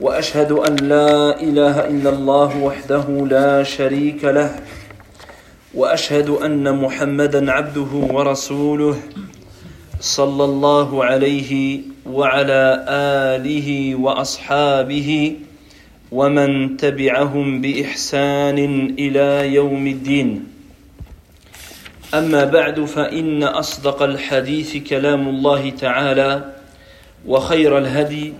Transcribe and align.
وأشهد 0.00 0.52
أن 0.52 0.76
لا 0.76 1.40
إله 1.40 1.86
إلا 1.86 2.10
الله 2.10 2.50
وحده 2.58 3.06
لا 3.30 3.62
شريك 3.62 4.24
له. 4.24 4.50
وأشهد 5.74 6.28
أن 6.28 6.78
محمدا 6.82 7.52
عبده 7.52 7.92
ورسوله 8.14 8.96
صلى 10.00 10.44
الله 10.44 11.04
عليه 11.04 11.80
وعلى 12.06 12.84
آله 13.34 13.94
وأصحابه 13.94 15.36
ومن 16.12 16.76
تبعهم 16.76 17.60
بإحسان 17.60 18.58
إلى 18.98 19.54
يوم 19.54 19.86
الدين. 19.86 20.46
أما 22.14 22.44
بعد 22.44 22.84
فإن 22.84 23.42
أصدق 23.42 24.02
الحديث 24.02 24.76
كلام 24.76 25.28
الله 25.28 25.70
تعالى 25.70 26.52
وخير 27.26 27.78
الهدي 27.78 28.32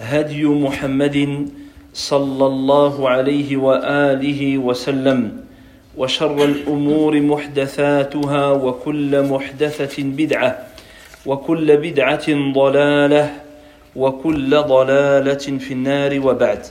هدي 0.00 0.44
محمد 0.44 1.48
صلى 1.94 2.46
الله 2.46 3.08
عليه 3.08 3.56
وآله 3.56 4.58
وسلم 4.58 5.44
وشر 5.96 6.44
الأمور 6.44 7.20
محدثاتها 7.20 8.50
وكل 8.50 9.22
محدثة 9.22 10.02
بدعة 10.02 10.66
وكل 11.26 11.76
بدعة 11.76 12.52
ضلالة 12.52 13.34
وكل 13.96 14.50
ضلالة 14.62 15.58
في 15.58 15.72
النار 15.72 16.20
وبعد. 16.26 16.66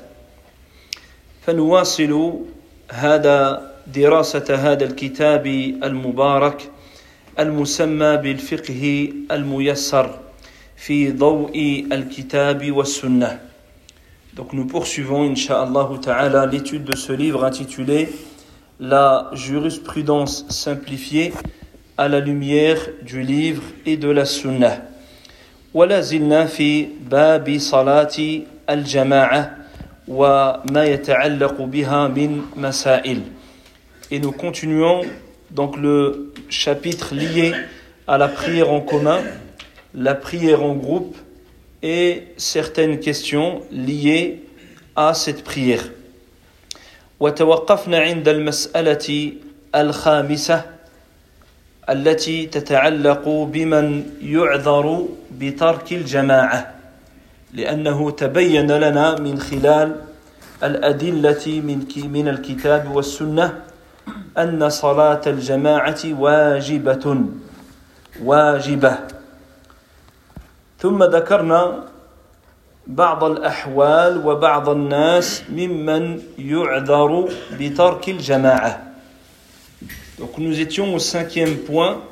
فنواصل 1.46 2.34
هذا 2.92 3.72
دراسة 3.96 4.56
هذا 4.56 4.84
الكتاب 4.84 5.48
المبارك 5.84 6.70
المسمى 7.40 8.18
بالفقه 8.18 9.10
الميسر. 9.32 10.25
في 10.77 11.13
ضوء 11.13 11.87
الكتاب 11.93 12.73
والسنة 12.73 13.39
Donc 14.37 14.53
nous 14.53 14.65
poursuivons, 14.65 15.29
Inch'Allah 15.29 15.91
ta'ala, 16.01 16.47
l'étude 16.47 16.85
de 16.85 16.97
ce 16.97 17.13
livre 17.13 17.45
intitulé 17.45 18.09
La 18.79 19.29
jurisprudence 19.35 20.47
simplifiée 20.49 21.33
à 21.99 22.09
la 22.09 22.21
lumière 22.21 22.79
du 23.03 23.23
livre 23.23 23.63
et 23.85 23.97
de 23.97 24.09
la 24.09 24.25
Sunnah. 24.25 24.83
ولا 25.75 26.01
زلنا 26.01 26.47
في 26.47 26.87
باب 27.11 27.59
صلاة 27.59 28.41
الجماعة 28.71 29.57
وما 30.09 30.85
يتعلق 30.85 31.63
بها 31.63 32.09
من 32.09 32.43
مسائل. 32.57 33.21
Et 34.11 34.19
nous 34.19 34.33
continuons 34.33 35.03
donc 35.51 35.77
le 35.77 36.33
chapitre 36.49 37.15
lié 37.15 37.53
à 38.07 38.17
la 38.19 38.29
prière 38.29 38.73
en 38.73 38.81
commun 38.81 39.21
la 39.95 40.15
prière 40.15 40.63
en 40.63 40.75
groupe 40.75 41.17
et 41.83 42.29
certaines 42.37 43.01
questions 43.01 43.63
liées 43.71 44.43
à 44.97 45.15
cette 45.15 45.45
prière. 45.45 45.85
وتوقفنا 47.21 47.99
عند 47.99 48.29
المسألة 48.29 49.33
الخامسة 49.75 50.63
التي 51.91 52.47
تتعلق 52.47 53.29
بمن 53.29 54.05
يعذر 54.23 55.09
بترك 55.39 55.93
الجماعة 55.93 56.75
لأنه 57.53 58.11
تبين 58.11 58.71
لنا 58.73 59.21
من 59.21 59.39
خلال 59.39 59.97
الأدلة 60.63 61.45
من 61.47 61.85
من 62.13 62.29
الكتاب 62.29 62.97
والسنة 62.97 63.63
أن 64.39 64.69
صلاة 64.71 65.21
الجماعة 65.27 65.99
واجبة 66.05 67.25
واجبة 68.23 68.99
ثم 70.85 71.03
ذكرنا 71.03 71.85
بعض 72.87 73.25
الأحوال 73.25 74.27
وبعض 74.27 74.69
الناس 74.69 75.43
ممن 75.53 76.21
يعذر 76.39 77.29
بترك 77.61 78.09
الجماعة 78.09 78.91
Donc 80.19 80.37
nous 80.37 80.61
étions 80.61 80.95
au 80.95 80.99
cinquième 80.99 81.57
point 81.57 82.03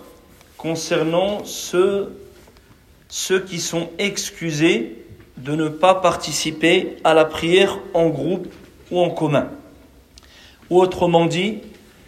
concernant 0.56 1.44
ceux, 1.44 2.16
ceux 3.08 3.40
qui 3.40 3.58
sont 3.58 3.90
excusés 3.98 5.04
de 5.36 5.54
ne 5.54 5.68
pas 5.68 5.94
participer 5.94 6.96
à 7.04 7.12
la 7.14 7.26
prière 7.26 7.78
en 7.94 8.08
groupe 8.08 8.48
ou 8.90 8.98
en 9.00 9.10
commun. 9.10 9.48
Ou 10.70 10.80
autrement 10.80 11.26
dit, 11.26 11.58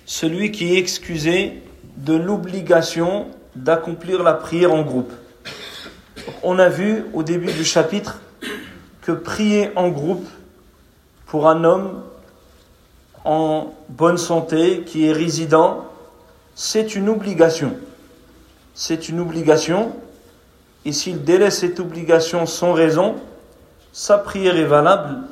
celui 0.06 0.50
qui 0.50 0.75
est 0.75 0.78
excusé 0.78 1.62
de 1.97 2.15
l'obligation 2.15 3.26
d'accomplir 3.54 4.22
la 4.22 4.34
prière 4.34 4.72
en 4.72 4.82
groupe. 4.82 5.12
On 6.44 6.59
a 6.59 6.69
vu 6.69 7.06
au 7.13 7.24
début 7.24 7.52
du 7.52 7.63
chapitre 7.63 8.22
que 9.02 9.12
prier 9.12 9.72
en 9.75 9.90
groupe 9.90 10.28
pour 11.25 11.47
un 11.47 11.63
homme 11.63 12.02
en 13.24 13.74
bonne 13.90 14.18
santé 14.18 14.84
qui 14.85 15.08
est 15.08 15.12
résident, 15.12 15.85
c'est 16.56 16.96
une 16.96 17.09
obligation. 17.09 17.75
C'est 18.74 19.09
une 19.09 19.19
obligation. 19.19 19.96
Et 20.85 20.91
s'il 20.91 21.24
délaisse 21.24 21.59
cette 21.59 21.80
obligation 21.80 22.46
sans 22.46 22.74
raison, 22.74 23.16
sa 23.91 24.18
prière 24.18 24.58
est 24.58 24.66
valable, 24.66 25.24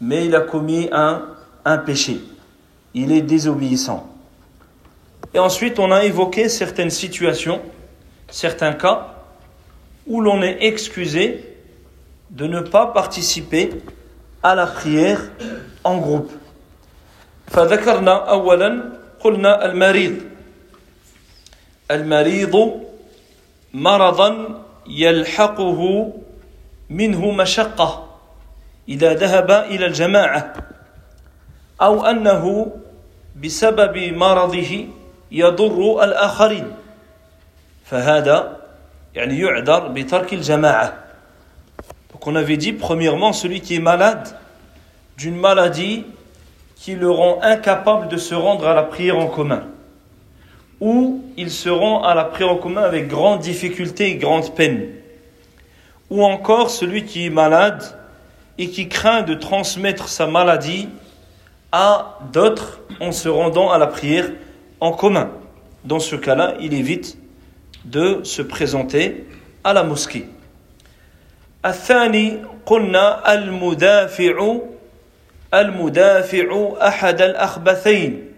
mais 0.00 0.26
il 0.26 0.34
a 0.34 0.40
commis 0.40 0.88
un, 0.92 1.22
un 1.64 1.78
péché. 1.78 2.20
Il 2.94 3.12
est 3.12 3.22
désobéissant. 3.22 4.08
Et 5.34 5.38
ensuite, 5.38 5.78
on 5.78 5.92
a 5.92 6.04
évoqué 6.04 6.48
certaines 6.48 6.90
situations, 6.90 7.60
certains 8.30 8.72
cas, 8.72 9.17
où 10.07 10.21
l'on 10.21 10.41
est 10.41 10.57
excusé 10.63 11.43
de 12.29 12.47
ne 12.47 12.61
pas 12.61 12.87
participer 12.87 13.71
à 14.41 14.55
la 14.55 14.65
prière 14.67 15.21
en 15.83 15.97
groupe. 15.97 16.31
فذكرنا 17.47 18.29
أولا 18.29 18.83
قلنا 19.19 19.65
المريض 19.65 20.15
المريض 21.91 22.81
مرضا 23.73 24.63
يلحقه 24.87 26.13
منه 26.89 27.31
مشقة 27.31 28.07
إذا 28.89 29.13
ذهب 29.13 29.51
إلى 29.51 29.85
الجماعة 29.85 30.53
أو 31.81 32.05
أنه 32.05 32.71
بسبب 33.43 33.97
مرضه 33.97 34.87
يضر 35.31 36.03
الآخرين 36.03 36.71
فهذا 37.85 38.56
يعني 39.15 39.39
يعذر 39.39 39.87
بترك 39.87 40.33
الجماعة 40.33 40.93
Donc 42.13 42.27
on 42.27 42.35
avait 42.35 42.57
dit 42.57 42.73
premièrement 42.73 43.33
celui 43.33 43.61
qui 43.61 43.75
est 43.75 43.79
malade 43.79 44.27
d'une 45.17 45.35
maladie 45.35 46.05
qui 46.75 46.95
le 46.95 47.09
rend 47.09 47.39
incapable 47.41 48.07
de 48.07 48.17
se 48.17 48.35
rendre 48.35 48.67
à 48.67 48.73
la 48.73 48.83
prière 48.83 49.17
en 49.17 49.27
commun 49.27 49.63
ou 50.79 51.23
il 51.37 51.49
se 51.49 51.69
rend 51.69 52.03
à 52.03 52.13
la 52.13 52.25
prière 52.25 52.51
en 52.51 52.57
commun 52.57 52.81
avec 52.81 53.07
grande 53.07 53.39
difficulté 53.39 54.11
et 54.11 54.15
grande 54.15 54.53
peine 54.53 54.89
ou 56.09 56.23
encore 56.23 56.69
celui 56.69 57.05
qui 57.05 57.25
est 57.25 57.29
malade 57.29 57.83
et 58.57 58.69
qui 58.69 58.87
craint 58.87 59.23
de 59.23 59.33
transmettre 59.33 60.07
sa 60.07 60.27
maladie 60.27 60.89
à 61.71 62.19
d'autres 62.31 62.81
en 62.99 63.11
se 63.11 63.27
rendant 63.29 63.71
à 63.71 63.77
la 63.77 63.87
prière 63.87 64.29
en 64.79 64.91
commun. 64.91 65.31
Dans 65.85 65.99
ce 65.99 66.15
cas-là, 66.15 66.53
il 66.59 66.73
évite 66.73 67.17
de 67.85 68.21
se 68.23 68.41
présenter 68.41 69.25
à 69.63 69.73
la 69.73 69.83
mosquée. 69.83 70.27
الثاني 71.65 72.39
قلنا 72.65 73.33
المدافع 73.33 74.57
المدافع 75.53 76.73
أحد 76.81 77.21
الأخبثين 77.21 78.31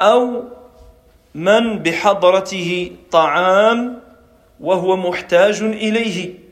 أو 0.00 0.44
من 1.34 1.78
بحضرته 1.78 2.92
طعام 3.10 4.00
وهو 4.60 4.96
محتاج 4.96 5.62
إليه 5.62 6.42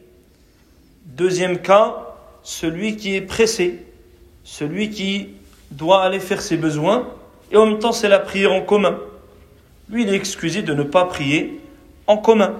Deuxième 1.16 1.58
cas, 1.58 1.96
celui 2.42 2.96
qui 2.96 3.14
est 3.16 3.20
pressé, 3.20 3.84
celui 4.44 4.90
qui 4.90 5.30
doit 5.70 6.02
aller 6.02 6.20
faire 6.20 6.40
ses 6.40 6.56
besoins, 6.56 7.08
et 7.52 7.56
en 7.56 7.66
même 7.66 7.78
temps 7.78 7.92
c'est 7.92 8.08
la 8.08 8.20
prière 8.20 8.52
en 8.52 8.62
commun. 8.62 8.98
Lui, 9.90 10.04
il 10.04 10.08
est 10.08 10.16
excusé 10.16 10.62
de 10.62 10.72
ne 10.72 10.82
pas 10.82 11.04
prier 11.06 11.60
en 12.07 12.17
commun. 12.17 12.55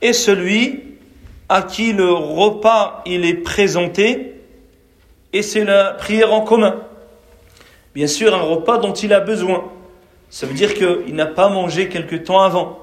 Et 0.00 0.12
celui 0.12 0.82
à 1.48 1.62
qui 1.62 1.92
le 1.92 2.12
repas 2.12 3.02
il 3.06 3.24
est 3.24 3.34
présenté, 3.34 4.34
et 5.32 5.42
c'est 5.42 5.64
la 5.64 5.92
prière 5.92 6.32
en 6.32 6.42
commun. 6.42 6.76
Bien 7.94 8.06
sûr, 8.06 8.34
un 8.34 8.42
repas 8.42 8.78
dont 8.78 8.92
il 8.92 9.12
a 9.12 9.20
besoin. 9.20 9.64
Ça 10.30 10.46
veut 10.46 10.54
dire 10.54 10.74
qu'il 10.74 11.14
n'a 11.14 11.26
pas 11.26 11.48
mangé 11.48 11.88
quelque 11.88 12.16
temps 12.16 12.40
avant. 12.40 12.78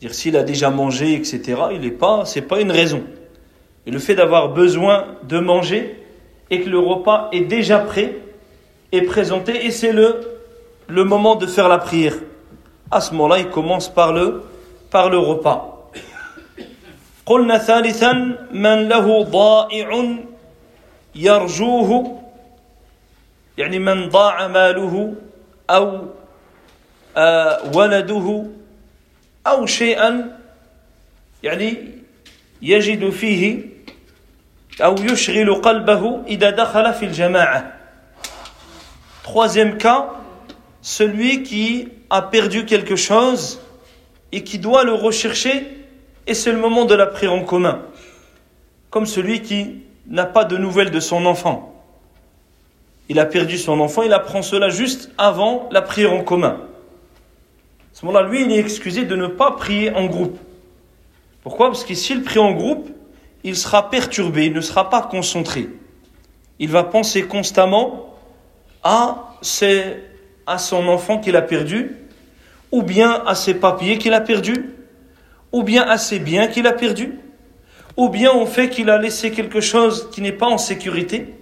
Dire 0.00 0.14
s'il 0.14 0.36
a 0.36 0.42
déjà 0.42 0.70
mangé, 0.70 1.14
etc., 1.14 1.54
il 1.72 1.80
n'est 1.80 1.90
pas, 1.90 2.24
c'est 2.24 2.42
pas 2.42 2.60
une 2.60 2.72
raison. 2.72 3.02
Et 3.86 3.90
le 3.90 3.98
fait 3.98 4.14
d'avoir 4.14 4.48
besoin 4.50 5.06
de 5.24 5.38
manger 5.38 5.96
et 6.50 6.60
que 6.60 6.68
le 6.68 6.78
repas 6.78 7.28
est 7.32 7.42
déjà 7.42 7.78
prêt, 7.78 8.16
est 8.92 9.02
présenté, 9.02 9.64
et 9.64 9.70
c'est 9.70 9.92
le, 9.92 10.20
le 10.88 11.04
moment 11.04 11.36
de 11.36 11.46
faire 11.46 11.68
la 11.68 11.78
prière. 11.78 12.14
À 12.90 13.00
ce 13.00 13.12
moment-là, 13.12 13.38
il 13.38 13.48
commence 13.48 13.88
par 13.88 14.12
le, 14.12 14.42
par 14.92 15.08
le 15.08 15.18
repas. 15.18 15.68
قلنا 17.26 17.58
ثالثا 17.58 18.12
من 18.50 18.88
له 18.88 19.22
ضائع 19.22 19.88
يرجوه 21.14 22.20
يعني 23.58 23.78
من 23.78 24.08
ضاع 24.08 24.46
ماله 24.46 25.14
أو 25.70 26.06
ولده 27.74 28.46
أو 29.46 29.66
شيئا 29.66 30.38
يعني 31.42 31.76
يجد 32.62 33.10
فيه 33.10 33.62
أو 34.80 34.94
يشغل 34.94 35.54
قلبه 35.54 36.22
إذا 36.26 36.50
دخل 36.50 36.94
في 36.94 37.04
الجماعة 37.04 37.78
Troisième 39.22 39.78
cas, 39.78 40.08
celui 40.82 41.44
qui 41.44 41.88
a 42.10 42.22
perdu 42.22 42.66
quelque 42.66 42.96
chose 42.96 43.60
et 44.32 44.42
qui 44.42 44.58
doit 44.58 44.84
le 44.84 44.94
rechercher 44.94 45.66
et 46.26 46.34
c'est 46.34 46.52
le 46.52 46.58
moment 46.58 46.84
de 46.84 46.94
la 46.94 47.06
prière 47.06 47.32
en 47.32 47.44
commun. 47.44 47.82
Comme 48.90 49.06
celui 49.06 49.42
qui 49.42 49.82
n'a 50.06 50.26
pas 50.26 50.44
de 50.44 50.56
nouvelles 50.56 50.90
de 50.90 51.00
son 51.00 51.26
enfant. 51.26 51.68
Il 53.08 53.18
a 53.18 53.26
perdu 53.26 53.58
son 53.58 53.80
enfant, 53.80 54.02
il 54.02 54.12
apprend 54.12 54.42
cela 54.42 54.68
juste 54.68 55.10
avant 55.18 55.68
la 55.70 55.82
prière 55.82 56.12
en 56.12 56.22
commun. 56.22 56.60
À 56.60 57.94
ce 57.94 58.06
moment-là, 58.06 58.26
lui, 58.26 58.42
il 58.42 58.52
est 58.52 58.58
excusé 58.58 59.04
de 59.04 59.16
ne 59.16 59.26
pas 59.26 59.52
prier 59.52 59.92
en 59.92 60.06
groupe. 60.06 60.38
Pourquoi? 61.42 61.68
Parce 61.68 61.84
que 61.84 61.94
s'il 61.94 62.22
prie 62.22 62.38
en 62.38 62.52
groupe, 62.52 62.88
il 63.44 63.56
sera 63.56 63.90
perturbé, 63.90 64.46
il 64.46 64.52
ne 64.52 64.60
sera 64.60 64.88
pas 64.88 65.02
concentré. 65.02 65.68
Il 66.58 66.68
va 66.68 66.84
penser 66.84 67.22
constamment 67.24 68.14
à, 68.82 69.34
à 70.46 70.58
son 70.58 70.88
enfant 70.88 71.18
qu'il 71.18 71.36
a 71.36 71.42
perdu, 71.42 71.96
ou 72.72 72.82
bien 72.82 73.22
à 73.26 73.34
ses 73.34 73.54
papiers 73.54 73.98
qu'il 73.98 74.14
a 74.14 74.20
perdus, 74.20 74.70
ou 75.52 75.62
bien 75.62 75.82
à 75.82 75.98
ses 75.98 76.18
biens 76.18 76.48
qu'il 76.48 76.66
a 76.66 76.72
perdus, 76.72 77.18
ou 77.96 78.08
bien 78.08 78.32
au 78.32 78.46
fait 78.46 78.70
qu'il 78.70 78.88
a 78.88 78.98
laissé 78.98 79.30
quelque 79.30 79.60
chose 79.60 80.08
qui 80.10 80.22
n'est 80.22 80.32
pas 80.32 80.46
en 80.46 80.58
sécurité, 80.58 81.34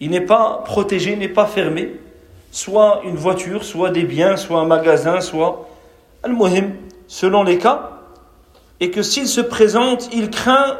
il 0.00 0.10
n'est 0.10 0.22
pas 0.22 0.62
protégé, 0.64 1.12
il 1.12 1.18
n'est 1.18 1.28
pas 1.28 1.46
fermé, 1.46 1.92
soit 2.50 3.02
une 3.04 3.16
voiture, 3.16 3.64
soit 3.64 3.90
des 3.90 4.04
biens, 4.04 4.36
soit 4.36 4.60
un 4.60 4.64
magasin, 4.64 5.20
soit 5.20 5.68
al-muhim, 6.22 6.72
selon 7.06 7.42
les 7.42 7.58
cas, 7.58 7.90
et 8.80 8.90
que 8.90 9.02
s'il 9.02 9.28
se 9.28 9.42
présente, 9.42 10.08
il 10.12 10.30
craint 10.30 10.78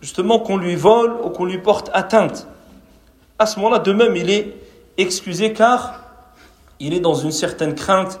justement 0.00 0.38
qu'on 0.38 0.56
lui 0.56 0.76
vole 0.76 1.16
ou 1.24 1.30
qu'on 1.30 1.44
lui 1.44 1.58
porte 1.58 1.90
atteinte. 1.92 2.46
À 3.38 3.46
ce 3.46 3.58
moment-là, 3.58 3.80
de 3.80 3.92
même, 3.92 4.14
il 4.16 4.30
est 4.30 4.54
excusé 4.96 5.52
car 5.52 6.04
il 6.80 6.94
est 6.94 7.00
dans 7.00 7.14
une 7.14 7.32
certaine 7.32 7.74
crainte 7.74 8.20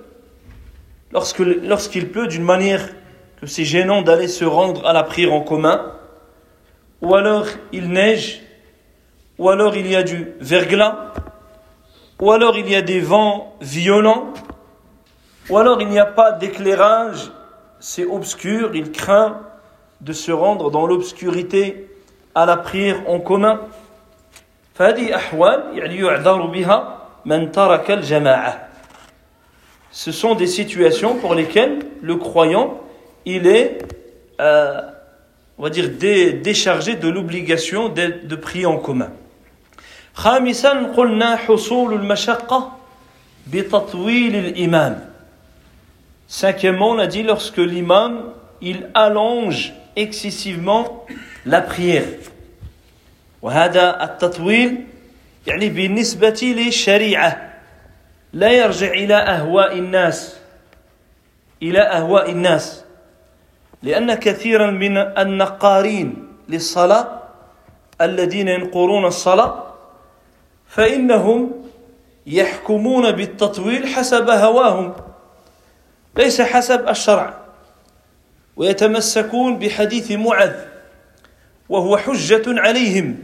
lorsqu'il 1.13 2.11
pleut 2.11 2.27
d'une 2.27 2.43
manière 2.43 2.87
que 3.39 3.47
c'est 3.47 3.65
gênant 3.65 4.01
d'aller 4.01 4.27
se 4.27 4.45
rendre 4.45 4.85
à 4.85 4.93
la 4.93 5.03
prière 5.03 5.33
en 5.33 5.41
commun, 5.41 5.93
ou 7.01 7.15
alors 7.15 7.47
il 7.71 7.89
neige, 7.89 8.41
ou 9.37 9.49
alors 9.49 9.75
il 9.75 9.87
y 9.87 9.95
a 9.95 10.03
du 10.03 10.33
verglas, 10.39 11.13
ou 12.19 12.31
alors 12.31 12.57
il 12.57 12.69
y 12.69 12.75
a 12.75 12.81
des 12.81 12.99
vents 12.99 13.55
violents, 13.61 14.33
ou 15.49 15.57
alors 15.57 15.81
il 15.81 15.87
n'y 15.89 15.99
a 15.99 16.05
pas 16.05 16.31
d'éclairage, 16.31 17.31
c'est 17.79 18.05
obscur, 18.05 18.75
il 18.75 18.91
craint 18.91 19.39
de 20.01 20.13
se 20.13 20.31
rendre 20.31 20.69
dans 20.69 20.85
l'obscurité 20.85 21.89
à 22.35 22.45
la 22.45 22.57
prière 22.57 23.01
en 23.07 23.19
commun 23.19 23.61
Ce 29.90 30.12
sont 30.12 30.34
des 30.34 30.46
situations 30.46 31.14
pour 31.16 31.34
lesquelles 31.34 31.78
le 32.02 32.16
croyant, 32.16 32.80
il 33.24 33.46
est, 33.46 33.78
euh, 34.40 34.80
on 35.58 35.62
va 35.62 35.70
dire, 35.70 35.88
déchargé 35.90 36.96
de 36.96 37.08
l'obligation 37.08 37.88
de, 37.88 38.14
de 38.24 38.36
prier 38.36 38.66
en 38.66 38.78
commun. 38.78 39.10
خامسا 40.16 40.92
قلنا 40.96 41.36
حصول 41.36 41.94
المشقة 41.94 42.72
بتطويل 43.52 44.36
الإمام 44.36 45.00
Cinquièmement, 46.28 46.90
on 46.90 46.98
a 46.98 47.06
dit 47.06 47.22
lorsque 47.22 47.58
l'imam 47.58 48.32
il 48.60 48.88
allonge 48.94 49.72
excessivement 49.94 51.06
la 51.44 51.60
prière. 51.60 52.04
وهذا 53.42 54.04
التطويل 54.04 54.84
يعني 55.46 55.68
بالنسبة 55.68 56.40
للشريعة 56.42 57.49
لا 58.33 58.51
يرجع 58.51 58.91
إلى 58.91 59.15
أهواء 59.15 59.77
الناس 59.77 60.37
إلى 61.61 61.81
أهواء 61.81 62.31
الناس. 62.31 62.83
لأن 63.83 64.13
كثيرا 64.13 64.71
من 64.71 64.97
النقارين 64.97 66.27
للصلاة 66.49 67.21
الذين 68.01 68.47
ينقرون 68.47 69.05
الصلاة 69.05 69.63
فإنهم 70.67 71.51
يحكمون 72.27 73.11
بالتطويل 73.11 73.87
حسب 73.87 74.29
هواهم. 74.29 74.93
ليس 76.17 76.41
حسب 76.41 76.89
الشرع. 76.89 77.33
ويتمسكون 78.55 79.59
بحديث 79.59 80.11
معاذ 80.11 80.55
وهو 81.69 81.97
حجة 81.97 82.43
عليهم. 82.47 83.17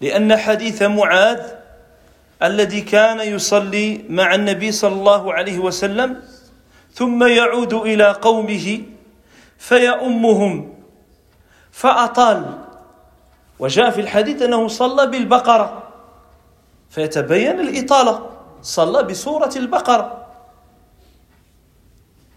لأن 0.00 0.36
حديث 0.36 0.82
معاذ 0.82 1.57
الذي 2.42 2.80
كان 2.80 3.20
يصلي 3.20 4.04
مع 4.08 4.34
النبي 4.34 4.72
صلى 4.72 4.92
الله 4.92 5.32
عليه 5.34 5.58
وسلم 5.58 6.22
ثم 6.92 7.26
يعود 7.26 7.74
إلى 7.74 8.12
قومه 8.12 8.82
فيؤمهم 9.58 10.74
فأطال. 11.72 12.58
وجاء 13.58 13.90
في 13.90 14.00
الحديث 14.00 14.42
أنه 14.42 14.68
صلى 14.68 15.06
بالبقرة 15.06 15.82
فيتبين 16.90 17.60
الإطالة 17.60 18.30
صلى 18.62 19.02
بسورة 19.02 19.52
البقرة. 19.56 20.26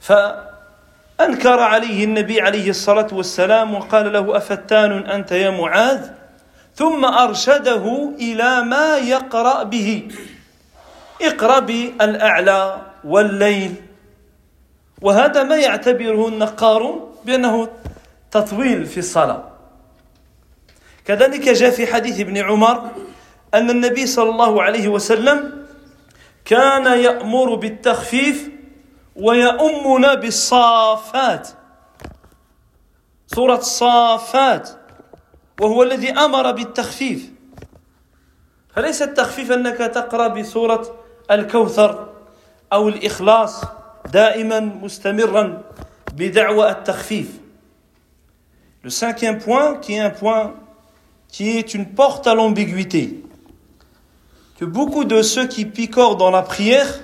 فأنكر 0.02 1.60
عليه 1.60 2.04
النبي 2.04 2.42
عليه 2.42 2.70
الصلاة 2.70 3.08
والسلام 3.12 3.74
وقال 3.74 4.14
له 4.14 4.38
أفتان 4.38 4.92
أنت 4.92 5.32
يا 5.32 5.50
معاذ؟ 5.50 6.21
ثم 6.76 7.06
أرشده 7.06 8.14
إلى 8.20 8.62
ما 8.62 8.98
يقرأ 8.98 9.64
به. 9.64 10.08
اقرأ 11.22 11.60
بالأعلى 11.60 12.82
والليل. 13.04 13.76
وهذا 15.02 15.44
ما 15.44 15.56
يعتبره 15.56 16.28
النقار 16.28 17.10
بأنه 17.26 17.68
تطويل 18.32 18.86
في 18.86 18.98
الصلاة. 18.98 19.44
كذلك 21.06 21.50
جاء 21.50 21.70
في 21.70 21.88
حديث 21.88 22.20
ابن 22.20 22.38
عمر 22.38 22.90
أن 23.54 23.70
النبي 23.70 24.06
صلى 24.08 24.30
الله 24.30 24.64
عليه 24.64 24.88
وسلم 24.88 25.66
كان 26.46 26.86
يأمر 26.86 27.56
بالتخفيف 27.56 28.50
ويؤمنا 29.16 30.14
بالصافات. 30.14 31.48
سورة 33.28 33.56
الصافات 33.56 34.70
وهو 35.61 35.83
الذي 35.83 36.11
أمر 36.11 36.53
بالتخفيف 36.53 37.31
فليس 38.77 39.03
التخفيف 39.03 39.53
أنك 39.53 39.77
تقرأ 39.79 40.29
بسورة 40.29 40.99
الكوثر 41.31 42.09
أو 42.73 42.89
الإخلاص 42.89 43.65
دائما 44.13 44.61
مستمرا 44.61 45.63
بدعوى 46.13 46.71
التخفيف 46.71 47.29
Le 48.83 48.91
cinquième 48.91 49.39
point, 49.39 49.79
qui 49.79 49.95
est 49.95 49.99
un 49.99 50.11
point 50.11 50.55
qui 51.29 51.59
est 51.59 51.75
une 51.75 51.87
porte 51.87 52.29
à 52.29 52.37
l'ambiguïté, 52.37 53.25
que 54.61 54.65
beaucoup 54.65 55.05
de 55.05 55.23
ceux 55.23 55.49
qui 55.49 55.65
picorent 55.67 56.17
dans 56.17 56.31
la 56.31 56.43
prière, 56.43 57.01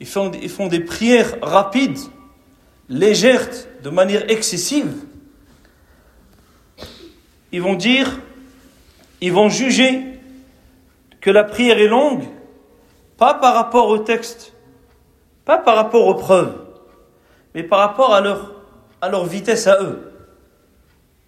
ils 0.00 0.06
font, 0.06 0.32
ils 0.32 0.48
font 0.48 0.68
des 0.68 0.80
prières 0.80 1.36
rapides, 1.42 1.98
légères, 2.88 3.46
de 3.82 3.90
manière 3.90 4.30
excessive, 4.30 4.90
ils 7.55 7.61
vont 7.61 7.75
dire, 7.75 8.19
ils 9.21 9.31
vont 9.31 9.47
juger 9.47 10.01
que 11.21 11.29
la 11.29 11.45
prière 11.45 11.79
est 11.79 11.87
longue, 11.87 12.25
pas 13.17 13.33
par 13.33 13.53
rapport 13.53 13.87
au 13.87 13.97
texte, 13.99 14.51
pas 15.45 15.57
par 15.57 15.77
rapport 15.77 16.05
aux 16.05 16.15
preuves, 16.15 16.53
mais 17.53 17.63
par 17.63 17.79
rapport 17.79 18.13
à 18.13 18.19
leur, 18.19 19.25
vitesse 19.25 19.67
à 19.67 19.81
eux, 19.81 20.11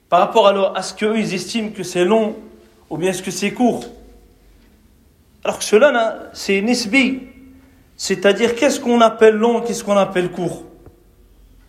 par 0.10 0.19
rapport 0.19 0.50
à, 0.50 0.77
à 0.77 0.81
ce 0.81 0.93
qu'eux 0.93 1.17
ils 1.17 1.34
estiment 1.34 1.69
que 1.69 1.84
c'est 1.84 2.03
long 2.03 2.36
ou 2.89 2.98
bien 2.98 3.12
est-ce 3.12 3.24
que 3.24 3.31
c'est 3.31 3.51
court. 3.51 3.86
Alors 5.46 5.60
que 5.60 5.63
cela, 5.63 6.29
c'est 6.34 6.62
nisbi, 6.62 7.22
c'est-à-dire 7.96 8.53
qu'est-ce 8.53 8.81
qu'on 8.81 9.00
appelle 9.00 9.36
long, 9.36 9.62
qu'est-ce 9.62 9.86
qu'on 9.86 9.96
appelle 9.96 10.29
court? 10.29 10.63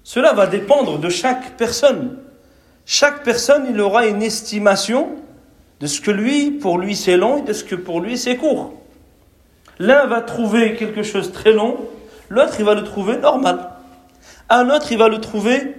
Cela 0.02 0.32
va 0.32 0.48
dépendre 0.48 0.98
de 0.98 1.08
chaque 1.08 1.56
personne. 1.56 2.18
Chaque 2.90 3.22
personne, 3.22 3.66
il 3.68 3.78
aura 3.82 4.06
une 4.06 4.22
estimation 4.22 5.10
de 5.78 5.86
ce 5.86 6.00
que 6.00 6.10
lui, 6.10 6.50
pour 6.50 6.78
lui, 6.78 6.96
c'est 6.96 7.18
long 7.18 7.36
et 7.36 7.42
de 7.42 7.52
ce 7.52 7.62
que 7.62 7.74
pour 7.74 8.00
lui, 8.00 8.16
c'est 8.16 8.36
court. 8.36 8.72
L'un 9.78 10.06
va 10.06 10.22
trouver 10.22 10.74
quelque 10.74 11.02
chose 11.02 11.30
très 11.30 11.52
long, 11.52 11.76
l'autre, 12.30 12.54
il 12.58 12.64
va 12.64 12.72
le 12.72 12.84
trouver 12.84 13.18
normal. 13.18 13.68
Un 14.48 14.70
autre, 14.70 14.90
il 14.90 14.96
va 14.96 15.08
le 15.08 15.20
trouver 15.20 15.76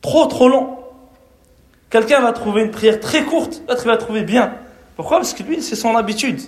trop, 0.00 0.26
trop 0.26 0.48
long. 0.48 0.78
Quelqu'un 1.90 2.20
va 2.20 2.32
trouver 2.32 2.62
une 2.62 2.72
prière 2.72 2.98
très 2.98 3.22
courte, 3.22 3.62
l'autre, 3.68 3.82
il 3.84 3.88
va 3.88 3.96
trouver 3.96 4.22
bien. 4.22 4.54
Pourquoi? 4.96 5.18
Parce 5.18 5.32
que 5.32 5.44
lui, 5.44 5.62
c'est 5.62 5.76
son 5.76 5.94
habitude. 5.94 6.40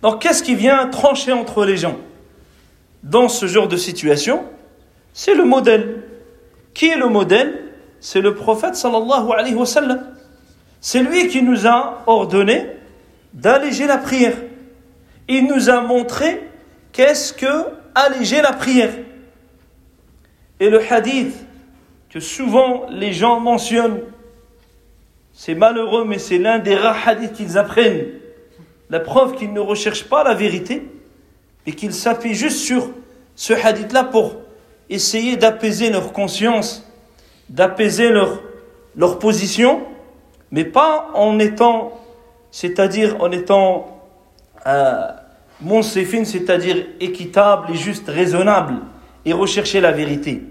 Donc, 0.00 0.22
qu'est-ce 0.22 0.44
qui 0.44 0.54
vient 0.54 0.86
trancher 0.86 1.32
entre 1.32 1.64
les 1.64 1.76
gens? 1.76 1.96
Dans 3.02 3.28
ce 3.28 3.46
genre 3.46 3.66
de 3.66 3.76
situation, 3.76 4.44
c'est 5.12 5.34
le 5.34 5.44
modèle. 5.44 6.04
Qui 6.72 6.90
est 6.90 6.96
le 6.96 7.08
modèle? 7.08 7.63
C'est 8.04 8.20
le 8.20 8.34
prophète 8.34 8.76
sallallahu 8.76 9.32
alayhi 9.32 9.54
wa 9.54 9.64
sallam. 9.64 10.04
C'est 10.82 11.02
lui 11.02 11.28
qui 11.28 11.40
nous 11.40 11.66
a 11.66 12.02
ordonné 12.06 12.66
d'alléger 13.32 13.86
la 13.86 13.96
prière. 13.96 14.36
Il 15.26 15.46
nous 15.46 15.70
a 15.70 15.80
montré 15.80 16.50
qu'est-ce 16.92 17.32
que 17.32 17.64
alléger 17.94 18.42
la 18.42 18.52
prière. 18.52 18.92
Et 20.60 20.68
le 20.68 20.82
hadith 20.92 21.34
que 22.10 22.20
souvent 22.20 22.84
les 22.90 23.14
gens 23.14 23.40
mentionnent, 23.40 24.02
c'est 25.32 25.54
malheureux, 25.54 26.04
mais 26.04 26.18
c'est 26.18 26.36
l'un 26.36 26.58
des 26.58 26.76
rares 26.76 27.08
hadiths 27.08 27.32
qu'ils 27.32 27.56
apprennent. 27.56 28.04
La 28.90 29.00
preuve 29.00 29.34
qu'ils 29.34 29.54
ne 29.54 29.60
recherchent 29.60 30.10
pas 30.10 30.22
la 30.24 30.34
vérité 30.34 30.86
et 31.64 31.72
qu'ils 31.72 31.94
s'appuient 31.94 32.34
juste 32.34 32.58
sur 32.58 32.90
ce 33.34 33.54
hadith-là 33.54 34.04
pour 34.04 34.36
essayer 34.90 35.38
d'apaiser 35.38 35.88
leur 35.88 36.12
conscience 36.12 36.83
d'apaiser 37.48 38.10
leur, 38.10 38.40
leur 38.96 39.18
position, 39.18 39.82
mais 40.50 40.64
pas 40.64 41.10
en 41.14 41.38
étant, 41.38 42.00
c'est-à-dire 42.50 43.20
en 43.20 43.30
étant 43.30 43.94
euh, 44.66 45.08
c'est-à-dire 46.24 46.86
équitable 47.00 47.72
et 47.72 47.76
juste 47.76 48.08
raisonnable, 48.08 48.74
et 49.24 49.32
rechercher 49.32 49.80
la 49.80 49.92
vérité. 49.92 50.42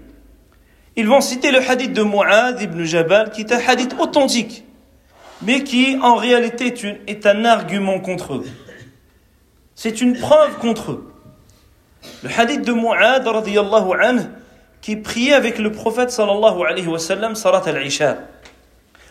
Ils 0.96 1.08
vont 1.08 1.20
citer 1.20 1.50
le 1.50 1.58
hadith 1.58 1.92
de 1.92 2.02
Mu'ad 2.02 2.60
ibn 2.60 2.84
Jabal, 2.84 3.30
qui 3.30 3.42
est 3.42 3.52
un 3.52 3.60
hadith 3.66 3.94
authentique, 3.98 4.64
mais 5.42 5.62
qui 5.62 5.98
en 6.02 6.14
réalité 6.16 6.74
est, 7.06 7.26
un 7.26 7.44
argument 7.44 8.00
contre 8.00 8.34
eux. 8.34 8.44
C'est 9.74 10.00
une 10.00 10.16
preuve 10.16 10.56
contre 10.58 10.92
eux. 10.92 11.12
Le 12.22 12.30
hadith 12.36 12.62
de 12.62 12.72
Mu'ad, 12.72 13.26
radiyallahu 13.26 13.92
anhu, 14.00 14.22
qui 14.84 14.96
priait 14.96 15.32
avec 15.32 15.58
le 15.58 15.72
prophète 15.72 16.10
sallallahu 16.10 16.60
alayhi 16.68 16.86
wa 16.86 16.98
sallam 16.98 17.34
salat 17.34 17.62
al-isha. 17.64 18.18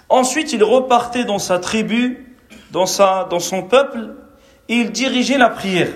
Ensuite, 0.07 0.53
il 0.53 0.63
repartait 0.63 1.23
dans 1.23 1.39
sa 1.39 1.57
tribu, 1.57 2.35
dans, 2.69 2.85
dans 3.27 3.39
son 3.39 3.63
peuple, 3.63 4.13
et 4.69 4.75
il 4.75 4.91
dirigeait 4.91 5.39
la 5.39 5.49
prière. 5.49 5.87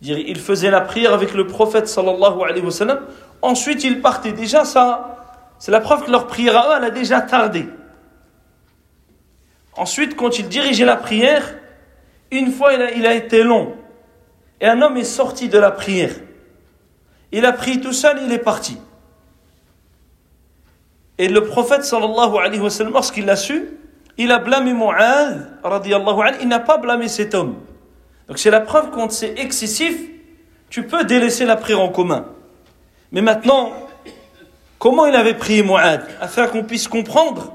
Il 0.00 0.40
faisait 0.40 0.72
la 0.72 0.80
prière 0.80 1.14
avec 1.14 1.34
le 1.34 1.46
prophète 1.46 1.86
sallallahu 1.86 2.42
alayhi 2.42 2.64
wa 2.64 2.72
sallam. 2.72 3.06
Ensuite, 3.42 3.84
il 3.84 4.00
partait. 4.00 4.32
Déjà, 4.32 4.64
ça, 4.64 5.44
c'est 5.60 5.70
la 5.70 5.78
preuve 5.78 6.06
que 6.06 6.10
leur 6.10 6.26
prière 6.26 6.56
à 6.56 6.68
eux, 6.68 6.78
elle 6.78 6.84
a 6.86 6.90
déjà 6.90 7.20
tardé. 7.20 7.68
Ensuite, 9.76 10.16
quand 10.16 10.40
il 10.40 10.48
dirigeait 10.48 10.84
la 10.84 10.96
prière, 10.96 11.44
une 12.32 12.50
fois, 12.50 12.72
il 12.72 13.06
a 13.06 13.14
été 13.14 13.44
long. 13.44 13.76
Et 14.60 14.66
un 14.66 14.82
homme 14.82 14.96
est 14.96 15.04
sorti 15.04 15.48
de 15.48 15.58
la 15.58 15.70
prière. 15.70 16.10
Il 17.32 17.46
a 17.46 17.52
pris 17.52 17.80
tout 17.80 17.92
seul, 17.92 18.20
il 18.24 18.32
est 18.32 18.38
parti. 18.38 18.76
Et 21.18 21.28
le 21.28 21.44
prophète 21.44 21.84
sallallahu 21.84 22.36
alayhi 22.38 22.60
wa 22.60 22.70
sallam, 22.70 22.92
lorsqu'il 22.92 23.24
l'a 23.24 23.36
su, 23.36 23.78
il 24.18 24.30
a 24.30 24.38
blâmé 24.38 24.72
Mu'ad, 24.74 25.58
radiallahu 25.62 26.20
anhu, 26.20 26.36
il 26.42 26.48
n'a 26.48 26.60
pas 26.60 26.76
blâmé 26.76 27.08
cet 27.08 27.34
homme. 27.34 27.56
Donc 28.28 28.38
c'est 28.38 28.50
la 28.50 28.60
preuve 28.60 28.90
quand 28.90 29.10
c'est 29.10 29.38
excessif, 29.38 29.98
tu 30.68 30.86
peux 30.86 31.04
délaisser 31.04 31.44
la 31.44 31.56
prière 31.56 31.80
en 31.80 31.88
commun. 31.88 32.26
Mais 33.10 33.22
maintenant, 33.22 33.72
comment 34.78 35.06
il 35.06 35.14
avait 35.14 35.34
prié 35.34 35.62
Mu'ad 35.62 36.06
Afin 36.20 36.46
qu'on 36.46 36.64
puisse 36.64 36.88
comprendre, 36.88 37.52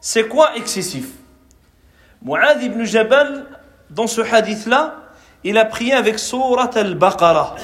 c'est 0.00 0.28
quoi 0.28 0.56
excessif? 0.56 1.08
Mu'ad 2.22 2.62
ibn 2.62 2.84
Jabal, 2.84 3.46
dans 3.90 4.06
ce 4.06 4.20
hadith-là, 4.20 4.96
il 5.44 5.56
a 5.56 5.64
prié 5.64 5.92
avec 5.92 6.18
Surat 6.18 6.70
al-Baqarah 6.74 7.56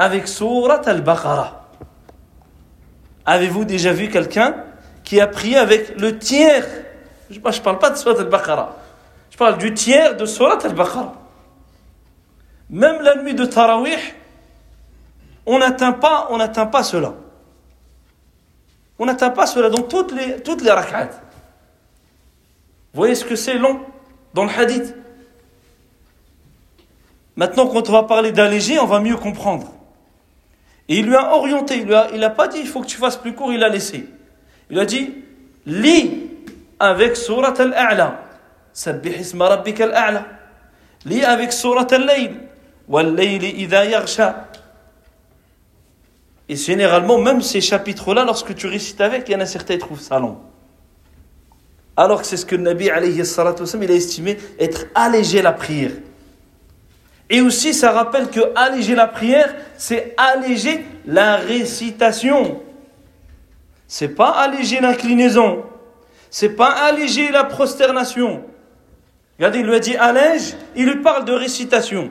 avec 0.00 0.28
Surat 0.28 0.80
al-Baqarah. 0.86 1.68
Avez-vous 3.26 3.66
déjà 3.66 3.92
vu 3.92 4.08
quelqu'un 4.08 4.64
qui 5.04 5.20
a 5.20 5.26
prié 5.26 5.58
avec 5.58 6.00
le 6.00 6.18
tiers? 6.18 6.66
Je 7.28 7.38
ne 7.38 7.58
parle 7.60 7.78
pas 7.78 7.90
de 7.90 7.96
Surat 7.96 8.18
al-Baqarah. 8.18 8.76
Je 9.30 9.36
parle 9.36 9.58
du 9.58 9.74
tiers 9.74 10.16
de 10.16 10.24
Surat 10.24 10.58
al-Baqarah. 10.64 11.12
Même 12.70 13.02
la 13.02 13.16
nuit 13.16 13.34
de 13.34 13.44
Tarawih, 13.44 13.98
on 15.44 15.58
n'atteint 15.58 15.92
pas, 15.92 16.82
cela. 16.82 17.12
On 18.98 19.04
n'atteint 19.04 19.28
pas 19.28 19.46
cela 19.46 19.68
dans 19.68 19.82
toutes 19.82 20.12
les, 20.12 20.40
toutes 20.42 20.62
les 20.62 20.70
rak'at. 20.70 21.10
Vous 22.94 23.00
voyez 23.00 23.14
ce 23.14 23.26
que 23.26 23.36
c'est 23.36 23.58
long 23.58 23.80
dans 24.32 24.44
le 24.44 24.50
hadith? 24.50 24.94
Maintenant, 27.36 27.66
quand 27.66 27.86
on 27.90 27.92
va 27.92 28.04
parler 28.04 28.32
d'alléger, 28.32 28.78
on 28.78 28.86
va 28.86 29.00
mieux 29.00 29.16
comprendre. 29.18 29.74
Et 30.90 30.98
il 30.98 31.06
lui 31.06 31.14
a 31.14 31.36
orienté, 31.36 31.76
il 31.76 31.86
n'a 31.86 32.26
a 32.26 32.30
pas 32.30 32.48
dit 32.48 32.58
il 32.58 32.66
faut 32.66 32.80
que 32.80 32.86
tu 32.86 32.96
fasses 32.96 33.16
plus 33.16 33.32
court, 33.32 33.52
il 33.52 33.62
a 33.62 33.68
laissé. 33.68 34.08
Il 34.70 34.78
a 34.80 34.84
dit 34.84 35.14
lis 35.64 36.20
avec 36.80 37.16
surat 37.16 37.54
al-a'la. 37.56 38.24
Sabbih 38.72 39.20
isma 39.20 39.50
rabbika 39.50 39.84
al-a'la. 39.84 40.26
Lis 41.04 41.22
avec 41.22 41.52
surat 41.52 41.86
al-layl. 41.92 42.34
Wal-layli. 42.88 43.68
Et 46.48 46.56
généralement, 46.56 47.18
même 47.18 47.40
ces 47.40 47.60
chapitres-là, 47.60 48.24
lorsque 48.24 48.52
tu 48.56 48.66
récites 48.66 49.00
avec, 49.00 49.28
il 49.28 49.32
y 49.32 49.36
en 49.36 49.40
a 49.40 49.46
certains 49.46 49.74
qui 49.74 49.80
trouvent 49.80 50.00
ça 50.00 50.18
long. 50.18 50.38
Alors 51.96 52.22
que 52.22 52.26
c'est 52.26 52.36
ce 52.36 52.44
que 52.44 52.56
le 52.56 52.62
Nabi 52.62 52.90
alayhi 52.90 53.22
il 53.22 53.90
a 53.90 53.94
estimé 53.94 54.38
être 54.58 54.86
allégé 54.96 55.40
la 55.40 55.52
prière. 55.52 55.92
Et 57.30 57.40
aussi, 57.40 57.72
ça 57.72 57.92
rappelle 57.92 58.28
que 58.28 58.40
alléger 58.56 58.96
la 58.96 59.06
prière, 59.06 59.54
c'est 59.76 60.14
alléger 60.16 60.84
la 61.06 61.36
récitation. 61.36 62.60
C'est 63.86 64.08
pas 64.08 64.30
alléger 64.30 64.80
l'inclinaison. 64.80 65.62
C'est 66.28 66.50
pas 66.50 66.70
alléger 66.70 67.30
la 67.30 67.44
prosternation. 67.44 68.42
Regardez, 69.38 69.60
il 69.60 69.66
lui 69.66 69.74
a 69.76 69.78
dit 69.78 69.96
allège, 69.96 70.54
il 70.74 70.86
lui 70.86 70.96
parle 71.02 71.24
de 71.24 71.32
récitation. 71.32 72.10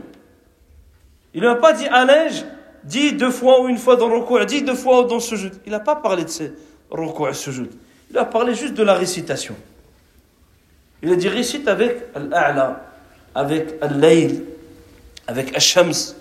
Il 1.34 1.42
lui 1.42 1.48
a 1.48 1.56
pas 1.56 1.74
dit 1.74 1.88
allège, 1.88 2.46
dis 2.86 3.12
deux 3.12 3.30
fois 3.30 3.62
ou 3.62 3.68
une 3.68 3.78
fois 3.78 3.98
dans 3.98 4.08
le 4.08 4.18
recours, 4.18 4.44
dis 4.46 4.62
deux 4.62 4.74
fois 4.74 5.04
dans 5.04 5.20
ce 5.20 5.36
jeu. 5.36 5.52
Il 5.66 5.72
n'a 5.74 5.82
pas 5.82 5.98
parlé 5.98 6.24
de 6.24 6.30
ce 6.30 6.44
recours 6.90 7.30
et 7.30 7.34
ce 7.34 7.52
jeu. 7.52 7.70
Il 8.10 8.18
a 8.18 8.26
parlé 8.26 8.56
juste 8.56 8.74
de 8.74 8.84
la 8.84 8.94
récitation. 8.94 9.56
Il 11.04 11.12
a 11.12 11.16
dit 11.16 11.28
récite 11.28 11.68
avec 11.68 12.06
al-a'la, 12.16 12.86
avec 13.36 13.76
al-layl, 13.82 14.44
avec 15.30 15.56
Hashams. 15.56 16.16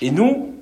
Et 0.00 0.10
nous, 0.10 0.54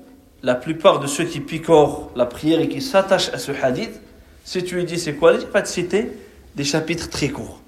la 0.43 0.57
plupart 0.57 0.99
de 0.99 1.07
ceux 1.07 1.25
qui 1.25 1.39
picorent 1.39 2.11
la 2.17 2.27
prière 2.27 2.61
et 2.61 2.69
qui 2.69 2.83
s'attachent 2.83 3.33
à 3.33 3.39
ce 3.39 3.53
hadith, 3.53 4.01
si 4.45 4.65
tu 4.65 4.75
lui 4.75 4.85
dis 4.85 4.99
c'est 4.99 5.15
quoi, 5.15 5.35
il 5.35 5.47
pas 5.47 5.63
de 5.63 5.69
citer 5.69 6.11
des 6.57 6.65
chapitres 6.65 7.09
très 7.09 7.29
courts. 7.29 7.61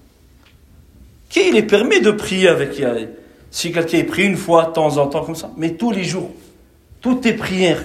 Qui 1.28 1.48
il 1.48 1.56
est 1.56 1.62
permis 1.62 2.00
de 2.00 2.10
prier 2.10 2.48
avec 2.48 2.82
Si 3.52 3.72
quelqu'un 3.72 3.98
est 3.98 4.04
prie 4.04 4.24
une 4.24 4.36
fois 4.36 4.66
de 4.66 4.72
temps 4.72 4.96
en 4.98 5.06
temps 5.06 5.24
comme 5.24 5.36
ça, 5.36 5.50
mais 5.56 5.74
tous 5.74 5.92
les 5.92 6.04
jours, 6.04 6.32
toutes 7.00 7.20
tes 7.20 7.34
prières, 7.34 7.84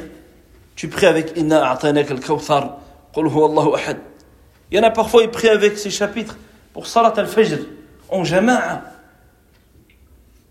tu 0.75 0.88
pries 0.88 1.05
avec 1.05 1.38
Inna 1.38 1.69
a'tanak 1.69 2.10
al-kawthar, 2.10 2.79
qul 3.13 3.27
Allahu 3.27 3.75
ahad. 3.75 4.00
Il 4.72 4.77
y 4.77 4.79
en 4.79 4.84
a 4.84 4.89
parfois, 4.89 5.22
ils 5.22 5.29
prient 5.29 5.50
avec 5.50 5.77
ces 5.77 5.91
chapitres 5.91 6.38
pour 6.74 6.88
Salat 6.88 7.13
al-Fajr, 7.15 7.60
en 8.10 8.24
jama'a. 8.24 8.99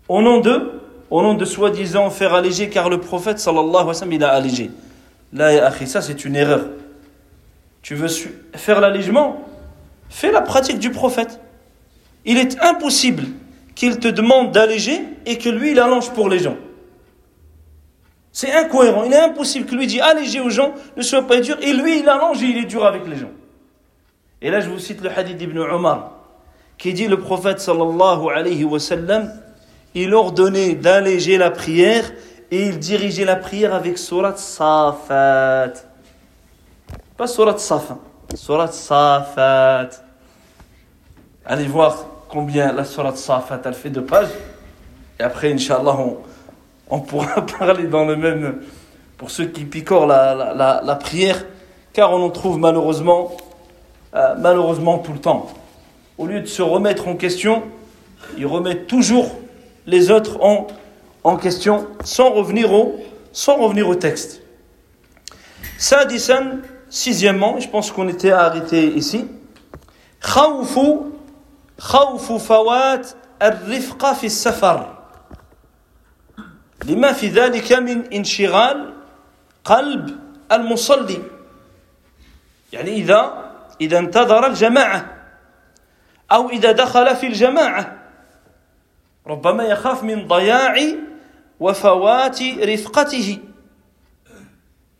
Au 0.09 0.21
nom 0.21 0.39
de, 0.41 1.45
soi-disant 1.45 2.09
faire 2.09 2.33
alléger, 2.33 2.69
car 2.69 2.89
le 2.89 2.99
prophète 2.99 3.39
sallallahu 3.39 3.69
alayhi 3.69 3.87
wa 3.87 3.93
sallam, 3.93 4.13
il 4.13 4.23
a 4.23 4.31
allégé. 4.31 4.71
Là, 5.31 5.71
ça 5.85 6.01
c'est 6.01 6.25
une 6.25 6.35
erreur. 6.35 6.65
Tu 7.81 7.95
veux 7.95 8.07
faire 8.55 8.81
l'allègement 8.81 9.45
Fais 10.09 10.31
la 10.31 10.41
pratique 10.41 10.79
du 10.79 10.89
prophète. 10.89 11.39
Il 12.25 12.37
est 12.37 12.59
impossible 12.61 13.23
qu'il 13.75 13.99
te 13.99 14.07
demande 14.07 14.51
d'alléger 14.51 14.99
et 15.25 15.37
que 15.37 15.49
lui, 15.49 15.71
il 15.71 15.79
allonge 15.79 16.09
pour 16.11 16.29
les 16.29 16.39
gens. 16.39 16.57
C'est 18.31 18.51
incohérent. 18.51 19.03
Il 19.03 19.13
est 19.13 19.19
impossible 19.19 19.65
que 19.65 19.75
lui 19.75 19.87
dise 19.87 20.01
alléger 20.01 20.39
aux 20.39 20.49
gens, 20.49 20.73
ne 20.97 21.01
sois 21.01 21.25
pas 21.25 21.39
dur, 21.39 21.57
et 21.61 21.73
lui, 21.73 21.99
il 21.99 22.09
allonge 22.09 22.41
et 22.41 22.47
il 22.47 22.57
est 22.57 22.65
dur 22.65 22.85
avec 22.85 23.07
les 23.07 23.15
gens. 23.15 23.31
Et 24.41 24.49
là, 24.49 24.59
je 24.59 24.69
vous 24.69 24.79
cite 24.79 25.01
le 25.01 25.09
hadith 25.09 25.37
d'Ibn 25.37 25.59
Omar, 25.59 26.11
qui 26.77 26.93
dit 26.93 27.07
le 27.07 27.19
prophète 27.19 27.59
sallallahu 27.59 28.29
alayhi 28.35 28.63
wa 28.63 28.79
sallam, 28.79 29.31
il 29.95 30.13
ordonnait 30.13 30.75
d'alléger 30.75 31.37
la 31.37 31.51
prière 31.51 32.11
et 32.51 32.67
il 32.67 32.79
dirigeait 32.79 33.25
la 33.25 33.35
prière 33.35 33.73
avec 33.73 33.97
surat 33.97 34.35
Safat. 34.35 35.73
Pas 37.17 37.27
surat 37.27 37.57
Safat, 37.57 37.99
surat 38.35 38.71
Safat. 38.71 39.89
Allez 41.45 41.67
voir 41.67 42.05
combien 42.27 42.71
la 42.71 42.85
surat 42.85 43.15
Safat 43.15 43.61
elle 43.65 43.73
fait 43.73 43.89
de 43.89 43.99
pages. 43.99 44.29
Et 45.19 45.23
après, 45.23 45.51
Inch'Allah, 45.51 45.97
on, 45.97 46.17
on 46.89 46.99
pourra 46.99 47.45
parler 47.59 47.87
dans 47.87 48.05
le 48.05 48.15
même. 48.15 48.61
Pour 49.17 49.31
ceux 49.31 49.45
qui 49.45 49.65
picorent 49.65 50.07
la, 50.07 50.33
la, 50.33 50.81
la, 50.81 50.95
prière, 50.95 51.45
car 51.91 52.13
on 52.13 52.23
en 52.23 52.29
trouve 52.29 52.57
malheureusement, 52.57 53.35
euh, 54.15 54.35
malheureusement 54.37 54.99
tout 54.99 55.11
le 55.11 55.19
temps. 55.19 55.47
Au 56.17 56.25
lieu 56.25 56.39
de 56.39 56.45
se 56.45 56.61
remettre 56.61 57.07
en 57.09 57.15
question, 57.15 57.63
ils 58.37 58.45
remettent 58.45 58.87
toujours 58.87 59.29
les 59.88 60.10
autres 60.10 60.42
en, 60.42 60.66
en 61.24 61.36
question 61.36 61.86
sans 62.04 62.30
revenir 62.30 62.72
au, 62.72 63.00
sans 63.32 63.56
revenir 63.56 63.88
au 63.88 63.94
texte. 63.94 64.42
Sadisan, 65.78 66.58
sixièmement, 66.88 67.58
je 67.60 67.68
pense 67.68 67.90
qu'on 67.90 68.08
était 68.08 68.32
arrêté 68.32 68.86
ici. 68.86 69.26
خوف 70.24 70.78
خوف 71.78 72.32
فوات 72.32 73.10
الرفقة 73.42 74.12
في 74.12 74.26
السفر 74.26 74.98
لما 76.84 77.12
في 77.12 77.28
ذلك 77.28 77.72
من 77.72 78.12
انشغال 78.12 78.92
قلب 79.64 80.18
المصلي 80.52 81.22
يعني 82.72 82.90
إذا 82.90 83.52
إذا 83.80 83.98
انتظر 83.98 84.46
الجماعة 84.46 85.14
أو 86.32 86.48
إذا 86.48 86.72
دخل 86.72 87.16
في 87.16 87.26
الجماعة 87.26 87.97
ربما 89.28 89.64
يخاف 89.64 90.02
من 90.04 90.26
ضياع 90.26 90.76
وفوات 91.60 92.42
رفقته 92.42 93.38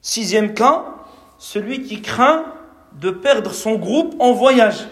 Sixième 0.00 0.52
cas, 0.52 0.84
celui 1.38 1.82
qui 1.82 2.02
craint 2.02 2.44
de 3.00 3.10
perdre 3.10 3.54
son 3.54 3.76
groupe 3.76 4.14
en 4.18 4.32
voyage. 4.32 4.86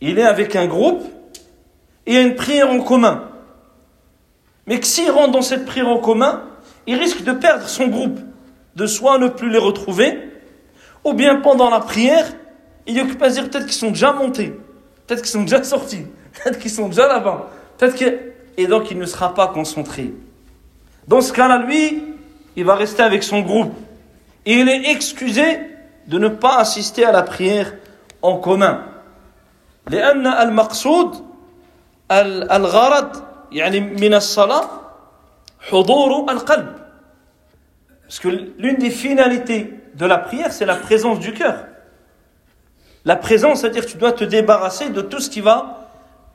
Il 0.00 0.18
est 0.18 0.24
avec 0.24 0.56
un 0.56 0.66
groupe 0.66 1.04
et 2.06 2.12
il 2.12 2.14
y 2.14 2.18
a 2.18 2.22
une 2.22 2.34
prière 2.34 2.70
en 2.70 2.80
commun. 2.80 3.30
Mais 4.66 4.80
que 4.80 4.86
s'il 4.86 5.10
rentre 5.12 5.30
dans 5.30 5.42
cette 5.42 5.64
prière 5.64 5.88
en 5.88 5.98
commun, 5.98 6.42
il 6.86 6.98
risque 6.98 7.22
de 7.22 7.32
perdre 7.32 7.68
son 7.68 7.86
groupe, 7.86 8.18
de 8.74 8.86
soit 8.86 9.18
ne 9.18 9.28
plus 9.28 9.50
les 9.50 9.58
retrouver, 9.58 10.18
ou 11.04 11.12
bien 11.12 11.36
pendant 11.36 11.70
la 11.70 11.80
prière, 11.80 12.26
il 12.86 13.00
occupe 13.00 13.18
pas 13.18 13.30
dire 13.30 13.48
peut-être 13.48 13.66
qu'ils 13.66 13.74
sont 13.74 13.90
déjà 13.90 14.12
montés, 14.12 14.58
peut-être 15.06 15.22
qu'ils 15.22 15.30
sont 15.30 15.42
déjà 15.42 15.62
sortis, 15.62 16.06
peut-être 16.32 16.58
qu'ils 16.58 16.70
sont 16.70 16.88
déjà 16.88 17.06
là-bas, 17.06 17.48
peut-être 17.80 17.96
que... 17.96 18.18
Et 18.56 18.66
donc 18.66 18.90
il 18.90 18.98
ne 18.98 19.06
sera 19.06 19.34
pas 19.34 19.48
concentré. 19.48 20.12
Dans 21.08 21.20
ce 21.20 21.32
cas-là, 21.32 21.58
lui, 21.58 22.02
il 22.56 22.64
va 22.64 22.74
rester 22.74 23.02
avec 23.02 23.22
son 23.22 23.40
groupe. 23.40 23.74
Et 24.46 24.54
il 24.54 24.68
est 24.68 24.90
excusé 24.90 25.60
de 26.06 26.18
ne 26.18 26.28
pas 26.28 26.56
assister 26.58 27.04
à 27.04 27.12
la 27.12 27.22
prière 27.22 27.74
en 28.22 28.38
commun. 28.38 28.82
لأن 29.90 30.26
المقصود 30.26 31.24
الغرض 32.10 33.22
يعني 33.52 33.80
من 33.80 34.14
الصلاة 34.14 34.68
حضور 35.60 36.30
القلب 36.30 36.76
parce 38.08 38.20
que 38.20 38.28
l'une 38.28 38.76
des 38.78 38.90
finalités 38.90 39.72
de 39.94 40.06
la 40.06 40.18
prière 40.18 40.52
c'est 40.52 40.66
la 40.66 40.74
présence 40.76 41.20
du 41.20 41.32
cœur 41.32 41.66
la 43.04 43.16
présence 43.16 43.60
c'est-à-dire 43.60 43.86
que 43.86 43.90
tu 43.90 43.96
dois 43.96 44.12
te 44.12 44.24
débarrasser 44.24 44.90
de 44.90 45.00
tout 45.00 45.20
ce 45.20 45.30
qui 45.30 45.40
va 45.40 45.79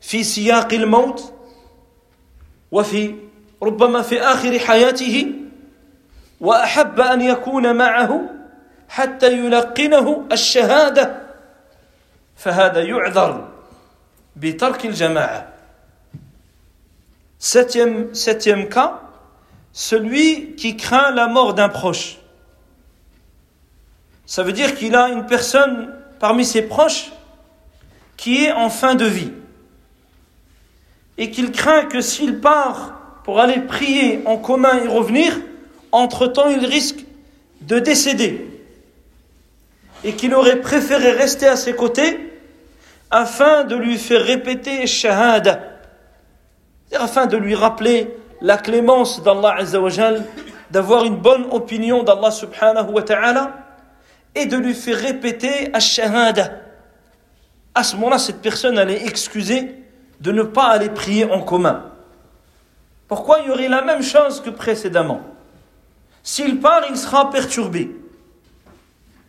في 0.00 0.24
سياق 0.24 0.72
الموت 0.72 1.32
وفي 2.72 3.14
ربما 3.62 4.02
في 4.02 4.20
آخر 4.20 4.58
حياته 4.58 5.32
وأحب 6.40 7.00
أن 7.00 7.20
يكون 7.20 7.76
معه 7.76 8.20
حتى 8.88 9.32
يلقنه 9.32 10.26
الشهادة 10.32 11.22
فهذا 12.36 12.82
يعذر 12.82 13.48
بترك 14.36 14.86
الجماعه 14.86 15.56
Septième, 17.38 18.14
septième 18.14 18.68
cas, 18.68 19.02
celui 19.72 20.56
qui 20.56 20.76
craint 20.76 21.10
la 21.10 21.28
mort 21.28 21.52
d'un 21.52 21.68
proche. 21.68 22.16
Ça 24.24 24.42
veut 24.42 24.52
dire 24.52 24.74
qu'il 24.74 24.96
a 24.96 25.10
une 25.10 25.26
personne 25.26 25.94
parmi 26.18 26.44
ses 26.44 26.62
proches 26.62 27.12
qui 28.16 28.46
est 28.46 28.52
en 28.52 28.70
fin 28.70 28.94
de 28.94 29.04
vie. 29.04 29.32
Et 31.18 31.30
qu'il 31.30 31.50
craint 31.52 31.84
que 31.84 32.00
s'il 32.00 32.40
part 32.40 33.20
pour 33.24 33.40
aller 33.40 33.60
prier 33.60 34.22
en 34.26 34.36
commun 34.36 34.82
et 34.84 34.88
revenir, 34.88 35.38
entre-temps 35.92 36.48
il 36.48 36.64
risque 36.64 37.04
de 37.62 37.78
décéder. 37.78 38.50
Et 40.04 40.12
qu'il 40.12 40.34
aurait 40.34 40.60
préféré 40.60 41.12
rester 41.12 41.46
à 41.46 41.56
ses 41.56 41.74
côtés 41.74 42.32
afin 43.10 43.64
de 43.64 43.76
lui 43.76 43.98
faire 43.98 44.22
répéter 44.22 44.86
Shahada 44.86 45.76
afin 46.94 47.26
de 47.26 47.36
lui 47.36 47.54
rappeler 47.54 48.14
la 48.40 48.56
clémence 48.56 49.22
d'Allah 49.22 49.56
Azzawajal, 49.58 50.24
d'avoir 50.70 51.04
une 51.04 51.16
bonne 51.16 51.46
opinion 51.50 52.02
d'Allah 52.02 52.30
subhanahu 52.30 52.92
wa 52.92 53.02
ta'ala 53.02 53.56
et 54.34 54.46
de 54.46 54.56
lui 54.56 54.74
faire 54.74 54.96
répéter 54.96 55.70
Ash-Shahada. 55.72 56.52
À 57.74 57.82
ce 57.82 57.96
moment-là, 57.96 58.18
cette 58.18 58.40
personne 58.40 58.78
allait 58.78 59.06
excuser 59.06 59.74
de 60.19 60.31
ne 60.31 60.43
pas 60.43 60.67
aller 60.67 60.89
prier 60.89 61.25
en 61.25 61.41
commun. 61.41 61.85
Pourquoi 63.07 63.39
il 63.39 63.47
y 63.47 63.51
aurait 63.51 63.67
la 63.67 63.81
même 63.81 64.03
chose 64.03 64.41
que 64.41 64.49
précédemment 64.49 65.21
S'il 66.23 66.59
part, 66.59 66.83
il 66.89 66.97
sera 66.97 67.29
perturbé. 67.29 67.95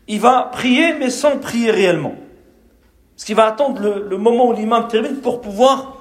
Il 0.06 0.20
va 0.20 0.50
prier, 0.52 0.94
mais 0.94 1.10
sans 1.10 1.38
prier 1.38 1.70
réellement. 1.70 2.14
Parce 3.14 3.24
qu'il 3.24 3.36
va 3.36 3.46
attendre 3.46 3.80
le, 3.80 4.06
le 4.08 4.18
moment 4.18 4.48
où 4.48 4.52
l'imam 4.52 4.88
termine 4.88 5.16
pour 5.16 5.40
pouvoir 5.40 5.96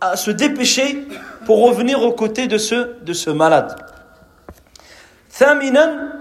à 0.00 0.16
se 0.16 0.30
dépêcher 0.30 1.06
pour 1.46 1.66
revenir 1.66 2.02
aux 2.02 2.12
côtés 2.12 2.46
de 2.46 2.58
ce, 2.58 3.02
de 3.02 3.12
ce 3.12 3.30
malade. 3.30 3.76
ثامنا 5.30 6.12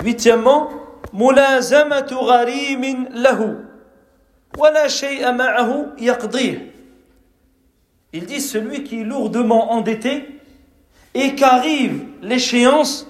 huitièmement 0.00 0.68
ملازمة 1.12 2.10
غريم 2.12 3.08
له 3.14 3.64
ولا 4.58 4.88
شيء 4.88 5.32
معه 5.32 5.86
يقضيه 5.98 6.71
il 8.13 8.25
dit 8.25 8.41
celui 8.41 8.83
qui 8.83 9.01
est 9.01 9.03
lourdement 9.03 9.73
endetté 9.73 10.39
et 11.15 11.33
qu'arrive 11.33 12.05
l'échéance, 12.21 13.07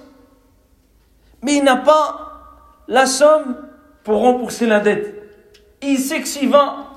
mais 1.42 1.56
il 1.56 1.64
n'a 1.64 1.76
pas 1.76 2.32
la 2.88 3.06
somme 3.06 3.56
pour 4.02 4.20
rembourser 4.20 4.66
la 4.66 4.80
dette. 4.80 5.14
Il 5.82 5.98
sait 5.98 6.20
que 6.20 6.28
s'il 6.28 6.48
va 6.48 6.90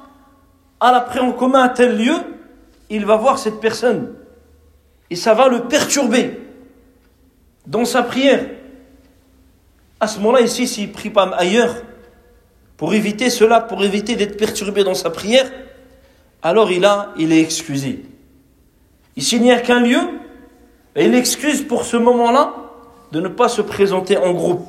à 0.79 0.91
la 0.91 1.21
en 1.21 1.33
commun 1.33 1.63
à 1.63 1.69
tel 1.69 1.97
lieu, 1.97 2.15
il 2.89 3.05
va 3.05 3.17
voir 3.17 3.39
cette 3.39 3.59
personne 3.59 4.15
et 5.09 5.15
ça 5.15 5.33
va 5.33 5.49
le 5.49 5.63
perturber 5.63 6.39
dans 7.65 7.85
sa 7.85 8.03
prière. 8.03 8.45
À 9.99 10.07
ce 10.07 10.19
moment-là, 10.19 10.41
ici, 10.41 10.67
s'il 10.67 10.91
prie 10.91 11.09
pas 11.09 11.23
ailleurs, 11.35 11.75
pour 12.77 12.93
éviter 12.93 13.29
cela, 13.29 13.59
pour 13.59 13.83
éviter 13.83 14.15
d'être 14.15 14.37
perturbé 14.37 14.83
dans 14.83 14.93
sa 14.93 15.09
prière, 15.09 15.49
alors 16.41 16.71
il, 16.71 16.85
a, 16.85 17.13
il 17.17 17.31
est 17.33 17.41
excusé. 17.41 18.05
Il 19.15 19.41
n'y 19.41 19.51
a 19.51 19.59
qu'un 19.59 19.79
lieu, 19.79 19.99
et 20.95 21.05
il 21.05 21.15
excuse 21.15 21.61
pour 21.63 21.83
ce 21.83 21.97
moment-là 21.97 22.53
de 23.11 23.19
ne 23.19 23.27
pas 23.27 23.49
se 23.49 23.61
présenter 23.61 24.17
en 24.17 24.33
groupe. 24.33 24.67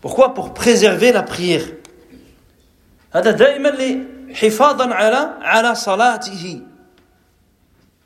Pourquoi? 0.00 0.34
Pour 0.34 0.52
préserver 0.54 1.12
la 1.12 1.22
prière. 1.22 1.62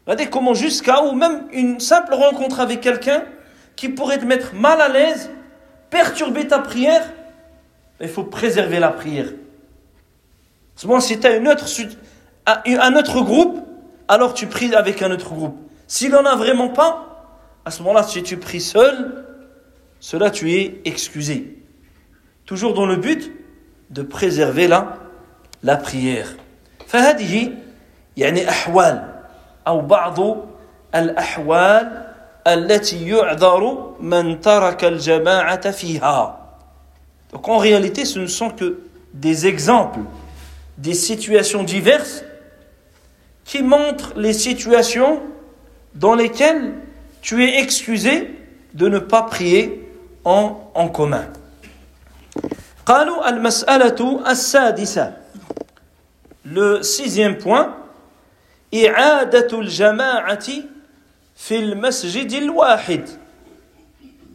Regardez 0.06 0.30
comment 0.30 0.54
jusqu'à 0.54 1.02
ou 1.02 1.12
même 1.12 1.48
une 1.52 1.80
simple 1.80 2.14
rencontre 2.14 2.60
avec 2.60 2.80
quelqu'un 2.80 3.24
qui 3.76 3.88
pourrait 3.88 4.18
te 4.18 4.24
mettre 4.24 4.54
mal 4.54 4.80
à 4.80 4.88
l'aise, 4.88 5.30
perturber 5.90 6.46
ta 6.46 6.58
prière, 6.58 7.12
il 8.00 8.08
faut 8.08 8.24
préserver 8.24 8.78
la 8.78 8.90
prière. 8.90 9.28
Seulement 10.76 11.00
si 11.00 11.18
tu 11.18 11.26
as 11.26 11.36
une 11.36 11.48
autre, 11.48 11.66
un 12.47 12.95
autre 12.95 13.21
groupe, 13.21 13.59
alors 14.07 14.33
tu 14.33 14.47
pries 14.47 14.73
avec 14.75 15.01
un 15.01 15.11
autre 15.11 15.33
groupe. 15.33 15.57
S'il 15.87 16.11
n'en 16.11 16.25
a 16.25 16.35
vraiment 16.35 16.69
pas, 16.69 17.13
à 17.65 17.71
ce 17.71 17.81
moment-là, 17.83 18.03
si 18.03 18.23
tu 18.23 18.37
pries 18.37 18.61
seul, 18.61 19.25
cela 19.99 20.29
tu 20.29 20.53
es 20.53 20.81
excusé. 20.85 21.57
Toujours 22.45 22.73
dans 22.73 22.85
le 22.85 22.97
but 22.97 23.31
de 23.89 24.01
préserver 24.01 24.67
la, 24.67 24.97
la 25.63 25.77
prière. 25.77 26.35
فهذه 26.87 27.51
يعني 28.17 28.49
أحوال 28.49 29.09
أو 29.67 29.81
بعض 29.81 30.19
الأحوال 30.95 32.13
التي 32.47 33.07
يعذر 33.07 33.95
من 33.99 34.41
ترك 34.41 34.83
الجماعة 34.83 35.71
فيها. 35.71 36.39
Donc 37.31 37.47
en 37.47 37.57
réalité, 37.57 38.05
ce 38.05 38.19
ne 38.19 38.27
sont 38.27 38.51
que 38.51 38.79
des 39.13 39.47
exemples, 39.47 39.99
des 40.77 40.93
situations 40.93 41.63
diverses 41.63 42.23
qui 43.47 43.61
montrent 43.61 44.13
les 44.17 44.33
situations 44.33 45.21
dans 45.95 46.15
lesquelles 46.15 46.73
tu 47.21 47.43
es 47.43 47.59
excusé 47.59 48.31
de 48.73 48.87
ne 48.87 48.99
pas 48.99 49.23
prier 49.23 49.87
en, 50.25 50.71
en 50.75 50.87
commun. 50.89 51.25
قالوا 52.85 53.29
المسألة 53.29 54.29
السادسة 54.31 55.13
Le 56.45 56.81
sixième 56.83 57.37
point 57.37 57.73
إعادة 58.73 59.59
الجماعة 59.59 60.47
في 61.35 61.59
المسجد 61.59 62.31
الواحد 62.31 63.09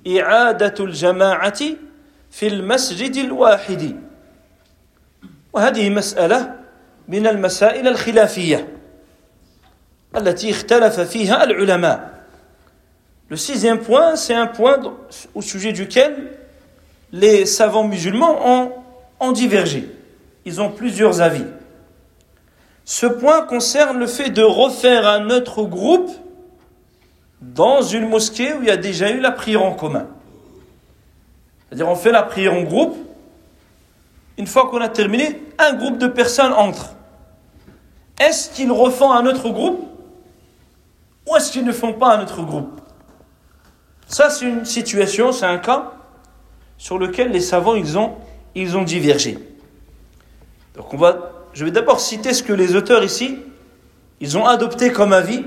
إعادة 0.06 0.84
الجماعة 0.84 1.60
في 2.30 2.46
المسجد 2.46 3.16
الواحد 3.16 4.00
وهذه 5.52 5.90
مسألة 5.90 6.54
من 7.08 7.26
المسائل 7.26 7.88
الخلافية 7.88 8.71
Le 13.29 13.37
sixième 13.37 13.79
point, 13.79 14.15
c'est 14.15 14.35
un 14.35 14.45
point 14.47 14.77
au 15.33 15.41
sujet 15.41 15.71
duquel 15.71 16.37
les 17.11 17.45
savants 17.45 17.87
musulmans 17.87 18.71
ont, 19.19 19.31
divergé. 19.31 19.89
Ils 20.45 20.61
ont 20.61 20.69
plusieurs 20.69 21.21
avis. 21.21 21.45
Ce 22.85 23.05
point 23.05 23.43
concerne 23.43 23.97
le 23.97 24.07
fait 24.07 24.29
de 24.29 24.43
refaire 24.43 25.07
un 25.07 25.29
autre 25.29 25.63
groupe 25.63 26.11
dans 27.41 27.81
une 27.81 28.09
mosquée 28.09 28.53
où 28.53 28.61
il 28.61 28.67
y 28.67 28.71
a 28.71 28.77
déjà 28.77 29.09
eu 29.11 29.21
la 29.21 29.31
prière 29.31 29.63
en 29.63 29.71
commun. 29.73 30.07
C'est-à-dire 31.69 31.87
on 31.87 31.95
fait 31.95 32.11
la 32.11 32.23
prière 32.23 32.53
en 32.53 32.63
groupe. 32.63 32.97
Une 34.37 34.47
fois 34.47 34.69
qu'on 34.69 34.81
a 34.81 34.89
terminé, 34.89 35.41
un 35.57 35.73
groupe 35.73 35.97
de 35.97 36.07
personnes 36.07 36.51
entre. 36.51 36.95
Est-ce 38.19 38.49
qu'ils 38.49 38.71
refont 38.71 39.11
un 39.11 39.25
autre 39.25 39.49
groupe? 39.49 39.92
ou 41.26 41.36
est-ce 41.36 41.52
qu'ils 41.52 41.64
ne 41.64 41.72
font 41.72 41.92
pas 41.92 42.16
un 42.16 42.22
autre 42.22 42.42
groupe 42.42 42.80
Ça, 44.06 44.30
c'est 44.30 44.46
une 44.46 44.64
situation, 44.64 45.32
c'est 45.32 45.46
un 45.46 45.58
cas 45.58 45.92
sur 46.78 46.98
lequel 46.98 47.32
les 47.32 47.40
savants 47.40 47.74
ils 47.74 47.98
ont, 47.98 48.14
ils 48.54 48.76
ont 48.76 48.82
divergé. 48.82 49.38
Donc 50.76 50.94
on 50.94 50.96
va, 50.96 51.32
je 51.52 51.64
vais 51.64 51.70
d'abord 51.70 52.00
citer 52.00 52.32
ce 52.32 52.42
que 52.42 52.52
les 52.52 52.76
auteurs 52.76 53.02
ici 53.02 53.38
ils 54.20 54.36
ont 54.36 54.46
adopté 54.46 54.92
comme 54.92 55.12
avis 55.12 55.44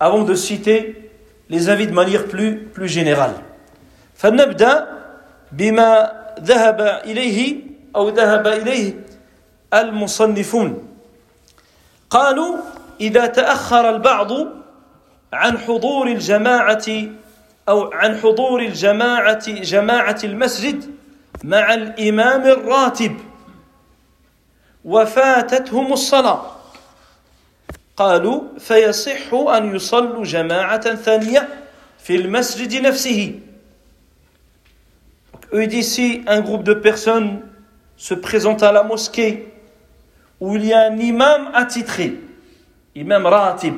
avant 0.00 0.22
de 0.22 0.34
citer 0.34 1.10
les 1.50 1.68
avis 1.68 1.86
de 1.86 1.92
manière 1.92 2.26
plus, 2.26 2.56
plus 2.72 2.88
générale. 2.88 3.34
فنبدأ 4.14 4.88
بما 5.52 6.12
ذهب 6.40 6.80
إليه 7.04 7.56
أو 7.96 8.08
ذهب 8.08 8.46
إليه 8.46 8.94
المصنفون 9.74 10.88
قالوا 12.10 12.56
إذا 13.00 13.26
تأخر 13.26 13.90
البعض 13.90 14.30
عن 15.33 15.57
حضور 15.57 16.07
الجماعة 16.07 16.85
أو 17.69 17.93
عن 17.93 18.17
حضور 18.17 18.61
الجماعة 18.61 19.51
جماعة 19.51 20.19
المسجد 20.23 20.91
مع 21.43 21.73
الإمام 21.73 22.47
الراتب. 22.47 23.17
وفاتتهم 24.85 25.93
الصلاة. 25.93 26.41
قالوا 27.97 28.41
فيصح 28.59 29.33
أن 29.33 29.75
يصلوا 29.75 30.23
جماعة 30.23 30.95
ثانية 30.95 31.49
في 31.99 32.15
المسجد 32.15 32.81
نفسه. 32.81 33.39
Eux 35.51 35.67
disent 35.67 35.93
si 35.93 36.21
un 36.27 36.41
groupe 36.41 36.63
de 36.63 36.73
personnes 36.73 37.41
se 37.97 38.13
présente 38.13 38.63
à 38.63 38.71
la 38.71 38.83
mosquée 38.83 39.51
où 40.39 40.55
il 40.55 40.65
y 40.65 40.73
a 40.73 40.83
un 40.91 40.97
imam 40.97 41.49
attitré, 41.53 42.13
imam 42.95 43.25
ratib, 43.25 43.73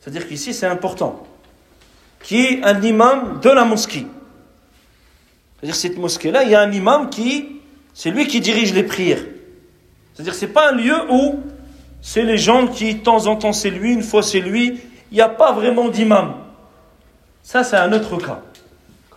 c'est-à-dire 0.00 0.26
qu'ici 0.26 0.54
c'est 0.54 0.66
important, 0.66 1.26
qui 2.22 2.44
est 2.44 2.64
un 2.64 2.80
imam 2.82 3.40
de 3.40 3.50
la 3.50 3.64
mosquée. 3.64 4.06
C'est-à-dire 5.56 5.76
cette 5.76 5.98
mosquée-là, 5.98 6.44
il 6.44 6.50
y 6.50 6.54
a 6.54 6.60
un 6.60 6.72
imam 6.72 7.10
qui, 7.10 7.60
c'est 7.94 8.10
lui 8.10 8.26
qui 8.26 8.40
dirige 8.40 8.72
les 8.72 8.84
prières. 8.84 9.24
C'est-à-dire 10.14 10.34
c'est 10.34 10.48
pas 10.48 10.70
un 10.70 10.72
lieu 10.72 10.96
où 11.10 11.40
c'est 12.00 12.22
les 12.22 12.38
gens 12.38 12.66
qui, 12.66 12.94
de 12.94 13.00
temps 13.00 13.26
en 13.26 13.36
temps 13.36 13.52
c'est 13.52 13.70
lui, 13.70 13.92
une 13.92 14.02
fois 14.02 14.22
c'est 14.22 14.40
lui, 14.40 14.80
il 15.10 15.14
n'y 15.14 15.20
a 15.20 15.28
pas 15.28 15.52
vraiment 15.52 15.88
d'imam. 15.88 16.34
Ça 17.42 17.64
c'est 17.64 17.76
un 17.76 17.92
autre 17.92 18.16
cas 18.18 18.42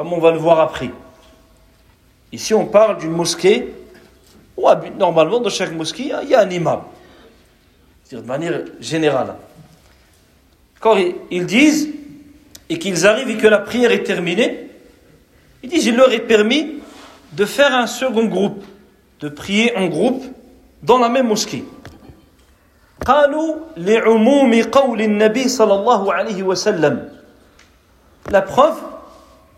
comme 0.01 0.13
on 0.13 0.19
va 0.19 0.31
le 0.31 0.39
voir 0.39 0.59
après. 0.59 0.89
Ici, 2.31 2.55
on 2.55 2.65
parle 2.65 2.97
d'une 2.97 3.11
mosquée 3.11 3.71
où, 4.57 4.67
normalement, 4.97 5.39
dans 5.39 5.49
chaque 5.51 5.73
mosquée, 5.73 6.11
il 6.23 6.29
y 6.29 6.33
a 6.33 6.41
un 6.41 6.49
imam. 6.49 6.81
C'est-à-dire 8.03 8.23
de 8.23 8.27
manière 8.27 8.61
générale. 8.79 9.35
Quand 10.81 10.97
ils 11.29 11.45
disent, 11.45 11.89
et 12.69 12.79
qu'ils 12.79 13.05
arrivent 13.05 13.29
et 13.29 13.37
que 13.37 13.47
la 13.47 13.59
prière 13.59 13.91
est 13.91 14.03
terminée, 14.03 14.67
ils 15.61 15.69
disent, 15.69 15.85
il 15.85 15.95
leur 15.95 16.11
est 16.11 16.19
permis 16.19 16.79
de 17.33 17.45
faire 17.45 17.73
un 17.73 17.85
second 17.87 18.25
groupe, 18.25 18.63
de 19.19 19.29
prier 19.29 19.77
en 19.77 19.87
groupe 19.87 20.25
dans 20.81 20.97
la 20.97 21.07
même 21.07 21.27
mosquée. 21.27 21.63
La 28.31 28.41
preuve 28.41 28.75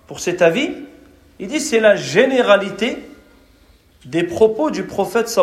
pour 0.07 0.19
cet 0.19 0.41
avis, 0.41 0.71
il 1.39 1.47
dit 1.47 1.59
c'est 1.59 1.79
la 1.79 1.95
généralité 1.95 2.97
des 4.05 4.23
propos 4.23 4.71
du 4.71 4.83
prophète 4.83 5.33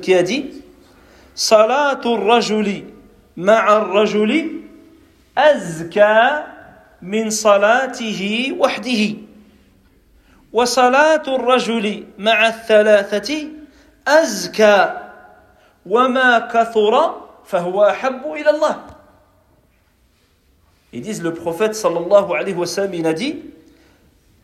qui 0.00 0.14
a 0.14 0.22
dit 0.22 0.50
Salatu 1.34 2.08
rajuli 2.08 2.84
ma'a 3.36 3.80
rajuli 3.80 4.58
salatihi 7.30 8.52
wahdihi 8.58 9.28
wa 10.52 10.66
salatu 10.66 11.38
rajuli 11.38 12.06
ma'a 12.18 12.52
thalathati 12.52 13.52
azka 14.04 15.12
wa 15.86 16.08
ma 16.08 16.40
kathura 16.50 17.14
fahuwa 17.44 17.92
ahabbu 17.92 18.36
ila 18.36 18.50
Allah 18.50 18.76
Ils 20.92 21.02
disent 21.02 21.22
le 21.22 21.34
prophète 21.34 21.74
sallallahu 21.74 22.32
alayhi 22.32 22.56
wa 22.56 22.66
sallam 22.66 22.94
il 22.94 23.06
a 23.06 23.12
dit 23.12 23.44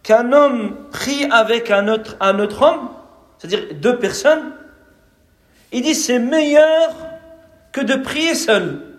qu'un 0.02 0.30
homme 0.33 0.76
prie 0.92 1.24
avec 1.30 1.70
un 1.70 1.88
autre, 1.88 2.16
un 2.20 2.38
autre 2.38 2.62
homme, 2.62 2.90
c'est-à-dire 3.38 3.74
deux 3.74 3.98
personnes, 3.98 4.52
il 5.72 5.83
dit 5.83 5.94
c'est 5.94 6.18
meilleur 6.18 6.94
que 7.72 7.80
de 7.80 7.96
prier 7.96 8.35
seul. 8.35 8.93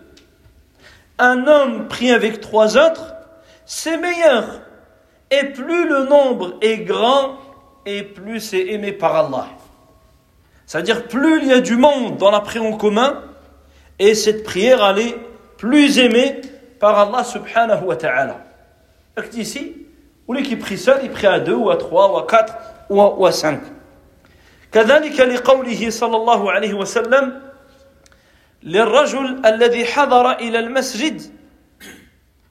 Un 1.19 1.47
homme 1.47 1.87
prie 1.87 2.11
avec 2.11 2.41
trois 2.41 2.77
autres, 2.77 3.13
c'est 3.65 3.97
meilleur. 3.97 4.61
Et 5.29 5.45
plus 5.45 5.87
le 5.87 6.05
nombre 6.05 6.57
est 6.61 6.79
grand, 6.79 7.37
et 7.85 8.03
plus 8.03 8.39
c'est 8.39 8.67
aimé 8.67 8.91
par 8.91 9.15
Allah. 9.15 9.47
C'est-à-dire 10.65 11.07
plus 11.07 11.41
il 11.41 11.47
y 11.47 11.53
a 11.53 11.61
du 11.61 11.75
monde 11.75 12.17
dans 12.17 12.31
la 12.31 12.41
prière 12.41 12.65
en 12.65 12.77
commun, 12.77 13.21
et 13.99 14.15
cette 14.15 14.43
prière 14.43 14.85
elle 14.85 14.99
est 14.99 15.15
plus 15.57 15.99
aimée 15.99 16.41
par 16.79 16.97
Allah 16.97 17.23
subhanahu 17.23 17.85
wa 17.85 17.95
ta'ala. 17.95 18.37
Donc 19.15 19.33
ici, 19.35 19.75
ou 20.27 20.33
lui 20.33 20.43
qui 20.43 20.55
prie 20.55 20.77
seul, 20.77 21.01
il 21.03 21.11
prie 21.11 21.27
à 21.27 21.39
deux, 21.39 21.53
ou 21.53 21.69
à 21.69 21.77
trois, 21.77 22.11
ou 22.11 22.17
à 22.17 22.25
quatre, 22.25 22.55
ou 22.89 23.01
à, 23.01 23.15
ou 23.17 23.25
à 23.25 23.31
cinq. 23.31 23.61
كذلك 24.71 25.19
لقوله 25.19 25.89
صلى 25.89 26.15
الله 26.15 26.51
عليه 26.51 26.73
وسلم 26.73 27.44
للرجل 28.65 29.45
الذي 29.45 29.85
حضر 29.85 30.31
إلى 30.31 30.59
المسجد 30.59 31.21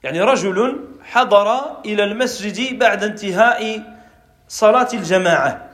يعني 0.03 0.21
رجل 0.21 0.85
حضر 1.03 1.79
إلى 1.85 2.03
المسجد 2.03 2.79
بعد 2.79 3.03
انتهاء 3.03 3.83
صلاة 4.47 4.89
الجماعة 4.93 5.69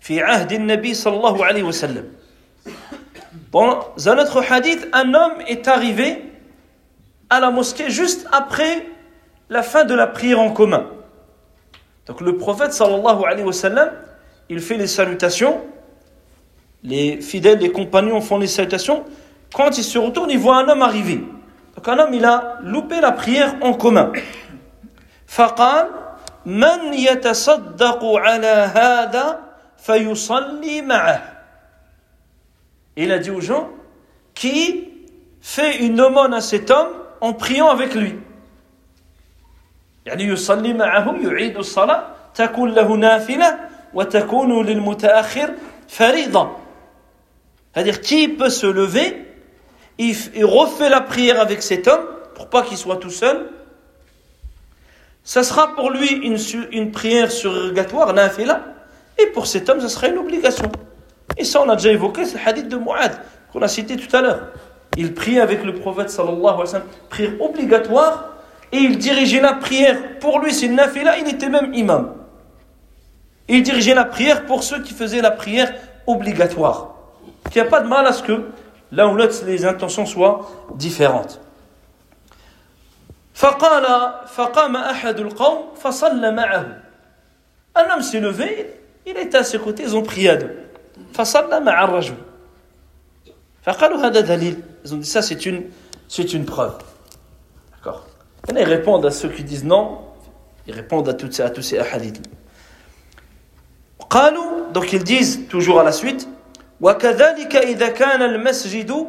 في 0.00 0.20
عهد 0.20 0.52
النبي 0.52 0.94
صلى 0.94 1.16
الله 1.16 1.44
عليه 1.44 1.62
وسلم 1.62 2.12
Dans 3.52 4.08
un 4.08 4.18
autre 4.18 4.42
hadith, 4.50 4.88
un 4.92 5.14
homme 5.14 5.40
est 5.46 5.68
arrivé 5.68 6.24
à 7.30 7.38
la 7.38 7.50
mosquée 7.50 7.88
juste 7.88 8.26
après 8.32 8.84
la 9.48 9.62
fin 9.62 9.84
de 9.84 9.94
la 9.94 10.08
prière 10.08 10.40
en 10.40 10.50
commun. 10.50 10.86
Donc 12.06 12.20
le 12.20 12.36
prophète 12.36 12.72
sallallahu 12.72 13.24
alayhi 13.24 13.46
wa 13.46 13.52
sallam, 13.52 13.90
il 14.48 14.60
fait 14.60 14.76
les 14.76 14.88
salutations, 14.88 15.60
les 16.82 17.20
fidèles, 17.20 17.60
les 17.60 17.70
compagnons 17.70 18.20
font 18.20 18.38
les 18.38 18.48
salutations. 18.48 19.04
Quand 19.54 19.76
il 19.78 19.84
se 19.84 19.98
retourne, 19.98 20.30
il 20.30 20.38
voit 20.38 20.56
un 20.58 20.68
homme 20.68 20.82
arriver. 20.82 21.24
Donc 21.76 21.88
un 21.88 21.98
homme, 21.98 22.14
il 22.14 22.24
a 22.24 22.58
loupé 22.62 23.00
la 23.00 23.12
prière 23.12 23.54
en 23.60 23.74
commun. 23.74 24.12
فقال 25.26 25.90
من 26.46 26.94
يتصدق 26.94 28.04
على 28.04 28.70
هذا 28.74 29.40
فيصلي 29.78 30.82
معه 30.82 31.34
il 32.96 33.10
a 33.10 33.18
dit 33.18 33.30
aux 33.30 33.40
gens 33.40 33.70
qui 34.34 34.88
fait 35.40 35.78
une 35.78 36.00
aumône 36.00 36.32
à 36.34 36.40
cet 36.40 36.70
homme 36.70 36.92
en 37.20 37.32
priant 37.32 37.68
avec 37.68 37.94
lui. 37.94 38.14
يعني 40.06 40.24
يصلي 40.24 40.72
معه 40.72 41.14
يعيد 41.22 41.56
الصلاة 41.56 42.04
تكون 42.34 42.70
له 42.70 42.96
نافلة 42.96 43.58
وتكون 43.94 44.66
للمتأخر 44.66 45.54
فريضة. 45.88 46.50
C'est-à-dire 47.72 48.00
qui 48.00 48.28
peut 48.28 48.50
se 48.50 48.66
lever, 48.66 49.27
il, 49.99 50.45
refait 50.45 50.89
la 50.89 51.01
prière 51.01 51.39
avec 51.39 51.61
cet 51.61 51.87
homme 51.87 52.05
pour 52.33 52.47
pas 52.47 52.63
qu'il 52.63 52.77
soit 52.77 52.97
tout 52.97 53.09
seul. 53.09 53.49
Ça 55.23 55.43
sera 55.43 55.75
pour 55.75 55.91
lui 55.91 56.09
une, 56.71 56.91
prière 56.91 57.29
surrogatoire, 57.31 58.13
nafila, 58.13 58.63
et 59.21 59.27
pour 59.27 59.45
cet 59.45 59.69
homme, 59.69 59.81
ça 59.81 59.89
sera 59.89 60.07
une 60.07 60.17
obligation. 60.17 60.71
Et 61.37 61.43
ça, 61.43 61.61
on 61.61 61.69
a 61.69 61.75
déjà 61.75 61.91
évoqué, 61.91 62.25
c'est 62.25 62.39
le 62.41 62.47
hadith 62.47 62.69
de 62.69 62.77
Mu'ad, 62.77 63.19
qu'on 63.51 63.61
a 63.61 63.67
cité 63.67 63.97
tout 63.97 64.15
à 64.15 64.21
l'heure. 64.21 64.47
Il 64.97 65.13
prie 65.13 65.39
avec 65.39 65.63
le 65.63 65.75
prophète 65.75 66.09
sallallahu 66.09 66.39
alayhi 66.39 66.59
wa 66.59 66.65
sallam, 66.65 66.87
prière 67.09 67.41
obligatoire, 67.41 68.29
et 68.71 68.77
il 68.77 68.97
dirigeait 68.97 69.41
la 69.41 69.53
prière. 69.53 70.19
Pour 70.19 70.39
lui, 70.39 70.53
c'est 70.53 70.69
nafila, 70.69 71.17
il 71.17 71.27
était 71.27 71.49
même 71.49 71.73
imam. 71.73 72.15
Il 73.49 73.63
dirigeait 73.63 73.95
la 73.95 74.05
prière 74.05 74.45
pour 74.45 74.63
ceux 74.63 74.81
qui 74.81 74.93
faisaient 74.93 75.21
la 75.21 75.31
prière 75.31 75.73
obligatoire. 76.07 76.95
Il 77.47 77.61
n'y 77.61 77.67
a 77.67 77.69
pas 77.69 77.81
de 77.81 77.87
mal 77.87 78.07
à 78.07 78.13
ce 78.13 78.23
que 78.23 78.45
l'un 78.92 79.08
ou 79.08 79.14
l'autre, 79.16 79.44
les 79.46 79.64
intentions 79.64 80.06
soient 80.06 80.50
différentes. 80.74 81.40
فقال 83.34 84.14
فقام 84.28 84.76
أحد 84.76 85.20
القوم 85.20 85.74
فصلى 85.74 86.30
معه. 86.30 86.82
Un 87.76 87.90
homme 87.90 88.02
s'est 88.02 88.20
levé, 88.20 88.80
il 89.06 89.16
était 89.16 89.38
à 89.38 89.44
ses 89.44 89.58
côtés, 89.58 89.82
ils 89.82 89.96
ont 89.96 90.02
prié 90.02 90.30
à 90.30 90.36
deux. 90.36 90.64
فصلى 91.14 91.60
مع 91.60 91.84
الرجل 91.84 92.14
فقالوا 93.62 94.06
هذا 94.06 94.20
دليل 94.20 94.62
ils 94.84 94.94
ont 94.94 94.98
dit 94.98 95.08
ça 95.08 95.22
c'est 95.22 95.46
une 95.46 95.70
c'est 96.08 96.34
une 96.34 96.44
preuve 96.44 96.76
d'accord 97.72 98.06
et 98.48 98.52
ils 98.52 98.64
répondent 98.64 99.06
à 99.06 99.10
ceux 99.10 99.28
qui 99.28 99.42
disent 99.44 99.64
non 99.64 100.00
ils 100.66 100.74
répondent 100.74 101.08
à, 101.08 101.14
toutes 101.14 101.32
ces, 101.32 101.42
à 101.42 101.50
tous 101.50 101.62
ces 101.62 101.78
hadiths 101.78 102.20
قالوا 104.10 104.70
donc 104.72 104.92
ils 104.92 105.04
disent 105.04 105.48
toujours 105.48 105.80
à 105.80 105.84
la 105.84 105.92
suite 105.92 106.28
وكذلك 106.81 107.55
إذا 107.55 107.89
كان 107.89 108.21
المسجد 108.21 109.05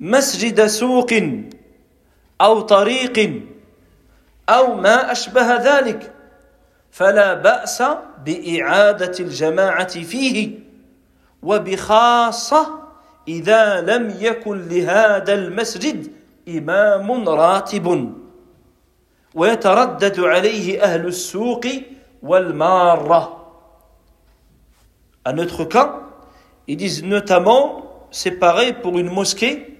مسجد 0.00 0.66
سوق 0.66 1.10
أو 2.40 2.60
طريق 2.60 3.42
أو 4.48 4.74
ما 4.74 5.12
أشبه 5.12 5.56
ذلك 5.56 6.12
فلا 6.90 7.34
بأس 7.34 7.82
بإعادة 8.24 9.12
الجماعة 9.20 9.88
فيه 10.02 10.58
وبخاصة 11.42 12.78
إذا 13.28 13.80
لم 13.80 14.16
يكن 14.20 14.68
لهذا 14.68 15.34
المسجد 15.34 16.12
إمام 16.48 17.28
راتب. 17.28 18.14
ويتردد 19.34 20.20
عليه 20.20 20.82
أهل 20.82 21.06
السوق 21.06 21.66
والمارة. 22.22 23.34
Un 25.26 25.38
autre 25.38 25.64
cas, 25.68 26.07
ils 26.68 26.76
disent 26.76 27.02
notamment, 27.02 28.06
c'est 28.10 28.32
pareil 28.32 28.74
pour 28.82 28.98
une 28.98 29.10
mosquée, 29.10 29.78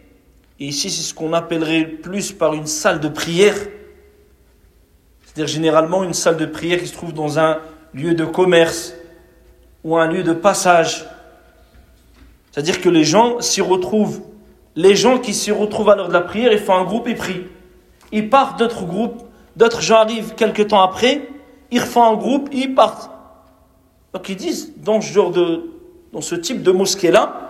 et 0.58 0.64
ici 0.64 0.90
c'est 0.90 1.02
ce 1.02 1.14
qu'on 1.14 1.34
appellerait 1.34 1.84
plus 1.84 2.32
par 2.32 2.54
une 2.54 2.66
salle 2.66 2.98
de 2.98 3.08
prière, 3.08 3.54
c'est-à-dire 5.22 5.46
généralement 5.46 6.02
une 6.02 6.14
salle 6.14 6.38
de 6.38 6.46
prière 6.46 6.80
qui 6.80 6.86
se 6.86 6.94
trouve 6.94 7.12
dans 7.12 7.38
un 7.38 7.58
lieu 7.92 8.14
de 8.14 8.24
commerce 8.24 8.94
ou 9.84 9.96
un 9.96 10.08
lieu 10.08 10.22
de 10.22 10.32
passage. 10.32 11.04
C'est-à-dire 12.50 12.80
que 12.80 12.88
les 12.88 13.04
gens 13.04 13.40
s'y 13.40 13.60
retrouvent. 13.60 14.22
Les 14.74 14.96
gens 14.96 15.18
qui 15.18 15.34
s'y 15.34 15.52
retrouvent 15.52 15.90
à 15.90 15.96
l'heure 15.96 16.08
de 16.08 16.12
la 16.12 16.22
prière, 16.22 16.52
ils 16.52 16.58
font 16.58 16.74
un 16.74 16.84
groupe, 16.84 17.06
ils 17.08 17.16
prient. 17.16 17.44
Ils 18.10 18.30
partent 18.30 18.58
d'autres 18.58 18.84
groupes, 18.84 19.22
d'autres 19.54 19.82
gens 19.82 19.98
arrivent 19.98 20.34
quelques 20.34 20.68
temps 20.68 20.82
après, 20.82 21.28
ils 21.70 21.80
refont 21.80 22.02
un 22.02 22.16
groupe, 22.16 22.48
ils 22.52 22.74
partent. 22.74 23.10
Donc 24.14 24.28
ils 24.28 24.36
disent, 24.36 24.72
dans 24.78 25.00
ce 25.00 25.12
genre 25.12 25.30
de, 25.30 25.77
dans 26.12 26.20
ce 26.20 26.34
type 26.34 26.62
de 26.62 26.72
mosquée-là, 26.72 27.48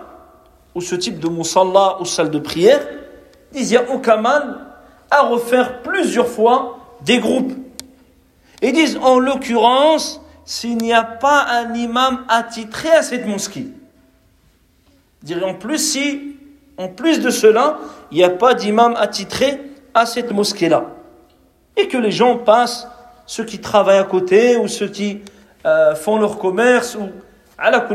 ou 0.75 0.81
ce 0.81 0.95
type 0.95 1.19
de 1.19 1.27
musalla 1.27 1.97
ou 1.99 2.05
salle 2.05 2.29
de 2.29 2.39
prière, 2.39 2.85
disent, 3.51 3.71
il 3.71 3.77
n'y 3.77 3.77
a 3.77 3.91
aucun 3.91 4.17
mal 4.17 4.59
à 5.09 5.21
refaire 5.23 5.81
plusieurs 5.81 6.27
fois 6.27 6.79
des 7.03 7.19
groupes. 7.19 7.53
Ils 8.61 8.73
disent, 8.73 8.97
en 9.01 9.19
l'occurrence, 9.19 10.21
s'il 10.45 10.77
n'y 10.77 10.93
a 10.93 11.03
pas 11.03 11.45
un 11.49 11.73
imam 11.73 12.25
attitré 12.27 12.89
à 12.89 13.03
cette 13.03 13.25
mosquée. 13.25 13.67
Dirais 15.21 15.43
en 15.43 15.53
plus 15.53 15.77
si, 15.77 16.35
en 16.77 16.87
plus 16.87 17.19
de 17.19 17.29
cela, 17.29 17.77
il 18.11 18.17
n'y 18.17 18.23
a 18.23 18.29
pas 18.29 18.53
d'imam 18.53 18.95
attitré 18.97 19.61
à 19.93 20.05
cette 20.05 20.31
mosquée-là. 20.31 20.85
Et 21.77 21.87
que 21.87 21.97
les 21.97 22.11
gens 22.11 22.37
passent, 22.37 22.87
ceux 23.25 23.43
qui 23.43 23.59
travaillent 23.59 23.99
à 23.99 24.05
côté 24.05 24.57
ou 24.57 24.67
ceux 24.67 24.87
qui 24.87 25.21
euh, 25.65 25.93
font 25.93 26.17
leur 26.17 26.37
commerce 26.39 26.95
ou 26.95 27.09
à 27.59 27.71
la 27.71 27.87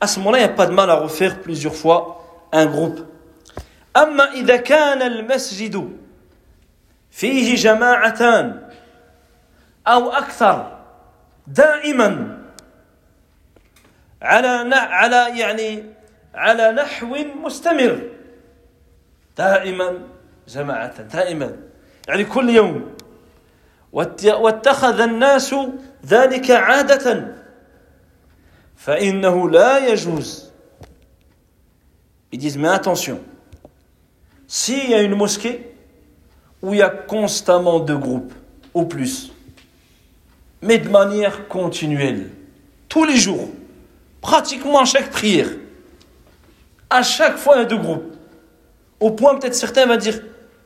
à 0.00 0.06
ce 0.08 0.18
moment-là, 0.18 0.38
il 0.38 0.44
n'y 0.46 0.50
a 0.50 0.54
pas 0.54 0.66
de 0.66 0.72
mal 0.72 0.90
à 0.90 0.94
refaire 0.94 1.40
plusieurs 1.40 1.74
fois 1.74 2.48
un 2.52 2.66
groupe. 2.66 3.06
أما 3.96 4.32
إذا 4.32 4.56
كان 4.56 5.02
المسجد 5.02 5.98
فيه 7.10 7.56
جماعتان 7.56 8.68
أو 9.86 10.10
أكثر 10.10 10.78
دائما 11.46 12.38
على 14.22 14.74
على 14.74 15.38
يعني 15.38 15.84
على 16.34 16.72
نحو 16.72 17.16
مستمر 17.44 17.98
دائما 19.38 19.98
جماعة 20.48 21.02
دائما 21.02 21.56
يعني 22.08 22.24
كل 22.24 22.50
يوم 22.50 22.94
واتخذ 23.92 25.00
الناس 25.00 25.54
ذلك 26.06 26.50
عادة 26.50 27.34
Ils 32.32 32.38
disent, 32.38 32.58
mais 32.58 32.68
attention, 32.68 33.20
s'il 34.48 34.90
y 34.90 34.94
a 34.94 35.02
une 35.02 35.14
mosquée 35.14 35.72
où 36.62 36.74
il 36.74 36.78
y 36.78 36.82
a 36.82 36.88
constamment 36.88 37.78
deux 37.80 37.98
groupes, 37.98 38.32
ou 38.74 38.84
plus, 38.84 39.32
mais 40.62 40.78
de 40.78 40.88
manière 40.88 41.46
continuelle, 41.48 42.30
tous 42.88 43.04
les 43.04 43.16
jours, 43.16 43.48
pratiquement 44.20 44.80
à 44.80 44.84
chaque 44.84 45.10
prière, 45.10 45.48
à 46.90 47.02
chaque 47.02 47.36
fois 47.36 47.56
il 47.56 47.58
y 47.60 47.62
a 47.62 47.66
deux 47.66 47.78
groupes. 47.78 48.16
Au 49.00 49.10
point 49.10 49.36
peut-être 49.38 49.54
certains 49.54 49.86
vont 49.86 49.96
dire, 49.96 50.20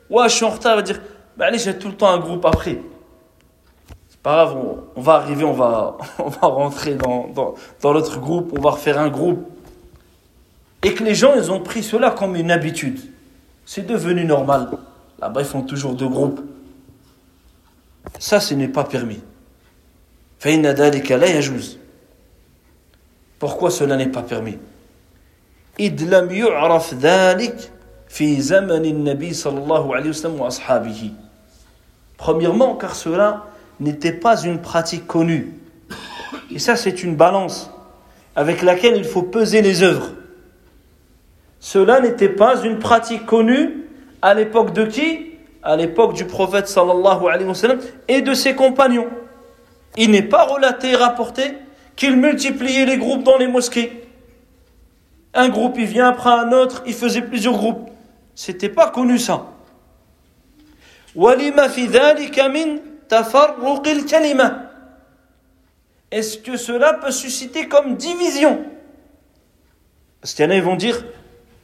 ouais 0.09 0.29
je 0.29 0.35
suis 0.35 0.45
en 0.45 0.49
retard, 0.49 0.75
va 0.75 0.81
dire, 0.81 1.01
ben 1.35 1.45
allez 1.45 1.59
j'ai 1.59 1.77
tout 1.77 1.87
le 1.87 1.95
temps 1.95 2.09
un 2.09 2.19
groupe 2.19 2.45
après. 2.45 2.79
On, 4.27 5.01
va 5.01 5.13
arriver, 5.13 5.45
on 5.45 5.53
va, 5.53 5.97
on 6.19 6.27
va 6.27 6.47
rentrer 6.47 6.95
dans, 6.95 7.29
dans, 7.29 7.55
dans 7.81 8.19
groupe, 8.19 8.51
on 8.57 8.61
va 8.61 8.71
refaire 8.71 8.99
un 8.99 9.07
groupe. 9.07 9.47
Et 10.83 10.93
que 10.93 11.03
les 11.03 11.15
gens, 11.15 11.33
ils 11.35 11.49
ont 11.49 11.61
pris 11.61 11.81
cela 11.81 12.11
comme 12.11 12.35
une 12.35 12.51
habitude. 12.51 12.99
C'est 13.65 13.85
devenu 13.85 14.25
normal. 14.25 14.69
Là-bas, 15.19 15.41
ils 15.41 15.47
font 15.47 15.61
toujours 15.61 15.93
deux 15.93 16.09
groupes. 16.09 16.41
Ça, 18.19 18.41
ce 18.41 18.53
n'est 18.53 18.67
pas 18.67 18.83
permis. 18.83 19.21
Pourquoi 23.39 23.71
cela 23.71 23.95
n'est 23.95 24.07
pas 24.07 24.23
permis? 24.23 24.57
Premièrement, 32.17 32.75
car 32.75 32.95
cela 32.95 33.45
n'était 33.79 34.11
pas 34.11 34.41
une 34.41 34.61
pratique 34.61 35.07
connue. 35.07 35.53
Et 36.51 36.59
ça, 36.59 36.75
c'est 36.75 37.03
une 37.03 37.15
balance 37.15 37.69
avec 38.35 38.61
laquelle 38.61 38.97
il 38.97 39.03
faut 39.03 39.23
peser 39.23 39.61
les 39.61 39.83
œuvres. 39.83 40.11
cela 41.59 41.99
n'était 41.99 42.29
pas 42.29 42.63
une 42.63 42.79
pratique 42.79 43.25
connue 43.25 43.85
à 44.21 44.33
l'époque 44.33 44.73
de 44.73 44.85
qui? 44.85 45.25
À 45.63 45.75
l'époque 45.75 46.13
du 46.13 46.25
prophète 46.25 46.67
sallallahu 46.67 47.25
et 48.07 48.21
de 48.21 48.33
ses 48.33 48.55
compagnons. 48.55 49.07
Il 49.97 50.11
n'est 50.11 50.21
pas 50.21 50.45
relaté 50.45 50.91
et 50.91 50.95
rapporté 50.95 51.43
qu'il 51.95 52.15
multipliait 52.15 52.85
les 52.85 52.97
groupes 52.97 53.23
dans 53.23 53.37
les 53.37 53.47
mosquées. 53.47 54.03
Un 55.33 55.49
groupe, 55.49 55.75
il 55.77 55.85
vient 55.85 56.07
après 56.07 56.29
un 56.29 56.51
autre, 56.51 56.83
il 56.85 56.93
faisait 56.93 57.21
plusieurs 57.21 57.53
groupes. 57.53 57.89
C'était 58.35 58.69
pas 58.69 58.89
connu 58.89 59.17
ça. 59.17 59.47
Est-ce 66.11 66.37
que 66.37 66.57
cela 66.57 66.93
peut 66.93 67.11
susciter 67.11 67.67
comme 67.67 67.95
division? 67.95 68.65
Parce 70.21 70.33
qu'il 70.33 70.45
y 70.45 70.47
en 70.47 70.51
a, 70.51 70.55
ils 70.55 70.63
vont 70.63 70.75
dire, 70.75 71.03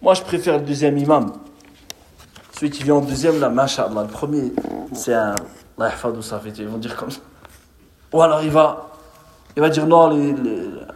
moi 0.01 0.13
je 0.13 0.21
préfère 0.21 0.57
le 0.57 0.63
deuxième 0.63 0.97
imam. 0.97 1.33
Celui 2.55 2.69
qui 2.69 2.83
vient 2.83 2.95
en 2.95 3.01
deuxième, 3.01 3.39
là, 3.39 3.49
mashallah, 3.49 4.03
le 4.03 4.07
premier, 4.07 4.53
c'est 4.93 5.13
un... 5.13 5.35
Ils 5.79 6.67
vont 6.67 6.77
dire 6.77 6.95
comme 6.95 7.09
ça. 7.09 7.19
Ou 8.13 8.21
alors 8.21 8.43
il 8.43 8.51
va, 8.51 8.91
il 9.55 9.61
va 9.61 9.69
dire 9.69 9.87
non, 9.87 10.35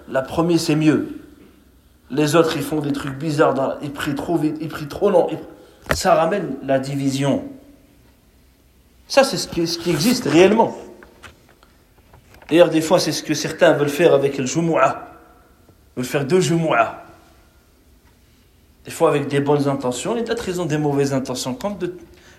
la 0.08 0.22
première 0.22 0.60
c'est 0.60 0.76
mieux. 0.76 1.20
Les 2.12 2.36
autres 2.36 2.56
ils 2.56 2.62
font 2.62 2.80
des 2.80 2.94
trucs 2.94 3.18
bizarres, 3.18 3.80
ils 3.82 3.92
prient 3.92 4.14
trop 4.14 4.38
vite, 4.38 4.58
ils 4.62 4.70
prient 4.70 4.88
trop 4.88 5.10
long. 5.10 5.28
Ça 5.96 6.14
ramène 6.14 6.58
la 6.64 6.78
division. 6.78 7.50
Ça 9.08 9.24
c'est 9.24 9.38
ce 9.38 9.48
qui, 9.48 9.90
existe 9.90 10.26
réellement. 10.26 10.78
D'ailleurs 12.50 12.70
des 12.70 12.82
fois 12.82 13.00
c'est 13.00 13.12
ce 13.12 13.24
que 13.24 13.34
certains 13.34 13.74
veulent 13.74 13.90
faire 13.90 14.14
avec 14.14 14.38
le 14.38 14.46
Jumu'ah. 14.46 15.08
Ils 15.96 16.02
veulent 16.02 16.06
faire 16.06 16.26
deux 16.26 16.42
Jumu'ah. 16.42 17.04
Des 18.86 18.92
fois 18.92 19.10
avec 19.10 19.28
des 19.28 19.40
bonnes 19.40 19.68
intentions, 19.68 20.16
et 20.16 20.24
d'autres 20.24 20.48
ils 20.48 20.62
ont 20.62 20.66
des 20.66 20.78
mauvaises 20.78 21.14
intentions, 21.14 21.58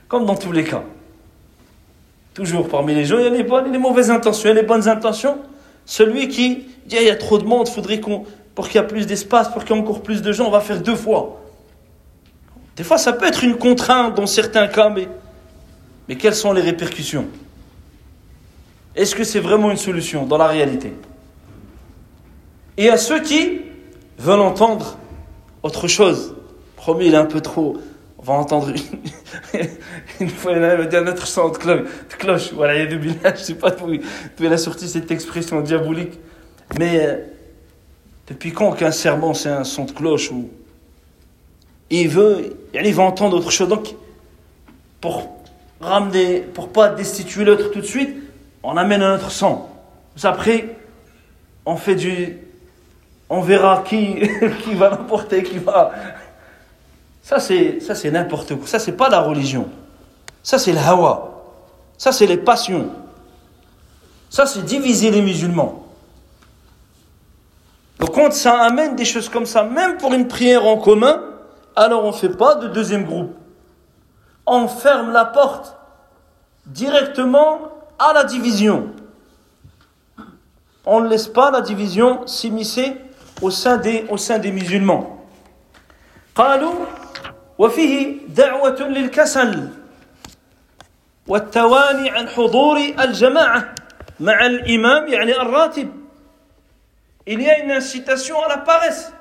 comme 0.08 0.24
dans 0.24 0.36
tous 0.36 0.52
les 0.52 0.64
cas. 0.64 0.82
Toujours 2.38 2.68
parmi 2.68 2.94
les 2.94 3.04
gens, 3.04 3.18
il 3.18 3.24
y 3.24 3.26
a 3.26 3.30
les 3.30 3.42
bonnes 3.42 3.66
et 3.66 3.70
les 3.70 3.78
mauvaises 3.78 4.10
intentions. 4.10 4.44
Il 4.44 4.54
y 4.54 4.58
a 4.58 4.62
les 4.62 4.66
bonnes 4.66 4.88
intentions. 4.88 5.38
Celui 5.84 6.28
qui 6.28 6.68
dit 6.86 6.96
ah, 6.96 7.00
il 7.00 7.08
y 7.08 7.10
a 7.10 7.16
trop 7.16 7.38
de 7.38 7.44
monde, 7.44 7.68
faudrait 7.68 7.98
qu'on, 7.98 8.24
pour 8.54 8.68
qu'il 8.68 8.80
y 8.80 8.84
ait 8.84 8.86
plus 8.86 9.06
d'espace, 9.06 9.48
pour 9.48 9.64
qu'il 9.64 9.74
y 9.74 9.78
ait 9.78 9.82
encore 9.82 10.02
plus 10.02 10.22
de 10.22 10.32
gens, 10.32 10.46
on 10.46 10.50
va 10.50 10.60
faire 10.60 10.80
deux 10.80 10.94
fois. 10.94 11.40
Des 12.76 12.84
fois, 12.84 12.96
ça 12.96 13.12
peut 13.12 13.26
être 13.26 13.42
une 13.42 13.56
contrainte 13.56 14.14
dans 14.14 14.26
certains 14.26 14.68
cas, 14.68 14.88
mais, 14.88 15.08
mais 16.08 16.16
quelles 16.16 16.34
sont 16.34 16.52
les 16.52 16.62
répercussions? 16.62 17.26
Est-ce 18.96 19.14
que 19.14 19.24
c'est 19.24 19.40
vraiment 19.40 19.70
une 19.70 19.76
solution 19.76 20.26
dans 20.26 20.38
la 20.38 20.48
réalité? 20.48 20.92
Et 22.76 22.88
à 22.88 22.96
ceux 22.96 23.20
qui 23.22 23.60
veulent 24.18 24.40
entendre 24.40 24.98
autre 25.62 25.86
chose, 25.88 26.34
promis, 26.76 27.06
il 27.06 27.14
est 27.14 27.18
un 27.18 27.26
peu 27.26 27.40
trop 27.40 27.76
on 28.18 28.22
va 28.22 28.34
entendre 28.34 28.72
une, 30.20 30.28
fois, 30.28 30.52
il 30.52 30.62
a 30.62 30.84
dit 30.84 30.96
un 30.96 31.06
autre 31.06 31.26
son 31.26 31.50
de 31.50 31.56
cloche. 31.56 32.52
Voilà, 32.52 32.74
il 32.74 32.78
y 32.80 32.82
a 32.82 32.86
deux 32.86 33.00
je 33.24 33.28
ne 33.28 33.36
sais 33.36 33.54
pas 33.54 33.70
d'où 33.70 33.92
il 33.92 34.52
a 34.52 34.58
sorti 34.58 34.88
cette 34.88 35.10
expression 35.10 35.60
diabolique. 35.60 36.18
Mais 36.78 37.06
euh, 37.06 37.16
depuis 38.26 38.52
quand 38.52 38.72
qu'un 38.72 38.90
serment 38.90 39.34
c'est 39.34 39.48
un 39.48 39.64
son 39.64 39.84
de 39.84 39.92
cloche 39.92 40.30
ou 40.32 40.50
il 41.90 42.08
veut, 42.08 42.56
il 42.74 42.94
va 42.94 43.04
entendre 43.04 43.36
autre 43.36 43.50
chose. 43.50 43.68
Donc, 43.68 43.94
pour 45.00 45.37
ramener, 45.80 46.40
pour 46.40 46.68
pas 46.70 46.88
destituer 46.90 47.44
l'autre 47.44 47.70
tout 47.70 47.80
de 47.80 47.86
suite, 47.86 48.16
on 48.62 48.76
amène 48.76 49.02
un 49.02 49.14
autre 49.14 49.30
son. 49.30 49.66
Après, 50.22 50.76
on 51.64 51.76
fait 51.76 51.94
du, 51.94 52.38
on 53.30 53.40
verra 53.40 53.84
qui, 53.86 54.16
qui 54.64 54.74
va 54.74 54.90
l'emporter, 54.90 55.42
qui 55.42 55.58
va, 55.58 55.92
ça, 57.28 57.40
c'est, 57.40 57.80
ça, 57.80 57.94
c'est 57.94 58.10
n'importe 58.10 58.56
quoi. 58.56 58.66
Ça, 58.66 58.78
c'est 58.78 58.96
pas 58.96 59.10
la 59.10 59.20
religion. 59.20 59.68
Ça, 60.42 60.58
c'est 60.58 60.72
le 60.72 60.78
hawa. 60.78 61.44
Ça, 61.98 62.10
c'est 62.10 62.24
les 62.24 62.38
passions. 62.38 62.88
Ça, 64.30 64.46
c'est 64.46 64.64
diviser 64.64 65.10
les 65.10 65.20
musulmans. 65.20 65.84
Donc, 67.98 68.14
quand 68.14 68.32
ça 68.32 68.62
amène 68.62 68.96
des 68.96 69.04
choses 69.04 69.28
comme 69.28 69.44
ça, 69.44 69.62
même 69.62 69.98
pour 69.98 70.14
une 70.14 70.26
prière 70.26 70.64
en 70.64 70.78
commun, 70.78 71.22
alors 71.76 72.02
on 72.06 72.12
ne 72.12 72.16
fait 72.16 72.30
pas 72.30 72.54
de 72.54 72.68
deuxième 72.68 73.04
groupe 73.04 73.34
On 74.47 74.67
ferme 74.67 75.11
la 75.11 75.25
porte 75.25 75.77
directement 76.65 77.59
à 77.99 78.13
la 78.13 78.23
division. 78.23 78.89
On 80.85 81.01
ne 81.01 81.07
laisse 81.07 81.27
pas 81.27 81.51
la 81.51 81.61
division 81.61 82.27
s'immiscer 82.27 82.97
au 83.41 83.49
sein 83.51 83.77
des, 83.77 84.05
au 84.09 84.17
sein 84.17 84.39
des 84.39 84.51
musulmans. 84.51 85.19
وفيه 87.57 88.17
دعوة 88.27 88.79
للكسل 88.81 89.69
والتواني 91.27 92.09
عن 92.09 92.29
حضور 92.29 92.77
الجماعة 92.99 93.75
مع 94.19 94.45
الإمام 94.45 95.07
يعني 95.07 95.41
الراتب 95.41 96.03
il 97.25 97.41
y 97.41 97.49
a 97.49 97.59
une 97.59 97.71
incitation 97.71 98.43
à 98.43 98.49
la 98.49 98.57
paresse 98.57 99.13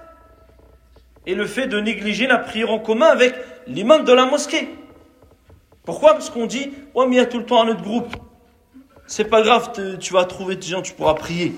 et 1.24 1.36
le 1.36 1.46
fait 1.46 1.68
de 1.68 1.78
négliger 1.78 2.26
la 2.26 2.38
prière 2.38 2.70
en 2.70 2.80
commun 2.80 3.06
avec 3.06 3.34
l'imam 3.68 4.02
de 4.02 4.12
la 4.12 4.24
mosquée. 4.24 4.68
Pourquoi 5.86 6.12
Parce 6.12 6.30
qu'on 6.30 6.46
dit, 6.46 6.72
ouais, 6.94 7.06
mais 7.06 7.16
il 7.16 7.18
y 7.18 7.20
a 7.20 7.26
tout 7.26 7.38
le 7.38 7.46
temps 7.46 7.62
un 7.62 7.68
autre 7.68 7.82
groupe. 7.82 8.14
C'est 9.06 9.24
pas 9.24 9.42
grave, 9.42 9.72
tu 9.98 10.12
vas 10.12 10.24
trouver 10.24 10.56
des 10.56 10.66
gens, 10.66 10.80
tu 10.80 10.92
pourras 10.92 11.14
prier. 11.14 11.54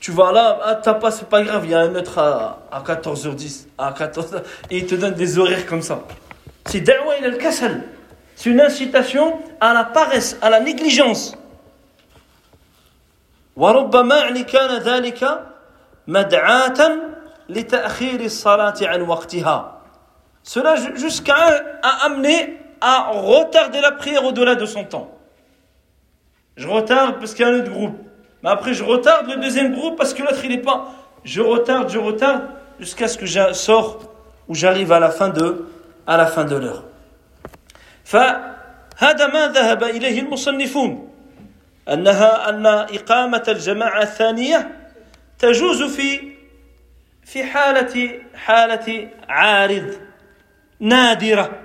Tu 0.00 0.12
vas 0.12 0.32
là, 0.32 0.58
ah, 0.64 0.74
t'as 0.76 0.94
pas, 0.94 1.10
c'est 1.10 1.28
pas 1.28 1.42
grave, 1.42 1.66
il 1.66 1.72
y 1.72 1.74
a 1.74 1.80
un 1.80 1.94
autre 1.94 2.18
à, 2.18 2.62
à 2.72 2.80
14h10, 2.80 3.66
à 3.76 3.92
14 3.92 4.42
et 4.70 4.78
il 4.78 4.86
te 4.86 4.94
donne 4.94 5.12
des 5.12 5.38
horaires 5.38 5.66
comme 5.66 5.82
ça. 5.82 6.00
C'est 6.64 6.80
da'wa 6.80 7.18
il 7.18 7.24
al-kasal. 7.26 7.84
C'est 8.34 8.48
une 8.48 8.62
incitation 8.62 9.38
à 9.60 9.74
la 9.74 9.84
paresse, 9.84 10.38
à 10.40 10.48
la 10.48 10.60
négligence. 10.60 11.36
وربما 13.56 14.16
يعني 14.16 14.42
كان 14.42 14.78
ذلك 14.78 15.40
مدعاة 16.06 16.98
لتأخير 17.48 18.20
الصلاة 18.20 18.74
عن 18.82 19.02
وقتها. 19.02 19.80
Cela 20.42 20.76
jusqu'à 20.96 21.34
amener 22.06 22.58
à 22.80 23.10
retarder 23.12 23.80
la 23.80 23.92
prière 23.92 24.24
au-delà 24.24 24.54
de 24.54 24.66
son 24.66 24.84
temps. 24.84 25.10
Je 26.56 26.66
retarde 26.68 27.18
parce 27.18 27.34
qu'il 27.34 27.46
y 27.46 27.48
a 27.48 27.52
un 27.52 27.58
autre 27.60 27.70
groupe. 27.70 27.98
Mais 28.42 28.50
après, 28.50 28.74
je 28.74 28.84
retarde 28.84 29.28
le 29.28 29.36
deuxième 29.36 29.74
groupe 29.74 29.96
parce 29.96 30.14
que 30.14 30.22
l'autre, 30.22 30.44
il 30.44 30.50
n'est 30.50 30.58
pas. 30.58 30.88
Je 31.24 31.40
retarde, 31.40 31.90
je 31.90 31.98
retarde 31.98 32.42
jusqu'à 32.78 33.08
ce 33.08 33.18
que 33.18 33.26
je 33.26 33.52
sors 33.52 33.98
ou 34.48 34.54
j'arrive 34.54 34.92
à 34.92 35.00
la 35.00 35.10
fin 35.10 35.28
de, 35.28 35.66
à 36.06 36.16
la 36.16 36.26
fin 36.26 36.44
de 36.44 36.56
l'heure. 36.56 36.84
فهذا 38.04 39.26
ما 39.26 39.46
ذهب 39.48 39.84
إليه 39.84 40.20
المصنفون 40.20 41.10
أنها 41.88 42.48
أن 42.48 42.66
إقامة 42.66 43.44
الجماعة 43.48 44.02
الثانية 44.02 44.70
تجوز 45.38 45.82
في 45.82 46.20
في 47.24 47.44
حالة 47.44 48.20
حالة 48.34 49.08
عارض 49.28 49.98
نادرة. 50.80 51.63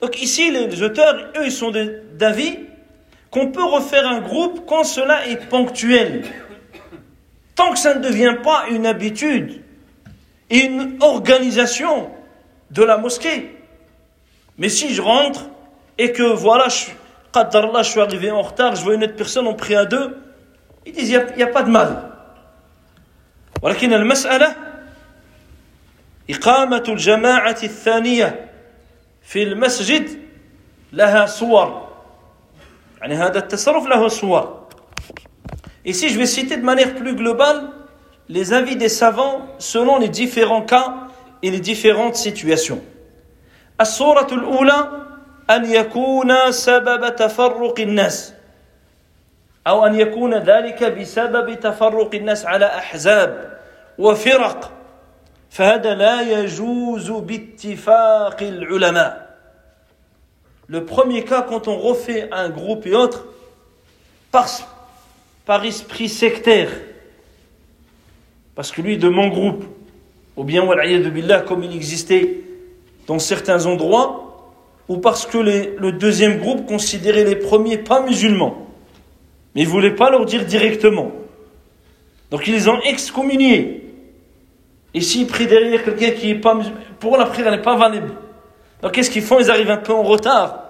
Donc 0.00 0.20
ici, 0.20 0.50
les 0.50 0.82
auteurs, 0.82 1.14
eux, 1.36 1.44
ils 1.44 1.52
sont 1.52 1.72
d'avis 2.14 2.58
qu'on 3.30 3.48
peut 3.48 3.64
refaire 3.64 4.06
un 4.06 4.20
groupe 4.20 4.66
quand 4.66 4.84
cela 4.84 5.26
est 5.26 5.48
ponctuel. 5.48 6.24
Tant 7.54 7.72
que 7.72 7.78
ça 7.78 7.94
ne 7.94 8.00
devient 8.02 8.36
pas 8.42 8.64
une 8.70 8.86
habitude, 8.86 9.62
une 10.50 10.98
organisation 11.00 12.10
de 12.70 12.82
la 12.82 12.98
mosquée. 12.98 13.56
Mais 14.58 14.68
si 14.68 14.94
je 14.94 15.00
rentre 15.00 15.46
et 15.98 16.12
que 16.12 16.22
voilà, 16.22 16.68
je, 16.68 16.90
je 17.34 17.82
suis 17.82 18.00
arrivé 18.00 18.30
en 18.30 18.42
retard, 18.42 18.74
je 18.74 18.82
vois 18.82 18.94
une 18.94 19.04
autre 19.04 19.16
personne, 19.16 19.46
on 19.46 19.54
prie 19.54 19.76
à 19.76 19.84
deux, 19.84 20.18
ils 20.84 20.92
disent 20.92 21.10
il 21.10 21.36
n'y 21.36 21.42
a, 21.42 21.46
pas 21.46 21.62
de 21.62 21.70
mal. 21.70 22.08
ولكن 23.62 23.92
المسألة 23.92 24.56
إقامة 26.30 26.84
الجماعة 26.88 27.58
الثانية 27.62 28.45
في 29.27 29.43
المسجد 29.43 30.09
لها 30.93 31.25
صور 31.25 31.87
Ici, 35.85 36.09
je 36.09 36.17
vais 36.17 36.25
citer 36.25 36.57
de 36.57 36.63
manière 36.63 36.95
plus 36.95 37.13
globale 37.13 37.69
les 38.27 38.53
avis 38.53 38.75
des 38.75 38.89
savants 38.89 39.41
selon 39.59 39.99
les 39.99 40.09
différents 40.09 40.63
cas 40.63 40.95
et 41.43 41.51
les 41.51 41.59
différentes 41.59 42.15
situations. 42.15 42.81
الصورة 43.81 44.27
الأولى 44.31 44.89
أن 45.49 45.65
يكون 45.65 46.51
سبب 46.51 47.15
تفرق 47.15 47.79
الناس 47.79 48.33
أو 49.67 49.85
أن 49.85 49.95
يكون 49.95 50.33
ذلك 50.33 50.83
بسبب 50.83 51.59
تفرق 51.59 52.15
الناس 52.15 52.45
على 52.45 52.65
أحزاب 52.65 53.59
وفرق 53.97 54.76
فهذا 55.56 55.94
لا 55.94 56.40
يجوز 56.40 57.10
باتفاق 57.10 58.42
العلماء 58.42 59.22
le 60.72 60.86
premier 60.86 61.22
cas, 61.22 61.42
quand 61.42 61.68
on 61.68 61.76
refait 61.76 62.28
un 62.32 62.48
groupe 62.48 62.86
et 62.86 62.94
autre, 62.94 63.26
par, 64.30 64.48
par 65.44 65.62
esprit 65.66 66.08
sectaire, 66.08 66.70
parce 68.54 68.72
que 68.72 68.80
lui, 68.80 68.96
de 68.96 69.10
mon 69.10 69.28
groupe, 69.28 69.66
ou 70.36 70.44
bien 70.44 70.64
billah, 71.10 71.40
comme 71.40 71.62
il 71.62 71.76
existait 71.76 72.40
dans 73.06 73.18
certains 73.18 73.66
endroits, 73.66 74.54
ou 74.88 74.96
parce 74.96 75.26
que 75.26 75.36
le 75.36 75.92
deuxième 75.92 76.38
groupe 76.38 76.66
considérait 76.66 77.24
les 77.24 77.36
premiers 77.36 77.76
pas 77.76 78.00
musulmans, 78.00 78.66
mais 79.54 79.62
ils 79.62 79.66
ne 79.66 79.70
voulaient 79.70 79.94
pas 79.94 80.08
leur 80.08 80.24
dire 80.24 80.46
directement. 80.46 81.12
Donc 82.30 82.46
ils 82.46 82.54
les 82.54 82.68
ont 82.68 82.80
excommuniés. 82.80 83.75
Et 84.97 85.01
s'ils 85.01 85.27
prient 85.27 85.45
derrière 85.45 85.83
quelqu'un 85.83 86.09
qui 86.09 86.31
est 86.31 86.35
pas 86.35 86.59
pour 86.99 87.17
la 87.17 87.27
prière 87.27 87.51
n'est 87.51 87.61
pas 87.61 87.75
valable. 87.75 88.13
Donc 88.81 88.93
qu'est-ce 88.93 89.11
qu'ils 89.11 89.21
font? 89.21 89.39
Ils 89.39 89.51
arrivent 89.51 89.69
un 89.69 89.77
peu 89.77 89.93
en 89.93 90.01
retard. 90.01 90.63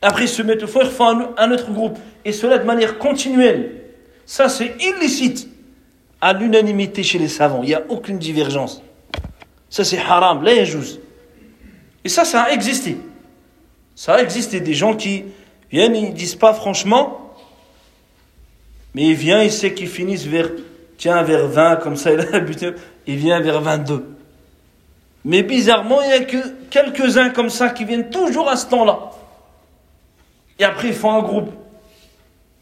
Après 0.00 0.24
ils 0.24 0.28
se 0.28 0.40
mettent 0.40 0.62
au 0.62 0.66
fond, 0.66 0.80
ils 0.82 0.88
font 0.88 1.34
un 1.36 1.50
autre 1.50 1.70
groupe. 1.70 1.98
Et 2.24 2.32
cela 2.32 2.56
de 2.56 2.64
manière 2.64 2.96
continuelle. 2.96 3.82
Ça 4.24 4.48
c'est 4.48 4.74
illicite. 4.80 5.46
À 6.22 6.32
l'unanimité 6.32 7.02
chez 7.02 7.18
les 7.18 7.28
savants. 7.28 7.60
Il 7.62 7.66
n'y 7.66 7.74
a 7.74 7.82
aucune 7.90 8.18
divergence. 8.18 8.82
Ça 9.68 9.84
c'est 9.84 9.98
haram, 9.98 10.42
là 10.42 10.52
Et 10.54 12.08
ça, 12.08 12.24
ça 12.24 12.44
a 12.44 12.50
existé. 12.52 12.96
Ça 13.94 14.14
a 14.14 14.22
existé 14.22 14.60
des 14.60 14.72
gens 14.72 14.96
qui 14.96 15.24
viennent, 15.70 15.94
ils 15.94 16.14
disent 16.14 16.34
pas 16.34 16.54
franchement, 16.54 17.34
mais 18.94 19.08
il 19.08 19.14
vient, 19.14 19.42
il 19.42 19.52
sait 19.52 19.74
qu'ils 19.74 19.88
finissent 19.88 20.24
vers, 20.24 20.48
tiens, 20.97 21.23
vers 21.23 21.47
20, 21.47 21.77
comme 21.77 21.95
ça, 21.95 22.11
il 22.11 22.19
a 22.19 22.31
l'habitude, 22.31 22.75
il 23.07 23.17
vient 23.17 23.39
vers 23.39 23.61
22. 23.61 24.05
Mais 25.25 25.43
bizarrement, 25.43 26.01
il 26.01 26.07
n'y 26.07 26.13
a 26.13 26.19
que 26.25 26.37
quelques-uns 26.69 27.29
comme 27.29 27.49
ça 27.49 27.69
qui 27.69 27.85
viennent 27.85 28.09
toujours 28.09 28.49
à 28.49 28.55
ce 28.55 28.67
temps-là. 28.67 29.11
Et 30.59 30.63
après, 30.63 30.89
ils 30.89 30.93
font 30.93 31.11
un 31.11 31.21
groupe. 31.21 31.51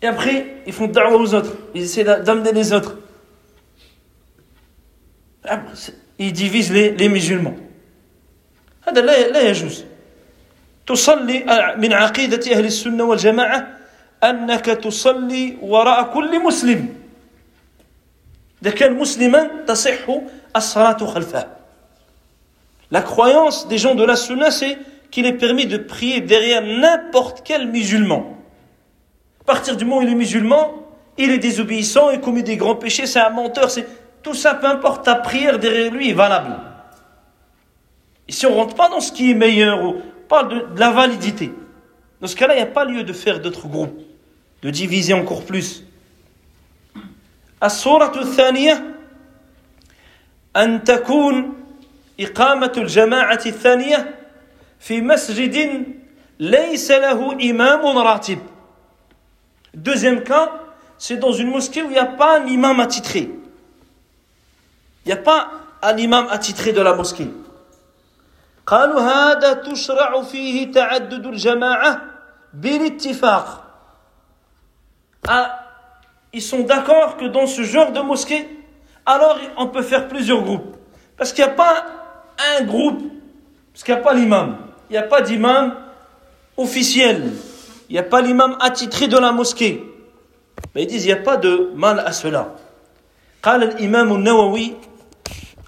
Et 0.01 0.07
après, 0.07 0.57
ils 0.65 0.73
font 0.73 0.87
da'wah 0.87 1.17
aux 1.17 1.33
autres. 1.33 1.53
Ils 1.75 1.83
essaient 1.83 2.03
d'amener 2.03 2.51
les 2.51 2.73
autres. 2.73 2.97
Ils 6.19 6.33
divisent 6.33 6.71
les, 6.71 6.91
les 6.91 7.09
musulmans. 7.09 7.55
هذا 8.87 9.01
لا 9.01 9.27
لا 9.29 9.41
يجوز 9.41 9.85
تصلي 10.87 11.45
من 11.77 11.93
عقيدة 11.93 12.51
أهل 12.51 12.65
السنة 12.65 13.03
والجماعة 13.03 13.67
أنك 14.23 14.65
تصلي 14.65 15.57
وراء 15.61 16.13
كل 16.13 16.43
مسلم 16.43 16.89
la 18.62 18.72
croyance 23.02 23.68
des 23.68 23.78
gens 23.78 23.94
de 23.94 24.04
la 24.04 24.16
sunna, 24.16 24.50
c'est 24.50 24.78
qu'il 25.10 25.26
est 25.26 25.34
permis 25.34 25.66
de 25.66 25.76
prier 25.76 26.20
derrière 26.20 26.62
n'importe 26.62 27.42
quel 27.44 27.68
musulman. 27.68 28.36
À 29.42 29.44
partir 29.44 29.76
du 29.76 29.84
moment 29.84 29.98
où 29.98 30.02
il 30.02 30.10
est 30.10 30.14
musulman, 30.14 30.74
il 31.18 31.30
est 31.30 31.38
désobéissant, 31.38 32.10
il 32.10 32.20
commet 32.20 32.42
des 32.42 32.56
grands 32.56 32.76
péchés, 32.76 33.06
c'est 33.06 33.20
un 33.20 33.30
menteur, 33.30 33.70
c'est 33.70 33.86
tout 34.22 34.34
ça, 34.34 34.54
peu 34.54 34.66
importe, 34.66 35.04
ta 35.04 35.14
prière 35.14 35.58
derrière 35.58 35.92
lui 35.92 36.10
est 36.10 36.14
valable. 36.14 36.56
Ici, 38.28 38.40
si 38.40 38.46
on 38.46 38.50
ne 38.50 38.56
rentre 38.56 38.74
pas 38.74 38.88
dans 38.88 39.00
ce 39.00 39.12
qui 39.12 39.30
est 39.30 39.34
meilleur, 39.34 39.80
on 39.80 40.02
parle 40.28 40.48
de, 40.48 40.74
de 40.74 40.80
la 40.80 40.90
validité. 40.90 41.52
Dans 42.20 42.26
ce 42.26 42.34
cas-là, 42.34 42.54
il 42.54 42.56
n'y 42.56 42.62
a 42.62 42.66
pas 42.66 42.84
lieu 42.84 43.04
de 43.04 43.12
faire 43.12 43.40
d'autres 43.40 43.68
groupes, 43.68 43.96
de 44.62 44.70
diviser 44.70 45.14
encore 45.14 45.44
plus. 45.44 45.84
الصورة 47.62 48.20
الثانية 48.20 48.94
أن 50.56 50.84
تكون 50.84 51.64
إقامة 52.20 52.72
الجماعة 52.76 53.40
الثانية 53.46 54.14
في 54.80 55.00
مسجد 55.00 55.84
ليس 56.40 56.90
له 56.90 57.32
إمام 57.50 57.98
راتب. 57.98 58.38
Deuxième 59.74 60.22
cas, 60.22 60.50
c'est 60.98 61.16
dans 61.16 61.32
une 61.32 61.50
mosquée 61.50 61.82
où 61.82 61.86
il 61.86 61.92
n'y 61.92 61.98
a 61.98 62.06
pas 62.06 62.38
un 62.40 62.46
imam 62.46 62.80
attitré. 62.80 63.28
Il 65.04 65.06
n'y 65.06 65.12
a 65.12 65.16
pas 65.16 65.50
un 65.82 65.96
imam 65.96 66.26
attitré 66.30 66.72
de 66.72 66.80
la 66.80 66.94
mosquée. 66.94 67.28
قالوا 68.66 69.00
هذا 69.00 69.52
تشرع 69.52 70.22
فيه 70.22 70.72
تعدد 70.72 71.26
الجماعة 71.26 72.00
بالاتفاق. 72.54 73.62
Ah, 75.28 75.65
ils 76.35 76.41
sont 76.41 76.61
d'accord 76.61 77.17
que 77.17 77.25
dans 77.25 77.47
ce 77.47 77.63
genre 77.63 77.91
de 77.91 77.99
mosquée, 77.99 78.47
alors 79.05 79.37
on 79.57 79.67
peut 79.67 79.81
faire 79.81 80.07
plusieurs 80.07 80.41
groupes. 80.41 80.75
Parce 81.17 81.33
qu'il 81.33 81.43
n'y 81.43 81.51
a 81.51 81.53
pas 81.53 81.85
un 82.57 82.63
groupe, 82.63 83.01
parce 83.73 83.83
qu'il 83.83 83.93
n'y 83.93 83.99
a 83.99 84.03
pas 84.03 84.13
l'imam. 84.13 84.57
Il 84.89 84.93
n'y 84.93 84.97
a 84.97 85.03
pas 85.03 85.21
d'imam 85.21 85.75
officiel. 86.57 87.31
Il 87.89 87.93
n'y 87.93 87.99
a 87.99 88.03
pas 88.03 88.21
l'imam 88.21 88.57
attitré 88.59 89.07
de 89.07 89.17
la 89.17 89.31
mosquée. 89.31 89.83
Mais 90.73 90.83
ils 90.83 90.87
disent, 90.87 91.05
il 91.05 91.07
n'y 91.07 91.19
a 91.19 91.23
pas 91.23 91.37
de 91.37 91.71
mal 91.75 91.99
à 91.99 92.11
cela. 92.11 92.55
قال 93.43 93.63
الإمام 93.63 94.13
النووي 94.13 94.73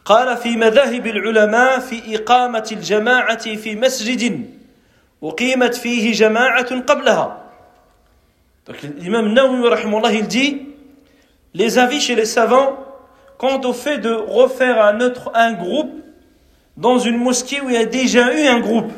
قال 0.06 0.38
في 0.38 0.56
مذاهب 0.58 1.08
العلماء 1.08 1.80
في 1.80 2.16
إقامة 2.16 2.70
الجماعة 2.72 3.56
في 3.56 3.76
مسجد 3.76 4.50
أقيمت 5.24 5.76
فيه 5.76 6.12
جماعة 6.12 6.80
قبلها 6.80 7.44
Donc 8.68 8.82
l'imam 8.82 9.34
Nawawi 9.34 10.18
il 10.18 10.28
dit 10.28 10.62
les 11.54 11.78
avis 11.78 12.00
chez 12.00 12.16
les 12.16 12.26
savants 12.26 12.78
quant 13.38 13.60
au 13.62 13.74
fait 13.74 13.98
de 13.98 14.12
refaire 14.12 14.84
un 14.84 15.02
autre 15.02 15.32
un 15.34 15.54
groupe 15.54 15.92
dans 16.78 16.98
une 16.98 17.18
mosquée 17.18 17.62
où 17.62 17.70
il 17.70 17.76
y 17.76 17.78
a 17.78 17.86
déjà 17.86 18.34
eu 18.34 18.48
un 18.48 18.60
groupe. 18.60 18.92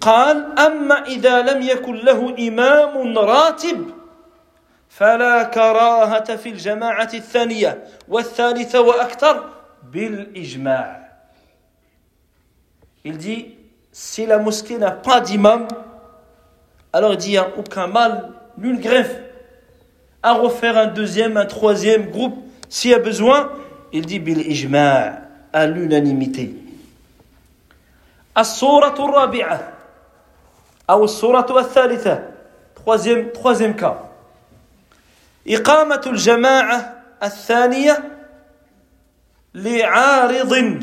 قال 0.00 0.58
أما 0.58 1.06
إذا 1.06 1.42
لم 1.42 1.62
يكن 1.62 1.94
له 1.94 2.48
إمام 2.48 3.18
راتب 3.18 3.90
فلا 4.88 5.42
كراهة 5.42 6.36
في 6.36 6.48
الجماعة 6.48 7.10
الثانية 7.14 7.84
والثالثة 8.08 8.80
وأكثر 8.80 9.44
بالإجماع. 9.92 11.08
Il 13.04 13.16
dit 13.16 13.56
si 13.92 14.26
la 14.26 14.38
mosquée 14.38 14.78
n'a 14.78 14.90
pas 14.90 15.20
d'imam, 15.20 15.66
alors 16.92 17.12
il 17.12 17.18
dit 17.18 17.28
il 17.28 17.32
n'y 17.32 17.38
a 17.38 17.48
aucun 17.56 17.86
mal, 17.86 18.30
nulle 18.56 18.80
greffe 18.80 19.14
à 20.22 20.32
refaire 20.32 20.76
un 20.76 20.86
deuxième, 20.86 21.36
un 21.36 21.46
troisième 21.46 22.10
groupe 22.10 22.36
s'il 22.68 22.90
y 22.90 22.94
a 22.94 22.98
besoin. 22.98 23.50
Il 23.92 24.04
dit 24.04 24.18
bil 24.18 24.40
ijma' 24.40 25.12
à 25.52 25.66
l'unanimité. 25.66 26.54
الصورة 28.38 28.94
الرابعة 28.98 29.72
أو 30.90 31.04
الصورة 31.04 31.60
الثالثة 31.60 32.22
troisième, 32.74 33.32
troisième 33.32 33.74
cas 33.74 34.08
إقامة 35.48 36.02
الجماعة 36.06 37.02
الثانية 37.22 38.18
لعارض 39.54 40.80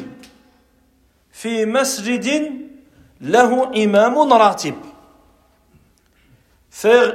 في 1.31 1.65
مسجد 1.65 2.51
له 3.21 3.83
إمام 3.83 4.33
راتب 4.33 4.75
faire 6.70 7.14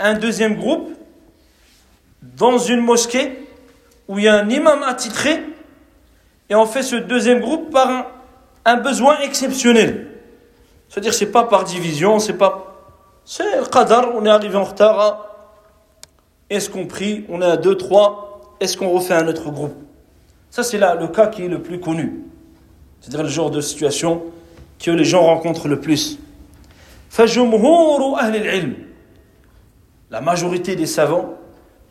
un 0.00 0.14
deuxième 0.14 0.56
groupe 0.56 0.90
dans 2.22 2.58
une 2.58 2.80
mosquée 2.80 3.46
où 4.08 4.18
il 4.18 4.24
y 4.24 4.28
a 4.28 4.34
un 4.34 4.48
imam 4.48 4.82
attitré 4.82 5.40
et 6.50 6.54
on 6.54 6.66
fait 6.66 6.82
ce 6.82 6.96
deuxième 6.96 7.40
groupe 7.40 7.70
par 7.70 8.10
un, 8.64 8.76
besoin 8.76 9.18
exceptionnel. 9.20 10.08
C'est-à-dire 10.88 11.14
c'est 11.14 11.30
pas 11.30 11.44
par 11.44 11.64
division, 11.64 12.18
c'est 12.18 12.34
pas 12.34 12.70
c'est 13.24 13.56
le 13.56 13.64
qadar, 13.64 14.14
on 14.14 14.26
est 14.26 14.30
arrivé 14.30 14.56
en 14.56 14.64
retard. 14.64 15.30
Est-ce 16.50 16.68
qu'on 16.68 16.86
prie 16.86 17.24
On 17.30 17.40
est 17.40 17.46
à 17.46 17.56
2 17.56 17.76
3, 17.76 18.56
est-ce 18.60 18.76
qu'on 18.76 18.90
refait 18.90 19.14
un 19.14 19.26
autre 19.28 19.50
groupe? 19.50 19.74
Ça 20.50 20.62
c'est 20.62 20.78
là 20.78 20.94
le 20.94 21.08
cas 21.08 21.28
qui 21.28 21.44
est 21.44 21.48
le 21.48 21.62
plus 21.62 21.80
connu. 21.80 22.24
C'est-à-dire 23.00 23.22
le 23.22 23.28
genre 23.28 23.50
de 23.50 23.60
situation 23.60 24.22
que 24.78 24.90
les 24.90 25.04
gens 25.04 25.22
rencontrent 25.22 25.68
le 25.68 25.80
plus 25.80 26.18
فجمهور 27.13 28.19
أهل 28.19 28.35
العلم 28.35 28.73
la 30.11 30.21
majorité 30.21 30.75
des 30.75 30.87
savants 30.87 31.35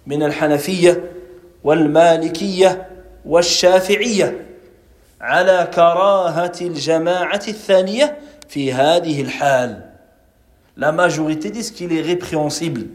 من 0.06 0.22
الحنفية 0.22 1.10
والمالكية 1.64 2.88
والشافعية 3.24 4.46
على 5.20 5.68
كراهة 5.74 6.52
الجماعة 6.60 7.42
الثانية 7.48 8.18
في 8.48 8.72
هذه 8.72 9.22
الحال 9.22 9.84
La 10.76 10.92
majorité 10.92 11.50
disent 11.50 11.72
qu'il 11.72 11.92
est 11.92 12.00
répréhensible. 12.00 12.86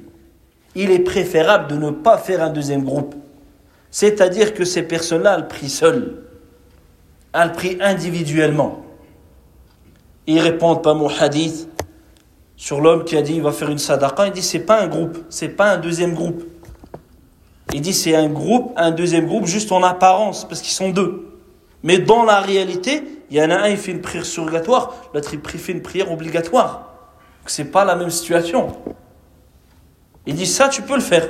Il 0.73 0.89
est 0.89 0.99
préférable 0.99 1.67
de 1.67 1.75
ne 1.75 1.89
pas 1.91 2.17
faire 2.17 2.41
un 2.41 2.49
deuxième 2.49 2.85
groupe. 2.85 3.13
C'est-à-dire 3.91 4.53
que 4.53 4.63
ces 4.63 4.83
personnes-là, 4.83 5.35
elles 5.37 5.49
prient 5.49 5.69
seules. 5.69 6.23
Elles 7.33 7.51
prient 7.51 7.77
individuellement. 7.81 8.85
Ils 10.27 10.39
répondent 10.39 10.81
pas 10.81 10.93
mon 10.93 11.09
hadith 11.09 11.66
sur 12.58 12.80
l'homme 12.80 13.04
qui 13.04 13.16
a 13.16 13.22
dit 13.22 13.36
il 13.36 13.42
va 13.42 13.52
faire 13.52 13.70
une 13.70 13.78
sadaqa, 13.78 14.26
il 14.26 14.32
dit 14.32 14.42
c'est 14.42 14.58
pas 14.58 14.82
un 14.82 14.88
groupe, 14.88 15.16
c'est 15.30 15.48
pas 15.48 15.70
un 15.70 15.78
deuxième 15.78 16.12
groupe. 16.12 16.42
Il 17.72 17.80
dit 17.80 17.94
c'est 17.94 18.16
un 18.16 18.28
groupe, 18.28 18.72
un 18.76 18.90
deuxième 18.90 19.26
groupe 19.26 19.46
juste 19.46 19.70
en 19.70 19.82
apparence, 19.84 20.46
parce 20.46 20.60
qu'ils 20.60 20.72
sont 20.72 20.90
deux. 20.90 21.38
Mais 21.84 21.98
dans 21.98 22.24
la 22.24 22.40
réalité, 22.40 23.04
il 23.30 23.36
y 23.36 23.42
en 23.42 23.50
a 23.50 23.54
un, 23.54 23.68
il 23.68 23.76
fait 23.76 23.92
une 23.92 24.00
prière 24.00 24.26
surrogatoire, 24.26 24.92
l'autre 25.14 25.30
il 25.32 25.60
fait 25.60 25.72
une 25.72 25.82
prière 25.82 26.10
obligatoire. 26.10 26.92
C'est 27.46 27.70
pas 27.70 27.84
la 27.84 27.94
même 27.94 28.10
situation. 28.10 28.76
Il 30.26 30.34
dit 30.34 30.44
ça, 30.44 30.68
tu 30.68 30.82
peux 30.82 30.96
le 30.96 31.00
faire. 31.00 31.28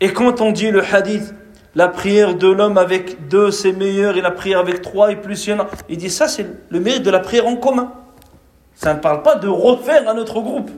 Et 0.00 0.12
quand 0.12 0.40
on 0.40 0.50
dit 0.50 0.72
le 0.72 0.84
hadith, 0.84 1.32
la 1.76 1.86
prière 1.86 2.34
de 2.34 2.48
l'homme 2.48 2.76
avec 2.76 3.28
deux 3.28 3.52
c'est 3.52 3.72
meilleur 3.72 4.16
et 4.16 4.20
la 4.20 4.32
prière 4.32 4.58
avec 4.58 4.82
trois 4.82 5.12
et 5.12 5.16
plus 5.16 5.46
il 5.46 5.50
y 5.50 5.52
en 5.52 5.60
a. 5.60 5.68
Il 5.88 5.98
dit 5.98 6.10
ça 6.10 6.26
c'est 6.26 6.46
le 6.68 6.80
mérite 6.80 7.04
de 7.04 7.10
la 7.10 7.20
prière 7.20 7.46
en 7.46 7.54
commun. 7.54 7.92
Ça 8.74 8.94
ne 8.94 9.00
parle 9.00 9.22
pas 9.22 9.36
de 9.36 9.48
refaire 9.48 10.08
un 10.08 10.16
autre 10.16 10.40
groupe. 10.40 10.70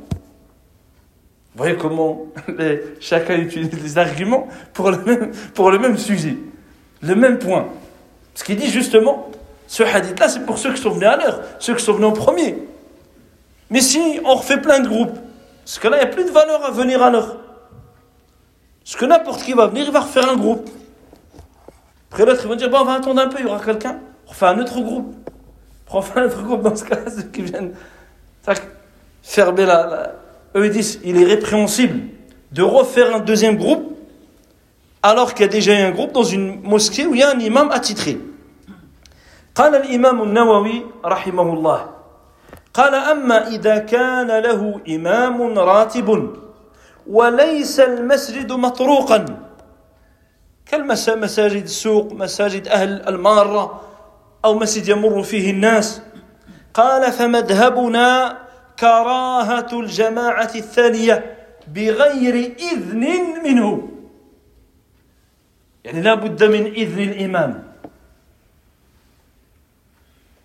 Vous 1.55 1.59
voyez 1.63 1.77
comment 1.77 2.27
chacun 3.01 3.37
utilise 3.37 3.71
les 3.73 3.99
arguments 3.99 4.49
pour 4.73 4.91
le, 4.91 5.79
même, 5.79 5.97
sujet, 5.97 6.37
le 7.01 7.15
même 7.15 7.39
point. 7.39 7.69
Ce 8.35 8.43
qu'il 8.43 8.57
dit 8.57 8.69
justement, 8.69 9.31
ce 9.69 9.85
hadith-là, 9.85 10.29
c'est 10.29 10.45
pour 10.45 10.59
ceux 10.59 10.73
qui 10.73 10.83
sont 10.83 10.91
venus 10.91 11.09
à 11.09 11.17
l'heure, 11.17 11.41
ceux 11.61 11.75
qui 11.75 11.85
sont 11.85 11.93
venus 11.93 12.09
en 12.09 12.13
premier. 12.13 12.59
Mais 13.71 13.81
si 13.81 14.21
on 14.25 14.35
refait 14.35 14.61
plein 14.61 14.81
de 14.81 14.89
groupes, 14.89 15.17
ce 15.65 15.79
que 15.79 15.89
là, 15.89 15.99
il 15.99 16.01
n'y 16.01 16.07
a 16.07 16.13
plus 16.13 16.25
de 16.25 16.31
valeur 16.31 16.65
à 16.65 16.71
venir 16.71 17.03
à 17.03 17.11
l'heure. 17.11 17.39
Parce 18.85 18.97
que 18.97 19.07
n'importe 19.07 19.43
qui 19.43 19.53
va 19.53 19.69
venir, 19.69 19.85
il 19.87 19.93
va 19.93 20.01
refaire 20.01 20.29
un 20.29 20.37
groupe. 20.37 20.69
Après 22.11 22.27
l'autre, 22.27 22.41
il 22.45 22.49
va 22.49 22.57
dire, 22.57 22.69
bon, 22.69 22.81
on 22.81 22.85
va 22.85 22.95
attendre 22.95 23.21
un 23.21 23.29
peu, 23.29 23.39
il 23.39 23.45
y 23.45 23.49
aura 23.49 23.65
quelqu'un. 23.65 23.99
On 24.27 24.31
refait 24.31 24.47
un 24.47 24.59
autre 24.59 24.81
groupe. 24.81 25.15
On 25.92 25.98
refait 25.98 26.20
un 26.20 26.26
autre 26.26 26.44
groupe 26.44 26.62
dans 26.62 26.76
ce 26.76 26.84
cas-là, 26.84 27.10
ceux 27.10 27.24
qui 27.24 27.42
viennent 27.42 27.74
fermer 29.24 29.66
la, 29.66 30.14
Eux, 30.56 30.66
ils 30.66 30.72
disent, 30.72 31.00
il 31.04 31.22
est 31.22 31.26
répréhensible 31.26 32.00
de 32.52 32.64
refaire 32.64 33.16
un 33.16 33.20
deuxième 33.20 33.58
groupe 33.58 33.96
alors 35.04 35.34
qu'il 35.34 35.46
y 35.46 35.50
a 35.50 35.52
déjà 35.52 35.74
un 35.74 35.92
groupe 35.92 36.12
dans 36.12 36.24
une 36.24 36.62
mosquée 36.62 37.06
où 37.06 37.14
il 37.14 37.20
y 37.20 37.24
a 37.24 37.30
un 37.30 37.40
imam 37.40 37.72
attitré. 37.72 38.18
قال 39.56 39.76
الإمام 39.76 40.24
النووي 40.24 40.86
رحمه 41.06 41.54
الله 41.54 41.90
قال 42.74 42.96
أما 42.96 43.48
إذا 43.48 43.78
كان 43.78 44.28
له 44.28 44.82
إمام 44.90 45.60
راتب 45.60 46.36
وليس 47.08 47.80
المسجد 47.80 48.52
مطروقا 48.52 49.26
كالمساجد 50.66 51.64
السوق 51.64 52.14
مساجد 52.14 52.68
أهل 52.68 53.08
المارة 53.08 53.82
أو 54.46 54.60
مسجد 54.60 54.88
يمر 54.88 55.24
فيه 55.24 55.52
الناس 55.52 56.02
قال 56.74 57.12
فمذهبنا 57.12 58.38
كراهة 58.80 59.80
الجماعة 59.80 60.52
الثانية 60.56 61.38
بغير 61.68 62.56
إذن 62.60 63.06
منه 63.44 63.90
يعني 65.86 66.02
لا 66.02 66.14
بد 66.14 66.44
من 66.44 66.66
إذن 66.66 67.00
الإمام 67.04 67.70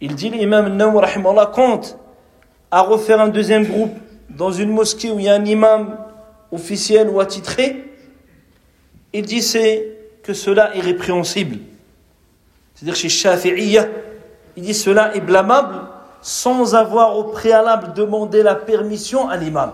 Il 0.01 0.14
dit 0.16 0.29
l'imam 0.29 0.77
Nawawi 0.77 1.07
rahimahullah 1.07 1.47
compte 1.47 1.97
à 2.70 2.83
refaire 2.83 3.22
un 3.22 3.29
deuxième 3.29 3.64
groupe 3.64 3.95
dans 4.29 4.53
une 4.53 4.70
mosquée 4.70 5.11
où 5.11 5.18
il 5.18 5.25
y 5.25 5.29
a 5.31 5.35
un 5.35 5.45
imam 5.47 5.97
officiel 6.53 7.09
ou 7.09 7.20
attitré. 7.20 7.85
Il 9.14 9.25
dit 9.25 9.41
c'est 9.41 9.87
que 10.22 10.35
cela 10.35 10.77
est 10.77 10.81
répréhensible. 10.81 11.57
C'est-à-dire 12.79 12.97
chez 12.97 13.09
Shafi'iyya, 13.09 13.87
il 14.57 14.62
dit 14.62 14.75
cela 14.75 15.14
est 15.14 15.20
blâmable 15.20 15.81
sans 16.22 16.75
avoir 16.75 17.16
au 17.16 17.25
préalable 17.25 17.93
demandé 17.93 18.43
la 18.43 18.55
permission 18.55 19.29
à 19.29 19.37
l'imam. 19.37 19.72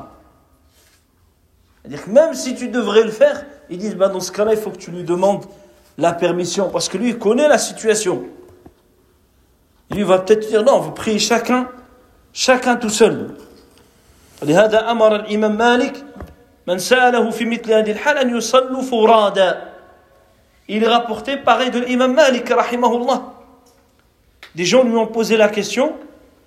C'est-à-dire 1.81 2.05
que 2.05 2.11
même 2.11 2.35
si 2.35 2.55
tu 2.55 2.69
devrais 2.69 3.05
le 3.05 3.11
faire, 3.11 3.45
ils 3.71 3.79
disent 3.79 3.97
bah 3.97 4.09
dans 4.09 4.21
ce 4.21 4.33
cas-là, 4.33 4.53
il 4.53 4.59
faut 4.59 4.71
que 4.71 4.79
tu 4.79 4.91
lui 4.91 5.05
demandes 5.05 5.45
la 5.97 6.13
permission 6.13 6.69
parce 6.71 6.89
que 6.89 6.99
lui, 6.99 7.11
il 7.11 7.19
connaît 7.19 7.49
la 7.49 7.59
situation. 7.59 8.25
Lui 9.91 10.03
va 10.03 10.19
peut-être 10.19 10.49
dire 10.49 10.63
non, 10.63 10.81
vous 10.81 10.93
priez 10.93 11.19
chacun, 11.19 11.69
chacun 12.33 12.77
tout 12.77 12.91
seul. 12.91 13.35
لهذا 14.43 14.91
أمر 14.91 15.17
الإمام 15.17 15.57
مالك 15.57 16.05
من 16.67 16.79
سأله 16.79 17.31
في 17.31 17.45
مثل 17.45 17.73
هذه 17.73 17.93
الحال 17.93 18.19
أن 18.19 18.37
يصلوا 18.37 18.83
فرادا 18.83 19.69
Il 20.69 20.85
est 20.85 20.89
rapporté 20.89 21.37
pareil 21.37 21.71
de 21.71 21.81
l'imam 21.81 22.15
Malik, 22.15 22.49
rahimahullah. 22.49 23.23
Des 24.55 24.65
gens 24.65 24.85
lui 24.85 24.97
ont 24.97 25.07
posé 25.07 25.37
la 25.37 25.49
question, 25.49 25.95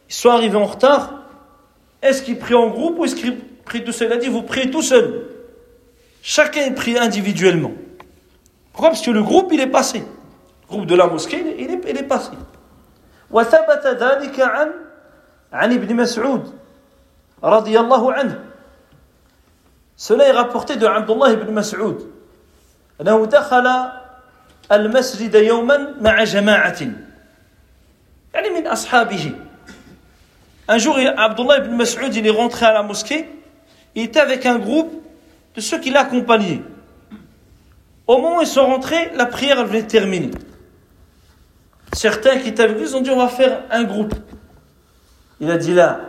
ils 0.09 0.13
sont 0.13 0.29
arrivés 0.29 0.57
en 0.57 0.65
retard. 0.65 1.13
Est-ce 2.01 2.21
qu'ils 2.23 2.37
prient 2.37 2.55
en 2.55 2.67
groupe 2.67 2.99
ou 2.99 3.05
est-ce 3.05 3.15
qu'ils 3.15 3.37
prient 3.65 3.83
tout 3.83 3.91
seul 3.91 4.09
Il 4.09 4.13
a 4.13 4.17
dit, 4.17 4.27
vous 4.27 4.43
priez 4.43 4.69
tout 4.69 4.81
seul. 4.81 5.27
Chacun 6.21 6.61
est 6.61 6.73
prié 6.73 6.99
individuellement. 6.99 7.71
Pourquoi 8.71 8.89
Parce 8.89 9.01
que 9.01 9.11
le 9.11 9.23
groupe, 9.23 9.49
il 9.51 9.59
est 9.59 9.67
passé. 9.67 9.99
Le 9.99 10.67
groupe 10.67 10.85
de 10.85 10.95
la 10.95 11.07
mosquée, 11.07 11.55
il 11.57 11.71
est, 11.71 11.81
il 11.89 11.97
est 11.97 12.07
passé. 12.07 12.31
وثبت 13.33 13.87
ذلك 13.87 14.39
عن 14.39 14.71
عن 15.53 15.73
ابن 15.73 15.95
مسعود 15.95 16.53
رضي 17.43 17.79
الله 17.79 18.13
عنه 18.13 18.39
cela 19.95 20.27
est 20.27 20.31
rapporté 20.31 20.75
de 20.75 20.85
Abdullah 20.85 21.31
ibn 21.33 21.51
Mas'ud 21.51 21.97
أنه 23.01 23.25
دخل 23.25 23.67
المسجد 24.71 25.35
يوما 25.35 25.95
مع 26.01 26.23
جماعة 26.23 26.79
يعني 28.33 28.49
من 28.49 28.67
أصحابه 28.67 29.35
Un 30.69 30.77
jour, 30.77 30.95
Abdullah 31.17 31.57
ibn 31.57 31.75
Mas'ud, 31.75 32.15
il 32.15 32.25
est 32.25 32.29
rentré 32.29 32.65
à 32.65 32.71
la 32.71 32.83
mosquée, 32.83 33.27
il 33.95 34.03
était 34.03 34.21
avec 34.21 34.45
un 34.45 34.57
groupe 34.57 34.93
de 35.55 35.59
ceux 35.59 35.77
qui 35.77 35.89
l'accompagnaient. 35.89 36.61
Au 38.07 38.17
moment 38.17 38.37
où 38.37 38.41
ils 38.41 38.47
sont 38.47 38.65
rentrés, 38.65 39.11
la 39.13 39.25
prière 39.25 39.65
venait 39.65 39.83
de 39.83 39.87
terminer. 39.87 40.31
Certains 41.91 42.37
qui 42.37 42.47
étaient 42.49 42.63
avec 42.63 42.77
lui, 42.79 42.95
ont 42.95 43.01
dit 43.01 43.11
on 43.11 43.17
va 43.17 43.27
faire 43.27 43.63
un 43.71 43.83
groupe. 43.83 44.15
Il 45.41 45.51
a 45.51 45.57
dit 45.57 45.73
là, 45.73 45.99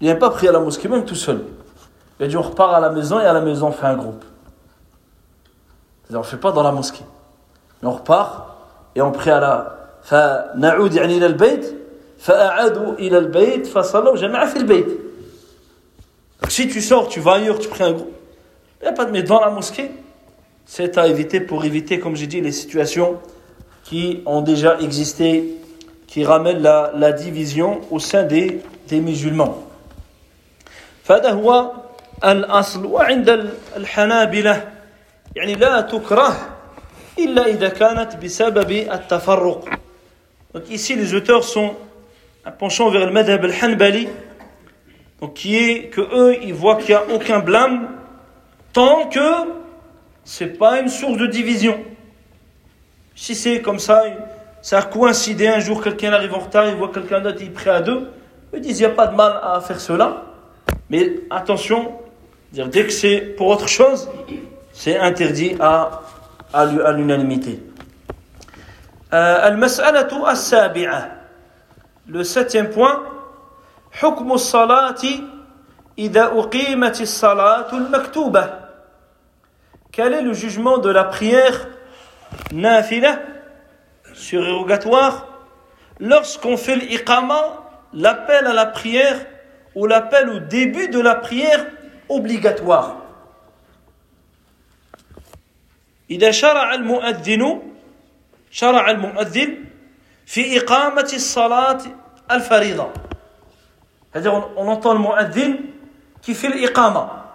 il 0.00 0.08
n'a 0.08 0.14
pas 0.14 0.30
pris 0.30 0.48
à 0.48 0.52
la 0.52 0.60
mosquée, 0.60 0.88
même 0.88 1.04
tout 1.04 1.14
seul. 1.14 1.44
Il 2.18 2.24
a 2.24 2.28
dit 2.28 2.36
on 2.36 2.42
repart 2.42 2.74
à 2.74 2.80
la 2.80 2.90
maison 2.90 3.20
et 3.20 3.24
à 3.24 3.32
la 3.32 3.40
maison 3.40 3.68
on 3.68 3.72
fait 3.72 3.86
un 3.86 3.96
groupe. 3.96 4.24
C'est-à-dire 6.06 6.20
on 6.20 6.22
ne 6.22 6.26
fait 6.26 6.36
pas 6.36 6.52
dans 6.52 6.62
la 6.62 6.72
mosquée. 6.72 7.04
Mais 7.82 7.88
on 7.88 7.92
repart 7.92 8.46
et 8.94 9.02
on 9.02 9.12
prie 9.12 9.30
à 9.30 9.40
la. 9.40 9.78
فنعود 10.02 10.94
يعني 10.94 11.16
إلى 11.16 11.26
البيت 11.26 11.74
فأعادوا 12.18 12.92
إلى 12.94 13.18
البيت 13.18 13.66
فصلوا 13.66 14.16
جماعة 14.16 14.46
في 14.46 14.56
البيت. 14.56 14.86
Donc 16.40 16.50
si 16.50 16.66
tu 16.66 16.80
sors, 16.80 17.08
tu 17.08 17.20
vas 17.20 17.34
ailleurs, 17.34 17.58
tu 17.60 17.68
pries 17.68 17.84
un 17.84 17.92
groupe. 17.92 18.12
Il 18.80 18.84
n'y 18.84 18.88
a 18.88 18.92
pas 18.92 19.04
de 19.04 19.12
mais 19.12 19.22
dans 19.22 19.40
la 19.40 19.50
mosquée 19.50 19.92
c'est 20.66 20.98
à 20.98 21.06
éviter 21.06 21.40
pour 21.40 21.64
éviter, 21.64 21.98
comme 21.98 22.16
j'ai 22.16 22.26
dit, 22.26 22.40
les 22.40 22.52
situations 22.52 23.20
qui 23.84 24.22
ont 24.26 24.42
déjà 24.42 24.78
existé, 24.80 25.54
qui 26.06 26.24
ramènent 26.24 26.62
la, 26.62 26.92
la 26.96 27.12
division 27.12 27.80
au 27.90 27.98
sein 27.98 28.22
des, 28.24 28.62
des 28.88 29.00
musulmans. 29.00 29.58
فهذا 31.04 31.30
هو 31.30 31.72
الأصل 32.24 32.86
وعند 32.86 33.50
الحنابلة 33.76 34.68
يعني 35.36 35.54
لا 35.54 35.80
تكره 35.80 36.58
إلا 37.18 37.46
إذا 37.46 37.68
كانت 37.68 38.16
بسبب 38.16 38.70
التفرق 38.70 39.68
Donc 40.54 40.68
ici 40.68 40.94
les 40.94 41.14
auteurs 41.14 41.44
sont 41.44 41.74
un 42.44 42.50
penchant 42.50 42.90
vers 42.90 43.06
le 43.06 43.12
madhab 43.12 43.42
al-hanbali 43.42 44.08
donc 45.20 45.34
qui 45.34 45.56
est 45.56 45.88
que 45.88 46.00
eux 46.00 46.36
ils 46.42 46.52
voient 46.52 46.76
qu'il 46.76 46.94
n'y 46.94 47.00
a 47.00 47.04
aucun 47.14 47.38
blâme 47.38 47.88
tant 48.72 49.08
que 49.08 49.62
c'est 50.24 50.58
pas 50.58 50.80
une 50.80 50.88
source 50.88 51.18
de 51.18 51.26
division. 51.26 51.80
Si 53.14 53.34
c'est 53.34 53.60
comme 53.60 53.78
ça, 53.78 54.04
ça 54.60 54.78
a 54.78 54.82
coïncidé 54.82 55.48
un 55.48 55.58
jour, 55.58 55.82
quelqu'un 55.82 56.12
arrive 56.12 56.34
en 56.34 56.38
retard, 56.38 56.68
il 56.68 56.76
voit 56.76 56.92
quelqu'un 56.92 57.20
d'autre, 57.20 57.38
il 57.40 57.52
prie 57.52 57.70
à 57.70 57.80
deux, 57.80 58.10
ils 58.54 58.60
disent 58.60 58.80
il 58.80 58.86
n'y 58.86 58.92
a 58.92 58.94
pas 58.94 59.08
de 59.08 59.16
mal 59.16 59.40
à 59.42 59.60
faire 59.60 59.80
cela. 59.80 60.24
Mais 60.90 61.14
attention, 61.30 61.92
dire, 62.52 62.68
dès 62.68 62.84
que 62.84 62.92
c'est 62.92 63.18
pour 63.20 63.48
autre 63.48 63.68
chose, 63.68 64.08
c'est 64.76 64.98
interdit 64.98 65.56
à, 65.60 66.02
à, 66.52 66.64
l'unanimité. 66.64 67.60
المسألة 69.12 70.30
السابعة 70.30 71.10
le 72.08 72.24
septième 72.24 72.70
point 72.70 73.00
حكم 73.92 74.32
الصلاة 74.32 75.02
إذا 75.98 76.24
أقيمت 76.24 77.00
الصلاة 77.00 77.72
المكتوبة 77.72 78.62
quel 79.92 80.14
est 80.14 80.22
le 80.22 80.32
jugement 80.32 80.78
de 80.78 80.88
la 80.88 81.04
prière 81.04 81.68
nafila, 82.50 83.18
surérogatoire, 84.14 85.26
lorsqu'on 86.00 86.56
fait 86.56 86.76
l'iqama, 86.76 87.62
l'appel 87.92 88.46
à 88.46 88.54
la 88.54 88.64
prière 88.64 89.18
ou 89.74 89.86
l'appel 89.86 90.30
au 90.30 90.38
début 90.38 90.88
de 90.88 90.98
la 90.98 91.14
prière 91.14 91.66
obligatoire 92.08 92.96
إذا 96.09 96.31
شرع 96.31 96.73
المؤذن 96.73 97.61
شرع 98.51 98.91
المؤذن 98.91 99.65
في 100.25 100.57
إقامة 100.57 101.11
الصلاة 101.13 101.79
الفريضة 102.31 102.89
c'est-à-dire 104.11 104.49
on, 104.55 104.67
entend 104.67 104.97
mu'adhin 104.97 105.57
qui 106.21 106.33
fait 106.33 106.49
l'iqama 106.49 107.27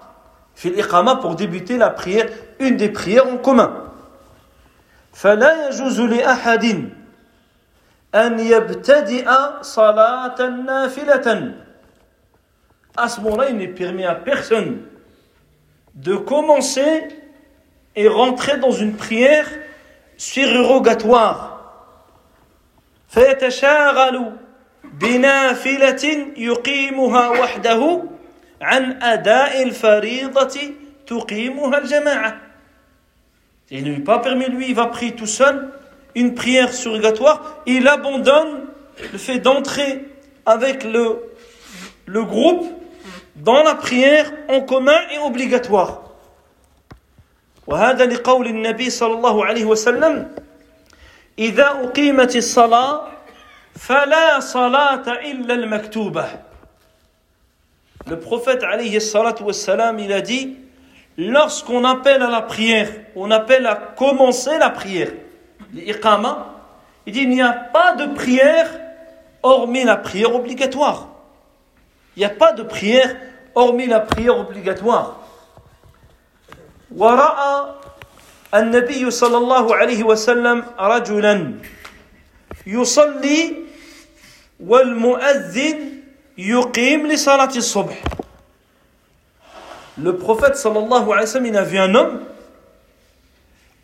fait 0.54 0.70
l'iqama 0.70 1.16
pour 1.16 1.34
débuter 1.34 1.76
la 1.76 1.90
prière, 1.90 2.28
une 2.58 2.76
des 2.76 2.88
prières 2.88 3.26
en 3.26 3.36
commun. 3.38 3.78
فلا 5.12 5.68
يجوز 5.68 6.00
لأحد 6.00 6.90
أن 8.14 8.40
يبتدئ 8.40 9.28
صلاة 9.62 10.38
نافلة 10.40 11.54
À 12.94 13.08
ce 13.08 13.20
moment-là, 13.22 13.48
il 13.48 13.56
n'est 13.56 13.68
permis 13.68 14.04
à 14.04 14.14
personne 14.14 14.82
de 15.94 16.16
commencer 16.16 17.08
et 17.95 18.07
rentrer 18.07 18.57
dans 18.57 18.71
une 18.71 18.95
prière 18.95 19.47
surrogatoire. 20.17 21.53
فيتشاغل 23.09 24.31
بنافلة 24.83 26.27
يقيمها 26.37 27.29
وحده 27.29 28.03
عن 28.61 29.03
أداء 29.03 29.63
الفريضة 29.63 30.59
تقيمها 31.07 31.77
الجماعة. 31.77 32.37
Il 33.69 33.83
ne 33.83 33.95
lui 33.95 33.99
pas 34.01 34.19
permis, 34.19 34.45
lui, 34.45 34.69
il 34.69 34.75
va 34.75 34.87
prier 34.87 35.11
tout 35.11 35.25
seul, 35.27 35.69
une 36.15 36.35
prière 36.35 36.73
surrogatoire, 36.73 37.61
il 37.65 37.87
abandonne 37.87 38.65
le 39.11 39.17
fait 39.17 39.39
d'entrer 39.39 40.05
avec 40.45 40.83
le, 40.83 41.21
le 42.05 42.23
groupe 42.23 42.65
dans 43.35 43.63
la 43.63 43.75
prière 43.75 44.31
en 44.47 44.61
commun 44.61 44.97
et 45.13 45.19
obligatoire. 45.19 46.01
وهذا 47.67 48.05
لقول 48.05 48.47
النبي 48.47 48.89
صلى 48.89 49.13
الله 49.13 49.45
عليه 49.45 49.65
وسلم 49.65 50.35
إذا 51.39 51.67
أقيمت 51.67 52.35
الصلاة 52.35 53.07
فلا 53.75 54.39
صلاة 54.39 55.11
إلا 55.11 55.53
المكتوبة 55.53 56.25
Le 58.09 58.17
prophète 58.17 58.63
alayhi 58.63 59.01
salatu 59.01 59.43
wassalam, 59.43 59.99
il 59.99 60.13
a 60.13 60.21
dit 60.21 60.55
lorsqu'on 61.17 61.83
appelle 61.83 62.21
à 62.21 62.29
la 62.29 62.41
prière, 62.41 62.89
on 63.17 63.31
appelle 63.31 63.65
à 63.65 63.75
commencer 63.75 64.57
la 64.57 64.69
prière, 64.69 65.11
l'iqama, 65.73 66.55
il 67.05 67.11
dit 67.11 67.23
il 67.23 67.29
n'y 67.29 67.41
a 67.41 67.51
pas 67.51 67.95
de 67.95 68.13
prière 68.13 68.69
hormis 69.43 69.83
la 69.83 69.97
prière 69.97 70.33
obligatoire. 70.33 71.09
Il 72.15 72.19
n'y 72.19 72.25
a 72.25 72.29
pas 72.29 72.53
de 72.53 72.63
prière 72.63 73.15
hormis 73.55 73.87
la 73.87 73.99
prière 73.99 74.37
obligatoire. 74.37 75.20
ورأى 76.96 77.74
النبي 78.54 79.10
صلى 79.10 79.36
الله 79.36 79.76
عليه 79.76 80.02
وسلم 80.04 80.64
رجلا 80.78 81.54
يصلي 82.66 83.56
والمؤذن 84.60 85.78
يقيم 86.38 87.06
لصلاة 87.06 87.54
الصبح 87.56 87.98
Le 89.98 90.16
prophète 90.16 90.56
sallallahu 90.56 91.12
alayhi 91.12 91.20
wa 91.20 91.26
sallam, 91.26 91.46
il 91.46 91.56
a 91.56 91.62
vu 91.64 91.76
un 91.78 91.94
homme 91.94 92.20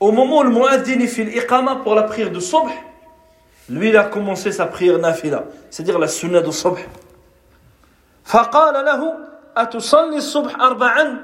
au 0.01 0.11
moment 0.11 0.39
où 0.39 0.43
le 0.43 0.49
muaddin 0.49 1.07
fait 1.07 1.25
l'iqama 1.25 1.77
pour 1.85 1.95
la 1.95 2.05
prière 2.05 2.31
de 2.31 2.41
subh, 2.41 2.71
lui 3.69 3.91
il 3.91 3.97
a 3.97 4.05
commencé 4.05 4.51
sa 4.51 4.65
prière 4.65 4.99
nafila, 4.99 5.45
c'est-à-dire 5.71 5.99
la 5.99 6.09
sunna 6.09 6.41
de 6.41 6.51
subh. 6.51 6.79
فقال 8.25 8.85
له 8.85 9.15
أتصلي 9.57 10.17
الصبح 10.17 10.61
أربعا 10.61 11.19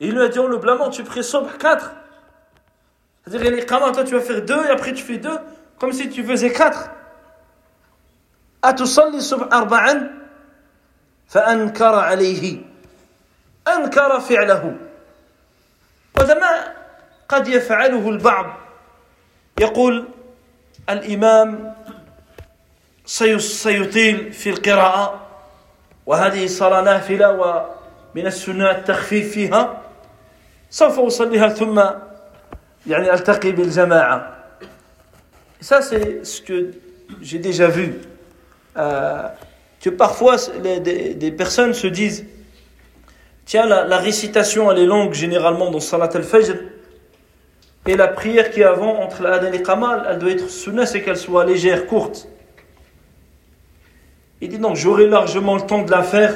il 0.00 0.14
lui 0.14 0.22
a 0.22 0.28
dit 0.28 0.38
en 0.38 0.46
le 0.46 0.56
blâmant, 0.56 0.90
tu 0.90 1.04
pries 1.04 1.22
sobre 1.22 1.56
4. 1.58 1.92
C'est-à-dire, 3.26 3.50
l'iqama, 3.50 3.92
toi 3.92 4.04
tu 4.04 4.14
vas 4.14 4.20
faire 4.20 4.42
2 4.42 4.66
et 4.66 4.70
après 4.70 4.92
tu 4.92 5.02
fais 5.02 5.18
2, 5.18 5.30
comme 5.78 5.92
si 5.92 6.08
tu 6.08 6.24
faisais 6.24 6.52
4. 6.52 6.90
أتصلي 8.64 9.16
الصبح 9.16 9.56
أربعا 9.56 10.10
فأنكر 11.28 11.94
عليه 11.94 12.62
أنكر 13.68 14.20
فعله 14.20 14.76
وهذا 16.16 16.34
ما 16.34 16.74
قد 17.28 17.48
يفعله 17.48 18.08
البعض 18.08 18.46
يقول 19.60 20.08
الإمام 20.90 21.74
سيطيل 23.06 24.32
في 24.32 24.50
القراءة 24.50 25.26
وهذه 26.06 26.46
صلاة 26.46 26.80
نافلة 26.80 27.30
ومن 27.30 28.26
السنة 28.26 28.70
التخفيف 28.70 29.32
فيها 29.32 29.79
سوف 30.69 30.99
أصليها 30.99 31.49
ثم 31.49 31.81
يعني 32.87 33.13
ألتقي 33.13 33.51
بالجماعة 33.51 34.35
ça 35.61 35.81
c'est 35.81 36.23
ce 36.25 36.41
que 36.41 36.71
j'ai 37.21 37.39
déjà 37.39 37.67
vu 37.67 37.95
euh, 38.77 39.23
que 39.81 39.89
parfois 39.89 40.35
les, 40.61 40.79
des, 40.79 41.13
des, 41.15 41.31
personnes 41.31 41.73
se 41.73 41.87
disent 41.87 42.25
tiens 43.45 43.65
la, 43.65 43.85
la, 43.85 43.97
récitation 43.97 44.71
elle 44.71 44.79
est 44.79 44.85
longue 44.85 45.13
généralement 45.13 45.71
dans 45.71 45.79
Salat 45.79 46.09
al-Fajr 46.13 46.55
et 47.87 47.95
la 47.95 48.07
prière 48.07 48.51
qui 48.51 48.61
est 48.61 48.65
avant 48.65 48.99
entre 49.01 49.23
la 49.23 49.41
et 49.41 49.51
l'Iqama 49.51 50.05
elle 50.09 50.19
doit 50.19 50.31
être 50.31 50.49
sunna 50.49 50.85
c'est 50.85 51.01
qu'elle 51.01 51.17
soit 51.17 51.45
légère, 51.45 51.87
courte 51.87 52.27
il 54.41 54.49
dit 54.49 54.59
non 54.59 54.75
j'aurai 54.75 55.07
largement 55.07 55.55
le 55.55 55.61
temps 55.61 55.83
de 55.83 55.91
la 55.91 56.03
faire 56.03 56.35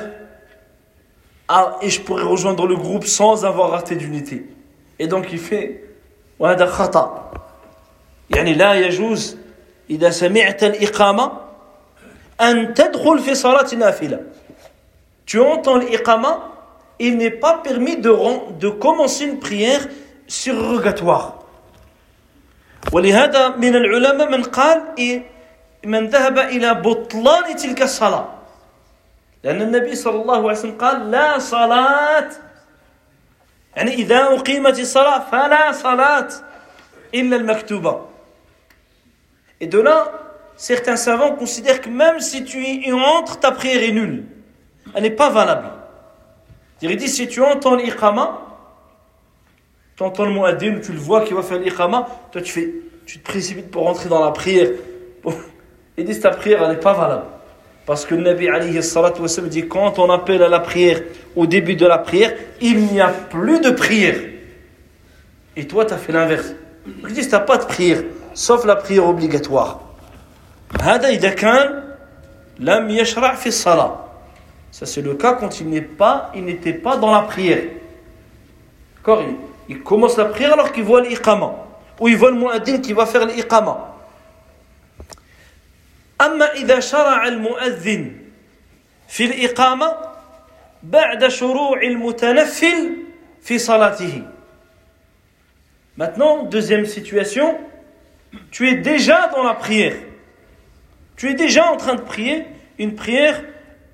ah, 1.48 1.78
et 1.82 1.90
je 1.90 2.02
pourrais 2.02 2.24
rejoindre 2.24 2.68
le 2.68 2.76
groupe 2.76 3.06
sans 3.06 3.44
avoir 3.44 3.72
raté 3.72 3.96
d'unité. 3.96 4.46
Et 5.00 5.08
donc 5.08 5.28
il 5.32 5.40
fait 5.40 5.84
وهذا 6.40 6.66
خطأ 6.66 7.32
يعني 8.30 8.54
لا 8.54 8.74
يجوز 8.74 9.38
إذا 9.90 10.10
سمعت 10.10 10.64
الإقامة 10.64 11.32
أن 12.42 12.74
تدخل 12.74 13.20
في 13.20 13.36
صلاة 13.36 13.76
نافلة 13.76 14.20
Tu 15.26 15.40
entends 15.40 15.78
l'iqama, 15.78 16.40
il 16.98 17.18
n'est 17.18 17.30
pas 17.30 17.60
permis 17.60 17.98
de, 17.98 18.12
de 18.58 18.70
commencer 18.70 19.26
une 19.26 19.38
prière 19.40 19.88
surrogatoire. 20.28 21.46
ولهذا 22.92 23.48
من 23.58 23.76
العلماء 23.76 24.30
من 24.30 24.44
قال 24.44 24.82
من 25.86 26.08
ذهب 26.08 26.38
إلى 26.40 26.74
بطلان 26.74 27.56
تلك 27.56 27.82
الصلاة 27.82 28.33
لأن 29.44 29.62
النبي 29.62 29.96
صلى 29.96 30.22
الله 30.22 30.38
عليه 30.38 30.60
وسلم 30.60 30.78
قال 30.78 31.12
لا 31.12 31.40
صلاة 31.40 32.30
يعني 33.76 33.94
إذا 33.94 34.24
أقيمت 34.24 34.80
الصلاة 34.80 35.20
فلا 35.32 35.72
صلاة 35.72 36.28
إلا 37.14 37.36
المكتوبة 37.36 38.10
Et 39.62 39.68
de 39.68 39.80
là, 39.80 40.12
certains 40.56 40.96
savants 40.96 41.36
considèrent 41.36 41.82
que 41.82 41.90
même 41.90 42.22
si 42.22 42.46
tu 42.46 42.64
y 42.64 42.94
entres, 42.94 43.40
ta 43.42 43.52
prière 43.52 43.84
est 43.84 43.92
nulle. 43.92 44.24
Elle 44.96 45.04
n'est 45.04 45.10
pas 45.10 45.30
valable. 45.30 45.68
Il 46.82 46.96
dit 46.96 47.10
si 47.10 47.28
tu 47.28 47.42
entends 47.42 47.76
l'iqama, 47.76 48.40
tu 49.98 50.04
entends 50.04 50.24
le 50.24 50.32
mot 50.32 50.46
adin, 50.46 50.80
tu 50.80 50.94
le 50.94 50.98
vois 50.98 51.26
qui 51.26 51.34
va 51.34 51.44
faire 51.44 51.60
l'iqama, 51.60 52.08
toi 52.32 52.42
tu, 52.42 52.54
fais, 52.54 52.74
tu 53.06 53.20
te 53.20 53.30
précipites 53.30 53.70
pour 53.70 53.84
rentrer 53.84 54.08
dans 54.08 54.24
la 54.24 54.32
prière. 54.32 54.70
Il 55.98 56.06
dit 56.06 56.18
ta 56.18 56.30
prière, 56.30 56.64
elle 56.64 56.72
n'est 56.72 56.80
pas 56.80 56.94
valable. 56.94 57.26
Parce 57.87 58.07
que 58.07 58.15
le 58.15 58.23
Nabi 58.23 58.49
alayhi 58.49 58.81
dit 59.51 59.69
quand 59.69 59.99
on 59.99 60.11
appelle 60.11 60.43
à 60.43 60.49
la 60.49 60.61
prière 60.61 61.03
au 61.37 61.47
début 61.47 61.77
de 61.77 61.87
la 61.87 61.99
prière, 61.99 62.33
il 62.61 62.87
n'y 62.87 63.01
a 63.01 63.09
plus 63.09 63.61
de 63.61 63.71
prière. 63.71 64.17
Et 65.57 65.67
toi, 65.67 65.85
tu 65.85 65.93
as 65.93 65.99
fait 65.99 66.13
l'inverse. 66.13 66.55
Il 66.87 67.13
dit 67.13 67.23
tu 67.23 67.31
n'as 67.31 67.41
pas 67.41 67.59
de 67.59 67.65
prière, 67.65 68.03
sauf 68.33 68.65
la 68.65 68.77
prière 68.77 69.07
obligatoire. 69.07 69.81
Ça, 74.71 74.87
c'est 74.87 75.03
le 75.03 75.15
cas 75.15 75.35
quand 75.35 75.61
il 75.61 75.69
n'est 75.69 75.81
pas, 75.83 76.33
il 76.35 76.45
n'était 76.45 76.73
pas 76.73 76.97
dans 76.97 77.13
la 77.13 77.23
prière. 77.23 77.63
D'accord 78.97 79.23
il, 79.23 79.77
il, 79.77 79.83
commence 79.83 80.17
la 80.17 80.25
prière 80.25 80.55
alors 80.55 80.73
qu'il 80.73 80.85
voit 80.85 81.03
l'iqama. 81.03 81.53
Ou 82.01 82.09
il 82.09 82.17
voit 82.17 82.31
le 82.31 82.39
muaddin 82.39 82.79
qui 82.79 82.93
va 82.93 83.07
faire 83.07 83.27
l'iqama. 83.27 83.94
أما 86.22 86.54
إذا 86.54 86.80
شرع 86.80 87.28
المؤذن 87.28 88.16
في 89.08 89.26
الإقامة 89.26 89.98
بعد 90.84 91.28
شروع 91.28 91.82
المتنفل 91.82 92.96
في 93.42 93.58
صلاته 93.58 94.24
Maintenant, 95.98 96.44
deuxième 96.44 96.86
situation, 96.86 97.58
tu 98.52 98.70
es 98.70 98.76
déjà 98.76 99.28
dans 99.36 99.44
la 99.44 99.54
prière. 99.54 99.98
Tu 101.18 101.30
es 101.30 101.34
déjà 101.34 101.70
en 101.70 101.76
train 101.76 101.96
de 101.96 102.02
prier 102.02 102.46
une 102.78 102.96
prière 102.96 103.44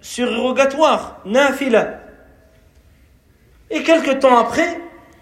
surrogatoire, 0.01 1.19
nafila. 1.26 2.01
Et 3.71 3.82
quelque 3.82 4.11
temps 4.11 4.38
après, 4.38 4.80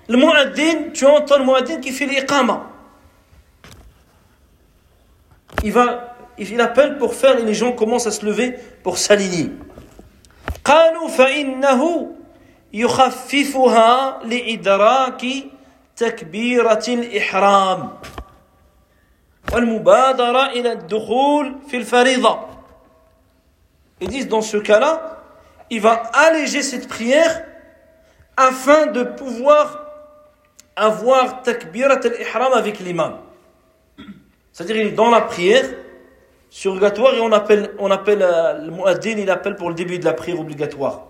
le 0.09 0.17
muaddin, 0.17 0.91
tu 0.93 1.05
entends 1.05 1.37
le 1.37 1.45
muaddin 1.45 1.79
qui 1.79 1.91
fait 1.93 2.05
l'iqama. 2.05 2.69
Il 5.63 5.71
va 5.71 6.16
il 6.37 6.61
appelle 6.61 6.97
pour 6.97 7.13
faire 7.13 7.37
et 7.37 7.43
les 7.43 7.53
gens 7.53 7.71
commencent 7.73 8.07
à 8.07 8.11
se 8.11 8.25
lever 8.25 8.57
pour 8.83 8.97
s'aligner. 8.97 9.51
قالوا 10.63 11.07
فإنه 11.07 12.11
يخففها 12.73 14.19
لإدراك 14.23 15.25
تكبيرة 15.95 16.83
الإحرام 16.87 17.89
والمبادرة 19.53 20.45
إلى 20.45 20.71
الدخول 20.71 21.55
في 21.67 21.77
الفريضة. 21.77 22.39
Ils 24.01 24.07
disent 24.07 24.27
dans 24.27 24.41
ce 24.41 24.57
cas-là, 24.57 25.21
il 25.69 25.81
va 25.81 25.93
alléger 26.13 26.61
cette 26.61 26.87
prière 26.87 27.43
afin 28.35 28.87
de 28.87 29.03
pouvoir 29.03 29.79
avoir 30.75 31.43
takbirat 31.43 31.99
al-ihram 32.03 32.53
avec 32.53 32.79
l'imam. 32.79 33.19
C'est-à-dire 34.51 34.77
il 34.77 34.87
est 34.87 34.91
dans 34.91 35.09
la 35.09 35.21
prière, 35.21 35.65
surrogatoire 36.50 37.14
et 37.14 37.20
on 37.20 37.32
appelle, 37.32 37.70
on 37.78 37.90
appelle 37.90 38.22
euh, 38.22 38.58
le 38.58 38.70
muaddin, 38.70 39.18
il 39.18 39.30
appelle 39.30 39.56
pour 39.56 39.68
le 39.68 39.74
début 39.74 39.98
de 39.98 40.04
la 40.04 40.14
prière 40.14 40.40
obligatoire. 40.40 41.06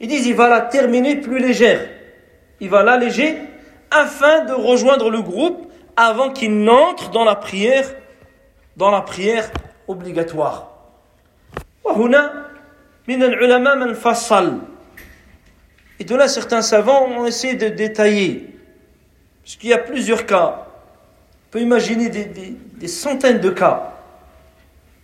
Ils 0.00 0.08
disent 0.08 0.26
il 0.26 0.34
va 0.34 0.48
la 0.48 0.60
terminer 0.60 1.16
plus 1.16 1.38
légère. 1.38 1.88
Il 2.60 2.70
va 2.70 2.82
l'alléger 2.82 3.38
afin 3.90 4.44
de 4.44 4.52
rejoindre 4.52 5.10
le 5.10 5.22
groupe 5.22 5.70
avant 5.96 6.30
qu'il 6.30 6.62
n'entre 6.62 7.10
dans 7.10 7.24
la 7.24 7.36
prière, 7.36 7.94
dans 8.76 8.90
la 8.90 9.02
prière 9.02 9.50
obligatoire. 9.86 10.70
Et 16.00 16.04
de 16.04 16.16
là, 16.16 16.28
certains 16.28 16.62
savants 16.62 17.06
ont 17.06 17.26
essayé 17.26 17.54
de 17.54 17.68
détailler, 17.68 18.48
puisqu'il 19.42 19.70
y 19.70 19.72
a 19.72 19.78
plusieurs 19.78 20.26
cas. 20.26 20.66
On 21.46 21.50
peut 21.52 21.60
imaginer 21.60 22.08
des, 22.08 22.24
des, 22.24 22.88
centaines 22.88 23.38
de 23.38 23.50
cas. 23.50 23.93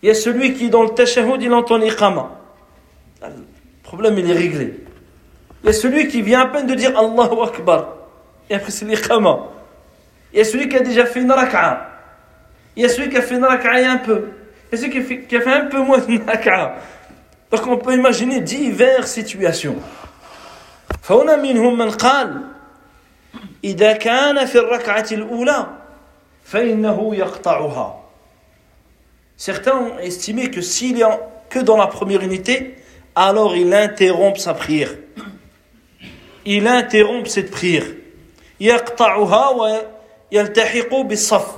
Il 0.01 0.07
y 0.07 0.11
a 0.11 0.15
celui 0.15 0.53
qui, 0.53 0.69
dans 0.69 0.83
le 0.83 0.89
tashahhud, 0.89 1.41
il 1.41 1.53
entend 1.53 1.77
l'iqama. 1.77 2.31
Le 3.21 3.29
problème, 3.83 4.17
il 4.19 4.29
est 4.29 4.33
réglé. 4.33 4.73
Il 5.63 5.67
y 5.67 5.69
a 5.69 5.73
celui 5.73 6.07
qui 6.07 6.21
vient 6.21 6.41
à 6.41 6.45
peine 6.47 6.67
de 6.67 6.75
dire 6.75 6.97
Allahu 6.97 7.41
Akbar. 7.43 7.87
Et 8.49 8.55
après, 8.55 8.71
c'est 8.71 8.85
l'iqama. 8.85 9.39
Il 10.33 10.39
y 10.39 10.41
a 10.41 10.45
celui 10.45 10.69
qui 10.69 10.75
a 10.75 10.81
déjà 10.81 11.05
fait 11.05 11.21
une 11.21 11.31
raka'a. 11.31 11.89
Il 12.75 12.83
y 12.83 12.85
a 12.85 12.89
celui 12.89 13.09
qui 13.09 13.17
a 13.17 13.21
fait 13.21 13.35
une 13.35 13.45
raka'a 13.45 13.89
un 13.89 13.97
peu. 13.97 14.29
Il 14.71 14.75
y 14.75 14.75
a 14.75 14.77
celui 14.77 14.91
qui 14.91 14.99
a 14.99 15.01
fait, 15.01 15.21
qui 15.21 15.35
a 15.37 15.41
fait 15.41 15.53
un 15.53 15.65
peu 15.65 15.79
moins 15.79 15.99
de 15.99 16.19
raka'a. 16.25 16.75
Donc 17.51 17.67
on 17.67 17.77
peut 17.77 17.93
imaginer 17.93 18.41
diverses 18.41 19.11
situations. 19.11 19.77
فهنا 21.01 21.35
منهم 21.35 21.77
من 21.77 21.91
قال 21.91 22.41
إذا 23.63 23.93
كان 23.93 24.45
في 24.45 24.57
الركعة 24.57 25.05
الأولى 25.11 25.67
فإنه 26.43 27.15
يقطعها 27.15 27.98
Certains 29.39 29.77
ont 29.77 29.99
estimé 29.99 30.49
que 30.49 30.61
s'il 30.61 31.01
est 31.01 31.05
que 31.49 31.59
dans 31.59 31.77
la 31.77 31.87
première 31.87 32.21
unité, 32.21 32.75
alors 33.15 33.55
il 33.55 33.73
interrompt 33.73 34.39
sa 34.39 34.53
prière. 34.53 34.91
Il 36.45 36.67
interrompt 36.67 37.27
cette 37.27 37.51
prière. 37.51 37.85
يقطعها 38.59 39.49
ويلتحق 40.31 40.95
بالصف. 40.95 41.55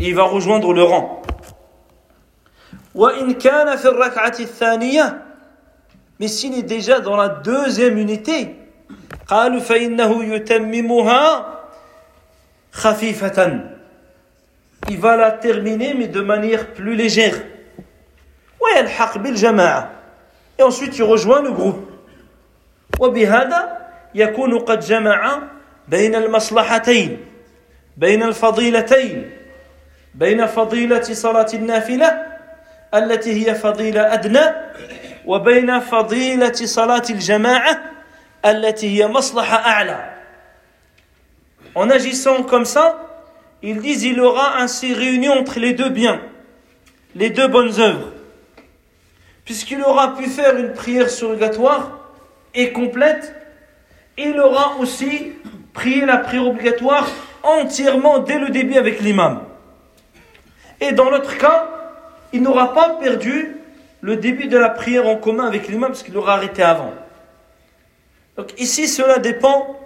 Il 0.00 0.14
va 0.14 0.24
rejoindre 0.24 0.72
le 0.72 0.82
rang. 0.82 1.22
وإن 2.94 3.34
كان 3.34 3.76
في 3.76 3.88
الركعة 3.88 4.36
الثانية 4.40 5.22
mais 6.18 6.28
s'il 6.28 6.58
est 6.58 6.62
déjà 6.62 7.00
dans 7.00 7.16
la 7.16 7.28
deuxième 7.28 7.98
unité 7.98 8.56
قالوا 9.28 9.60
فإنه 9.60 10.24
يتممها 10.24 11.46
خفيفة 12.72 13.60
il 14.88 14.98
va 14.98 15.16
la 15.16 15.32
terminer 15.32 15.94
mais 15.94 16.08
de 16.08 16.20
manière 16.20 16.66
plus 16.68 16.94
légère 16.94 17.36
ويلحق 18.60 19.18
بالجماعة 19.18 19.90
et 20.58 20.62
ensuite 20.62 20.96
il 20.98 21.02
rejoint 21.04 21.42
le 21.42 21.52
groupe 21.52 21.90
وبهذا 23.00 23.78
يكون 24.14 24.58
قد 24.58 24.80
جمع 24.80 25.42
بين 25.88 26.14
المصلحتين 26.14 27.18
بين 27.96 28.22
الفضيلتين 28.22 29.30
بين 30.14 30.46
فضيلة 30.46 31.02
صلاة 31.02 31.46
النافلة 31.54 32.26
التي 32.94 33.32
هي 33.48 33.54
فضيلة 33.54 34.14
أدنى 34.14 34.44
وبين 35.26 35.80
فضيلة 35.80 36.52
صلاة 36.52 37.02
الجماعة 37.10 37.80
التي 38.44 39.02
هي 39.02 39.06
مصلحة 39.06 39.56
أعلى 39.56 40.12
En 41.74 41.90
agissant 41.90 42.42
comme 42.42 42.64
ça, 42.64 42.96
ils 43.63 43.79
disent 43.79 44.03
il 44.03 44.19
aura 44.19 44.57
ainsi 44.59 44.93
réuni 44.93 45.29
entre 45.29 45.59
les 45.59 45.73
deux 45.73 45.89
biens, 45.89 46.21
les 47.15 47.29
deux 47.29 47.47
bonnes 47.47 47.79
œuvres. 47.79 48.11
Puisqu'il 49.45 49.81
aura 49.81 50.15
pu 50.15 50.27
faire 50.27 50.55
une 50.57 50.73
prière 50.73 51.09
surrogatoire 51.09 51.99
et 52.53 52.71
complète, 52.71 53.35
il 54.17 54.39
aura 54.39 54.77
aussi 54.79 55.33
prié 55.73 56.05
la 56.05 56.17
prière 56.17 56.47
obligatoire 56.47 57.07
entièrement 57.43 58.19
dès 58.19 58.39
le 58.39 58.49
début 58.49 58.77
avec 58.77 59.01
l'imam. 59.01 59.43
Et 60.79 60.91
dans 60.91 61.09
l'autre 61.09 61.37
cas, 61.37 61.69
il 62.33 62.41
n'aura 62.41 62.73
pas 62.73 62.97
perdu 63.01 63.57
le 64.01 64.15
début 64.17 64.47
de 64.47 64.57
la 64.57 64.69
prière 64.69 65.07
en 65.07 65.15
commun 65.15 65.47
avec 65.47 65.67
l'imam 65.67 65.91
parce 65.91 66.03
qu'il 66.03 66.17
aura 66.17 66.33
arrêté 66.33 66.63
avant. 66.63 66.93
Donc 68.37 68.59
ici, 68.59 68.87
cela 68.87 69.19
dépend 69.19 69.79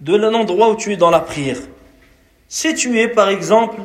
de 0.00 0.16
l'endroit 0.16 0.70
où 0.70 0.76
tu 0.76 0.92
es 0.92 0.96
dans 0.96 1.10
la 1.10 1.20
prière. 1.20 1.58
Si 2.54 2.74
tu 2.74 3.00
es, 3.00 3.08
par 3.08 3.30
exemple, 3.30 3.80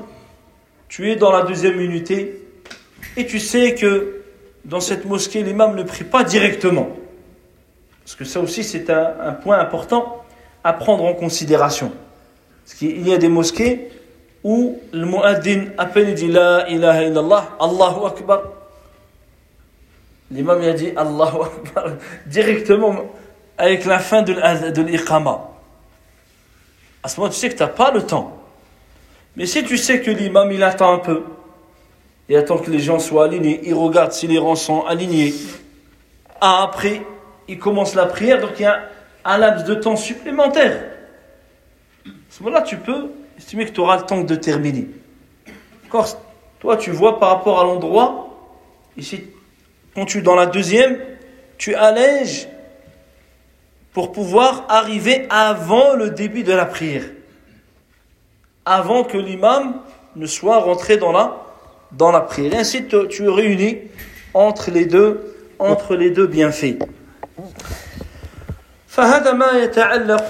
tu 0.90 1.10
es 1.10 1.16
dans 1.16 1.32
la 1.32 1.44
deuxième 1.44 1.80
unité 1.80 2.46
et 3.16 3.26
tu 3.26 3.40
sais 3.40 3.76
que 3.76 4.24
dans 4.66 4.82
cette 4.82 5.06
mosquée, 5.06 5.42
l'imam 5.42 5.74
ne 5.74 5.84
prie 5.84 6.04
pas 6.04 6.26
directement. 6.26 6.90
Parce 8.04 8.16
que 8.16 8.26
ça 8.26 8.42
aussi, 8.42 8.66
c'est 8.66 8.90
un, 8.90 9.32
point 9.42 9.58
important 9.58 10.22
à 10.66 10.74
prendre 10.74 11.06
en 11.06 11.14
considération. 11.14 11.94
Parce 12.66 12.78
qu'il 12.78 13.08
y 13.08 13.14
a 13.14 13.18
des 13.18 13.30
mosquées 13.30 13.88
où 14.44 14.82
le 14.92 15.06
muaddin 15.06 15.68
à 15.78 15.86
peine 15.86 16.14
dit 16.14 16.28
La 16.28 16.70
ilaha 16.70 17.04
illallah, 17.04 17.56
Allahu 17.62 18.06
Akbar. 18.06 18.42
L'imam 20.30 20.62
a 20.62 20.74
dit 20.74 20.92
Allahu 20.94 21.38
Akbar 21.42 21.94
directement 22.26 22.98
avec 23.58 23.86
la 23.86 24.00
fin 24.00 24.24
de 24.24 24.82
l'iqama. 24.82 25.52
À 27.02 27.08
ce 27.08 27.18
moment, 27.18 27.32
tu 27.32 27.40
sais 27.40 27.48
que 27.48 27.56
tu 27.56 27.64
n'as 27.64 27.70
pas 27.70 27.92
le 27.92 28.06
temps. 28.06 28.37
Mais 29.38 29.46
si 29.46 29.64
tu 29.64 29.78
sais 29.78 30.02
que 30.02 30.10
l'imam 30.10 30.52
il 30.52 30.64
attend 30.64 30.94
un 30.94 30.98
peu, 30.98 31.22
il 32.28 32.36
attend 32.36 32.58
que 32.58 32.72
les 32.72 32.80
gens 32.80 32.98
soient 32.98 33.26
alignés, 33.26 33.62
il 33.64 33.76
regarde 33.76 34.12
si 34.12 34.26
les 34.26 34.40
rangs 34.40 34.56
sont 34.56 34.84
alignés. 34.84 35.32
Ah, 36.42 36.64
après, 36.64 37.04
il 37.48 37.60
commence 37.60 37.94
la 37.94 38.08
prière, 38.08 38.42
donc 38.42 38.54
il 38.58 38.64
y 38.64 38.66
a 38.66 38.90
un 39.24 39.38
laps 39.38 39.64
de 39.66 39.76
temps 39.76 39.96
supplémentaire. 39.96 40.84
À 42.06 42.10
ce 42.32 42.42
moment-là, 42.44 42.64
tu 42.64 42.78
peux 42.78 43.12
estimer 43.38 43.66
que 43.68 43.72
tu 43.72 43.80
auras 43.80 43.98
le 43.98 44.04
temps 44.04 44.22
de 44.22 44.36
terminer. 44.36 44.88
Toi, 46.60 46.76
tu 46.78 46.90
vois 46.90 47.20
par 47.20 47.30
rapport 47.30 47.60
à 47.60 47.64
l'endroit, 47.64 48.36
ici, 48.98 49.24
quand 49.94 50.06
tu 50.06 50.18
es 50.18 50.22
dans 50.22 50.36
la 50.36 50.48
deuxième, 50.48 50.98
tu 51.60 51.76
allèges 51.76 52.48
pour 53.94 54.12
pouvoir 54.12 54.66
arriver 54.68 55.28
avant 55.30 55.94
le 55.94 56.10
début 56.10 56.42
de 56.44 56.54
la 56.54 56.66
prière 56.66 57.04
Avant 58.67 59.05
que 59.05 59.19
l'imam 59.19 59.75
ne 60.17 60.27
soit 60.27 60.59
rentré 60.59 60.97
dans 60.97 61.13
la, 61.13 61.37
dans 61.93 62.13
la 62.13 62.21
prière. 62.21 62.55
Et 62.55 62.59
ainsi, 62.59 62.87
tu 62.87 63.25
es 63.25 63.29
réuni 63.29 63.79
entre 64.35 64.71
les 64.71 64.87
deux, 64.87 65.35
entre 65.59 65.97
les 65.97 66.11
deux 66.11 66.27
bienfaits. 66.27 66.79
فهذا 68.89 69.33
ما 69.33 69.53
يتعلق 69.53 70.29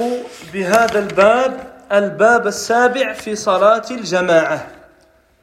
بهذا 0.53 0.99
الباب 0.99 1.72
al-bab 1.93 2.47
al-sabi' 2.47 3.05
fi 3.14 3.37
salat 3.37 3.83
al-jama'a. 3.91 4.66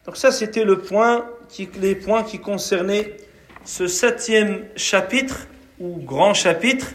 Donc 0.04 0.18
ça 0.18 0.32
c'était 0.32 0.64
le 0.64 0.80
point 0.80 1.26
qui, 1.48 1.70
les 1.80 1.94
points 1.94 2.24
qui 2.24 2.40
concernaient 2.40 3.18
ce 3.64 3.86
septième 3.86 4.66
chapitre 4.76 5.46
ou 5.80 6.02
grand 6.04 6.34
chapitre 6.34 6.88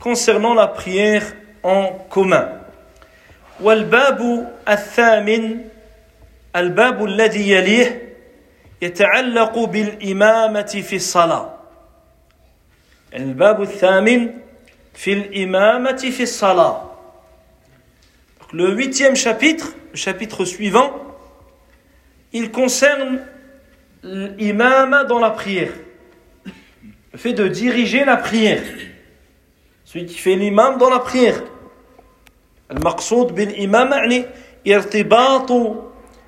concernant 0.00 0.54
la 0.54 0.68
prière 0.68 1.24
en 1.64 1.88
commun. 2.10 2.48
والباب 3.60 4.52
الثامن 4.68 5.64
الباب 6.56 7.04
الذي 7.04 7.50
يليه 7.50 8.14
يتعلق 8.82 9.58
بالإمامة 9.58 10.82
في 10.88 10.96
الصلاة 10.96 11.58
الباب 13.14 13.62
الثامن 13.62 14.30
في 14.94 15.12
الإمامة 15.12 16.10
في 16.16 16.22
الصلاة 16.22 16.88
Le 18.54 18.68
huitième 18.74 19.16
chapitre, 19.16 19.72
le 19.92 19.96
chapitre 19.96 20.44
suivant, 20.44 20.92
il 22.34 22.50
concerne 22.50 23.20
l'imam 24.02 25.06
dans 25.08 25.18
la 25.18 25.30
prière. 25.30 25.72
Le 27.12 27.18
fait 27.18 27.32
de 27.32 27.48
diriger 27.48 28.04
la 28.04 28.18
prière. 28.18 28.62
Celui 29.86 30.04
qui 30.04 30.18
fait 30.18 30.36
l'imam 30.36 30.76
dans 30.76 30.90
la 30.90 30.98
prière. 30.98 31.42
المقصود 32.70 33.34
بالإمام 33.34 33.92
يعني 33.92 34.24
ارتباط 34.66 35.52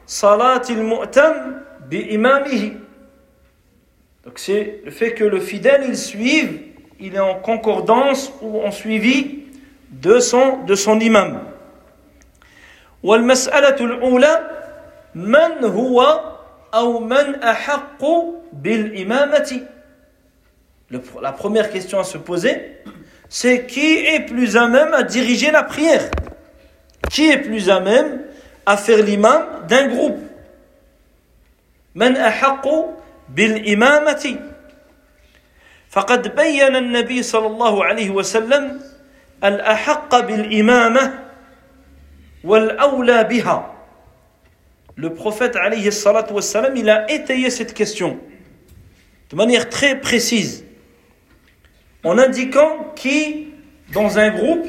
صلاة 0.06 0.62
المؤتم 0.70 1.32
بإمامه. 1.90 2.72
Donc 4.24 4.38
c'est 4.38 4.80
le 4.84 4.90
fait 4.90 5.12
que 5.14 5.24
le 5.24 5.40
fidèle 5.40 5.84
il 5.88 5.96
suive, 5.96 6.60
il 7.00 7.14
est 7.14 7.20
en 7.20 7.34
concordance 7.36 8.32
ou 8.42 8.60
en 8.62 8.70
suivi 8.70 9.44
de 9.90 10.18
son, 10.18 10.64
de 10.64 10.74
son 10.74 10.98
imam. 11.00 11.40
والمسألة 13.02 13.84
الأولى 13.84 14.50
من 15.14 15.64
هو 15.64 16.20
أو 16.74 17.00
من 17.00 17.42
أحق 17.42 18.04
بالإمامة 18.52 19.60
La 21.20 21.32
première 21.32 21.70
question 21.70 21.98
à 21.98 22.04
se 22.04 22.18
poser, 22.18 22.78
c'est 23.28 23.66
qui 23.66 23.96
est 24.06 24.20
plus 24.26 24.56
à 24.56 24.68
même 24.68 24.94
à 24.94 25.02
diriger 25.02 25.50
la 25.50 25.64
prière 25.64 26.08
Qui 27.10 27.30
est 27.30 27.38
plus 27.38 27.70
à 27.70 27.80
même 27.80 28.22
à 28.66 28.76
faire 28.76 29.02
l'imam 29.02 29.66
d'un 29.68 29.88
groupe 29.88 30.18
من 31.94 32.16
أحق 32.16 32.68
بالإمامة 33.28 34.40
فقد 35.90 36.34
بين 36.34 36.76
النبي 36.76 37.22
صلى 37.22 37.46
الله 37.46 37.84
عليه 37.84 38.10
وسلم 38.10 38.80
الأحق 39.44 40.20
بالإمامة 40.20 41.18
والأولى 42.44 43.24
بها 43.24 43.70
le 44.96 45.12
prophète 45.12 45.56
alayhi 45.56 45.90
salatu 45.90 46.34
wassalam, 46.34 46.76
il 46.76 46.88
a 46.88 47.10
étayé 47.10 47.50
cette 47.50 47.74
question 47.74 48.18
de 49.30 49.36
manière 49.36 49.68
très 49.68 50.00
précise 50.00 50.64
en 52.04 52.16
indiquant 52.16 52.92
qui 52.94 53.48
dans 53.92 54.18
un 54.18 54.30
groupe 54.30 54.66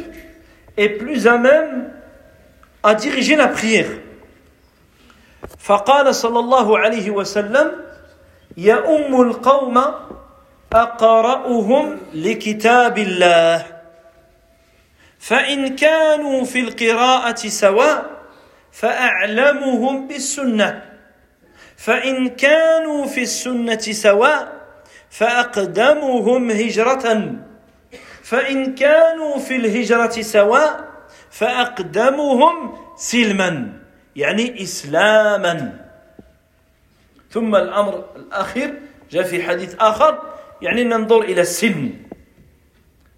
est 0.77 0.89
plus 0.89 1.27
à 1.27 1.37
même 1.37 1.91
à 2.82 2.94
diriger 2.94 3.36
la 3.36 3.48
prière. 3.48 4.00
فقال 5.58 6.14
صلى 6.14 6.38
الله 6.38 6.78
عليه 6.78 7.10
وسلم 7.10 7.72
يا 8.56 8.96
أم 8.96 9.20
القوم 9.20 9.76
أقرأهم 10.72 12.00
لكتاب 12.14 12.98
الله 12.98 13.66
فإن 15.18 15.76
كانوا 15.76 16.44
في 16.44 16.60
القراءة 16.60 17.48
سواء 17.48 18.10
فأعلمهم 18.72 20.08
بالسنة 20.08 20.82
فإن 21.76 22.28
كانوا 22.28 23.06
في 23.06 23.22
السنة 23.22 23.80
سواء 23.80 24.52
فأقدمهم 25.10 26.50
هجرة 26.50 27.06
فإن 28.22 28.74
كانوا 28.74 29.38
في 29.38 29.56
الهجرة 29.56 30.22
سواء 30.22 30.89
فأقدمهم 31.30 32.74
سلما 32.96 33.72
يعني 34.16 34.62
إسلاما. 34.62 35.86
ثم 37.30 37.56
الأمر 37.56 38.04
الأخير 38.16 38.74
جاء 39.10 39.22
في 39.22 39.42
حديث 39.42 39.74
آخر 39.80 40.18
يعني 40.62 40.84
ننظر 40.84 41.20
إلى 41.22 41.40
السن. 41.40 41.90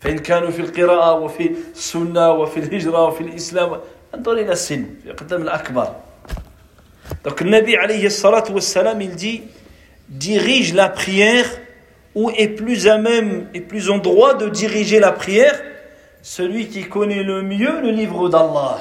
فإن 0.01 0.19
كانوا 0.19 0.51
في 0.51 0.61
القراءة 0.61 1.15
وفي 1.15 1.51
السنة 1.75 2.31
وفي 2.31 2.61
الهجرة 2.61 3.05
وفي 3.05 3.21
الإسلام 3.21 3.81
انظر 4.15 4.33
إلى 4.33 4.53
السن 4.53 4.87
يقدم 5.05 5.43
الأكبر. 5.43 5.89
Donc 7.25 7.41
Nabi 7.43 7.77
alayhi 7.77 8.11
salatu 8.11 8.53
wassalam, 8.53 9.01
il 9.01 9.15
dit 9.15 9.43
dirige 10.09 10.75
la 10.75 10.89
prière 10.89 11.47
ou 12.15 12.31
est 12.31 12.49
plus 12.49 12.89
à 12.89 12.99
même 12.99 13.49
et 13.55 13.61
plus 13.61 13.91
en 13.91 13.99
droit 13.99 14.35
de 14.35 14.49
diriger 14.49 14.99
la 15.01 15.13
prière 15.13 15.61
celui 16.23 16.69
qui 16.69 16.89
connaît 16.89 17.25
le 17.25 17.43
mieux 17.43 17.81
le 17.81 17.91
livre 17.91 18.29
d'Allah. 18.29 18.79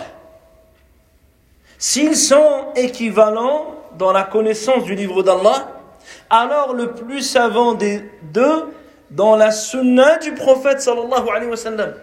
S'ils 1.77 2.15
sont 2.15 2.67
équivalents 2.75 3.75
dans 3.97 4.11
la 4.11 4.23
connaissance 4.23 4.83
du 4.83 4.93
livre 4.93 5.23
d'Allah, 5.23 5.81
alors 6.29 6.73
le 6.73 6.93
plus 6.93 7.21
savant 7.21 7.73
des 7.73 8.03
deux 8.31 8.67
dans 9.09 9.35
la 9.35 9.51
sunna 9.51 10.17
du 10.19 10.33
prophète 10.33 10.81
sallallahu 10.81 11.27
alayhi 11.29 11.49
wa 11.49 11.57
sallam. 11.57 11.93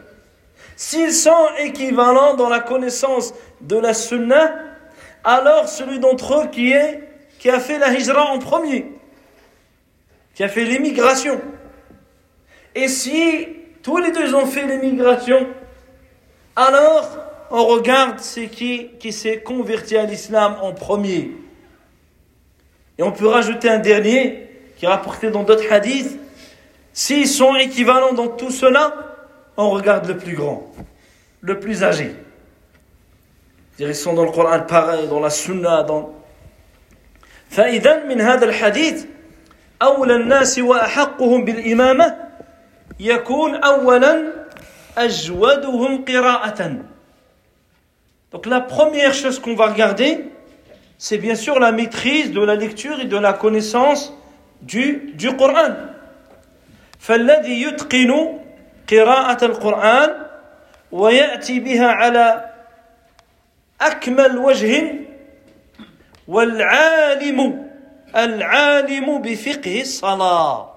S'ils 0.76 1.12
sont 1.12 1.49
équivalents 1.59 2.34
dans 2.34 2.49
la 2.49 2.61
connaissance 2.61 3.32
de 3.61 3.76
la 3.76 3.95
sunna, 3.95 4.53
alors 5.24 5.68
celui 5.68 6.01
d'entre 6.01 6.43
eux 6.43 6.47
qui 6.49 6.72
est 6.72 7.05
qui 7.39 7.51
a 7.51 7.61
fait 7.61 7.78
la 7.78 7.93
hijra 7.93 8.32
en 8.32 8.41
premier, 8.41 8.93
qui 10.34 10.43
a 10.43 10.49
fait 10.49 10.64
l'immigration. 10.64 11.41
Et 12.74 12.89
si 12.89 13.58
tous 13.82 13.98
les 13.98 14.12
deux 14.12 14.34
ont 14.34 14.46
fait 14.46 14.66
l'immigration, 14.66 15.48
alors 16.56 17.10
on 17.52 17.66
regarde 17.66 18.20
c'est 18.20 18.48
qui 18.48 18.89
qui 19.00 19.12
s'est 19.12 19.41
converti 19.41 19.98
à 19.98 20.06
l'islam 20.06 20.56
en 20.62 20.74
premier. 20.74 21.32
Et 22.98 23.04
on 23.04 23.12
peut 23.12 23.28
rajouter 23.28 23.70
un 23.70 23.80
dernier 23.80 24.50
qui 24.78 24.86
est 24.86 24.88
rapporté 24.88 25.32
dans 25.32 25.44
d'autres 25.44 25.72
hadiths. 25.72 26.20
S'ils 26.94 27.28
sont 27.28 27.56
équivalents 27.56 28.14
dans 28.14 28.28
tout 28.28 28.52
cela, 28.52 28.94
on 29.58 29.70
regarde 29.72 30.08
le 30.08 30.18
plus 30.18 30.36
grand, 30.36 30.72
le 31.41 31.60
plus 31.60 31.84
âgé. 31.84 32.16
Ils 33.80 33.96
sont 33.96 34.14
dans 34.14 34.26
le 34.26 34.32
Coran 34.32 34.60
pareil, 34.62 35.08
dans 35.08 35.20
la 35.20 35.30
Sunna, 35.30 35.84
dans... 35.84 36.14
فإذا 37.50 38.06
من 38.06 38.22
هذا 38.22 38.46
الحديث 38.46 39.06
أولى 39.82 40.16
الناس 40.16 40.60
وأحقهم 40.60 41.46
بالإمامة 41.46 42.16
يكون 43.01 43.55
أولا 43.55 44.33
أجودهم 44.99 46.05
قراءة 46.05 46.77
Donc 48.31 48.45
la 48.45 48.61
première 48.61 49.15
chose 49.15 49.39
qu'on 49.39 49.55
va 49.55 49.69
regarder, 49.69 50.31
c'est 50.99 51.17
bien 51.17 51.35
sûr 51.35 51.59
la 51.59 51.73
maîtrise 51.73 52.31
de 52.31 52.43
la 52.45 52.57
lecture 52.57 53.01
et 53.01 53.07
de 53.07 53.17
la 53.17 53.33
connaissance 53.33 54.13
du, 54.61 55.13
du 55.15 55.35
Coran. 55.37 55.75
فالذي 56.99 57.63
يتقن 57.63 58.39
قراءة 58.91 59.45
القرآن 59.45 60.11
ويأتي 60.93 61.61
بها 61.61 61.87
على 61.87 62.45
أكمل 63.81 64.39
وجه 64.39 64.95
والعالم 66.29 67.69
العالم 68.17 69.23
بفقه 69.23 69.81
الصلاة 69.81 70.68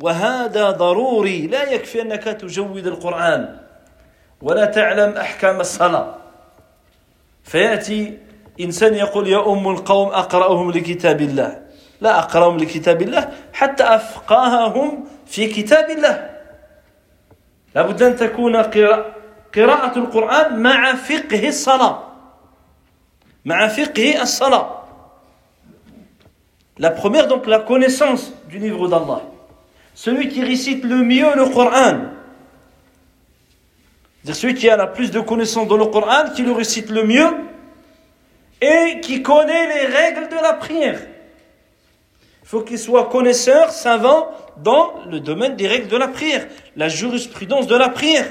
وهذا 0.00 0.70
ضروري 0.70 1.46
لا 1.46 1.72
يكفي 1.72 2.02
أنك 2.02 2.24
تجود 2.24 2.86
القرآن 2.86 3.56
ولا 4.42 4.64
تعلم 4.64 5.16
أحكام 5.16 5.60
الصلاة. 5.60 6.14
فيأتي 7.44 8.18
إنسان 8.60 8.94
يقول 8.94 9.28
يا 9.28 9.52
أم 9.52 9.68
القوم 9.68 10.08
أقرأهم 10.08 10.70
لكتاب 10.70 11.20
الله. 11.20 11.62
لا 12.00 12.18
أقرأهم 12.18 12.56
لكتاب 12.56 13.02
الله 13.02 13.30
حتى 13.52 13.84
أفقاههم 13.84 15.04
في 15.26 15.46
كتاب 15.46 15.90
الله. 15.90 16.30
لابد 17.74 18.02
أن 18.02 18.16
تكون 18.16 18.56
قراءة 19.54 19.98
القرآن 19.98 20.62
مع 20.62 20.94
فقه 20.94 21.48
الصلاة. 21.48 22.02
مع 23.44 23.68
فقه 23.68 24.22
الصلاة. 24.22 24.76
La 26.78 26.90
première, 26.90 27.26
donc, 27.28 27.46
la 27.46 27.58
connaissance 27.58 28.32
du 28.48 28.58
livre 28.58 28.88
d'Allah. 28.88 29.20
Celui 29.94 30.28
qui 30.28 30.42
récite 30.42 30.84
le 30.84 31.02
mieux 31.02 31.34
le 31.36 31.46
Coran. 31.46 31.98
C'est 34.24 34.34
celui 34.34 34.54
qui 34.54 34.68
a 34.68 34.76
la 34.76 34.86
plus 34.86 35.10
de 35.10 35.20
connaissances 35.20 35.68
dans 35.68 35.76
le 35.76 35.86
Coran, 35.86 36.30
qui 36.34 36.42
le 36.42 36.52
récite 36.52 36.90
le 36.90 37.04
mieux 37.04 37.28
et 38.60 39.00
qui 39.00 39.22
connaît 39.22 39.66
les 39.66 39.86
règles 39.86 40.28
de 40.28 40.36
la 40.36 40.52
prière. 40.52 41.00
Il 42.42 42.48
faut 42.48 42.60
qu'il 42.60 42.78
soit 42.78 43.08
connaisseur, 43.08 43.70
savant 43.70 44.30
dans 44.58 44.92
le 45.08 45.20
domaine 45.20 45.56
des 45.56 45.66
règles 45.66 45.88
de 45.88 45.96
la 45.96 46.08
prière, 46.08 46.46
la 46.76 46.88
jurisprudence 46.88 47.66
de 47.66 47.76
la 47.76 47.88
prière. 47.88 48.26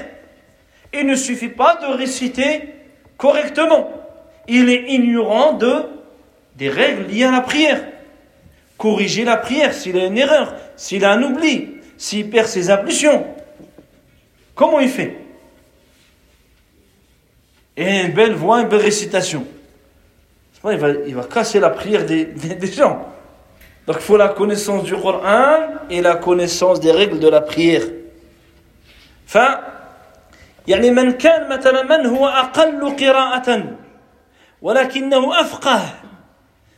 Il 0.92 1.06
ne 1.06 1.14
suffit 1.14 1.48
pas 1.48 1.76
de 1.76 1.86
réciter 1.86 2.74
correctement. 3.16 3.90
Il 4.46 4.68
est 4.68 4.92
ignorant 4.92 5.54
de, 5.54 5.84
des 6.56 6.68
règles 6.68 7.06
liées 7.06 7.24
à 7.24 7.30
la 7.30 7.40
prière 7.40 7.82
Corriger 8.79 9.23
la 9.23 9.37
prière 9.37 9.73
s'il 9.73 9.97
a 9.97 10.05
une 10.05 10.17
erreur, 10.17 10.53
s'il 10.75 11.05
a 11.05 11.11
un 11.11 11.23
oubli, 11.23 11.75
s'il 11.97 12.29
perd 12.29 12.47
ses 12.47 12.69
impulsions. 12.69 13.25
Comment 14.53 14.79
il 14.79 14.89
fait 14.89 15.17
Et 17.77 18.01
une 18.01 18.13
belle 18.13 18.33
voix, 18.33 18.61
une 18.61 18.67
belle 18.67 18.81
récitation. 18.81 19.45
Il 20.69 20.77
va, 20.77 20.89
il 21.05 21.15
va 21.15 21.23
casser 21.23 21.59
la 21.59 21.69
prière 21.69 22.05
des, 22.05 22.25
des, 22.25 22.55
des 22.55 22.71
gens. 22.71 23.07
Donc 23.85 23.97
il 23.99 24.01
faut 24.01 24.17
la 24.17 24.29
connaissance 24.29 24.83
du 24.83 24.95
Coran 24.95 25.57
et 25.89 26.01
la 26.01 26.15
connaissance 26.15 26.79
des 26.79 26.91
règles 26.91 27.19
de 27.19 27.27
la 27.27 27.41
prière. 27.41 27.83
Enfin, 29.27 29.59
يعني 30.67 30.91
من 30.91 31.11
كان 31.11 31.49
مثلا 31.49 31.83
من 31.83 32.05
هو 32.05 32.27
أقل 32.27 32.95
قراءة 32.95 33.75
ولكنه 34.61 35.41
أفقه 35.41 35.81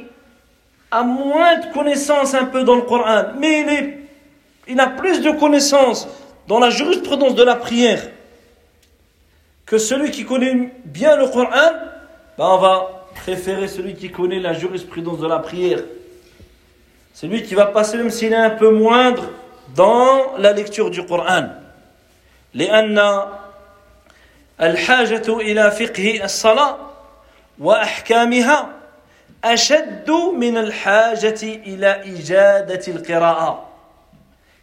a 0.91 1.03
moins 1.03 1.57
de 1.59 1.73
connaissances 1.73 2.33
un 2.33 2.45
peu 2.45 2.63
dans 2.63 2.75
le 2.75 2.83
Coran, 2.83 3.33
mais 3.37 3.61
il, 3.61 3.69
est, 3.69 3.99
il 4.67 4.79
a 4.79 4.87
plus 4.87 5.21
de 5.21 5.31
connaissances 5.31 6.07
dans 6.47 6.59
la 6.59 6.69
jurisprudence 6.69 7.35
de 7.35 7.43
la 7.43 7.55
prière 7.55 8.01
que 9.65 9.77
celui 9.77 10.11
qui 10.11 10.25
connaît 10.25 10.71
bien 10.85 11.15
le 11.17 11.27
Coran, 11.27 11.71
ben 12.37 12.45
on 12.45 12.57
va 12.57 13.07
préférer 13.15 13.67
celui 13.67 13.95
qui 13.95 14.11
connaît 14.11 14.39
la 14.39 14.53
jurisprudence 14.53 15.19
de 15.19 15.27
la 15.27 15.39
prière. 15.39 15.79
Celui 17.13 17.43
qui 17.43 17.55
va 17.55 17.65
passer, 17.65 17.97
même 17.97 18.09
s'il 18.09 18.31
est 18.33 18.35
un 18.35 18.51
peu 18.51 18.69
moindre, 18.69 19.23
dans 19.75 20.37
la 20.37 20.53
lecture 20.53 20.91
du 20.91 21.05
Coran. 21.05 21.47
Les 22.53 22.69
anna 22.69 23.44
الحاجة 24.60 25.38
إلى 25.38 25.70
فقه 25.70 26.24
الصلاة 26.24 26.76
وأحكامها 27.58 28.68
أشد 29.44 30.10
من 30.36 30.56
الحاجة 30.56 31.42
إلى 31.42 31.86
إجادة 31.86 32.82
القراءة. 32.88 33.66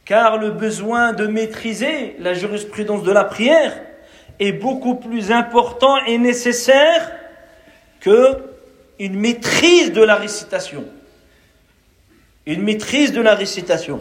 Car 0.05 0.37
le 0.37 0.51
besoin 0.51 1.11
de 1.13 1.27
maîtriser 1.27 2.15
la 2.19 2.33
jurisprudence 2.33 3.03
de 3.03 3.11
la 3.11 3.25
prière 3.25 3.73
est 4.39 4.53
beaucoup 4.53 4.95
plus 4.95 5.31
important 5.31 5.97
et 6.05 6.17
nécessaire 6.17 7.11
que 7.99 8.37
une 8.99 9.19
maîtrise 9.19 9.91
de 9.91 10.01
la 10.01 10.15
récitation. 10.15 10.85
Une 12.45 12.61
maîtrise 12.61 13.11
de 13.11 13.21
la 13.21 13.35
récitation. 13.35 13.99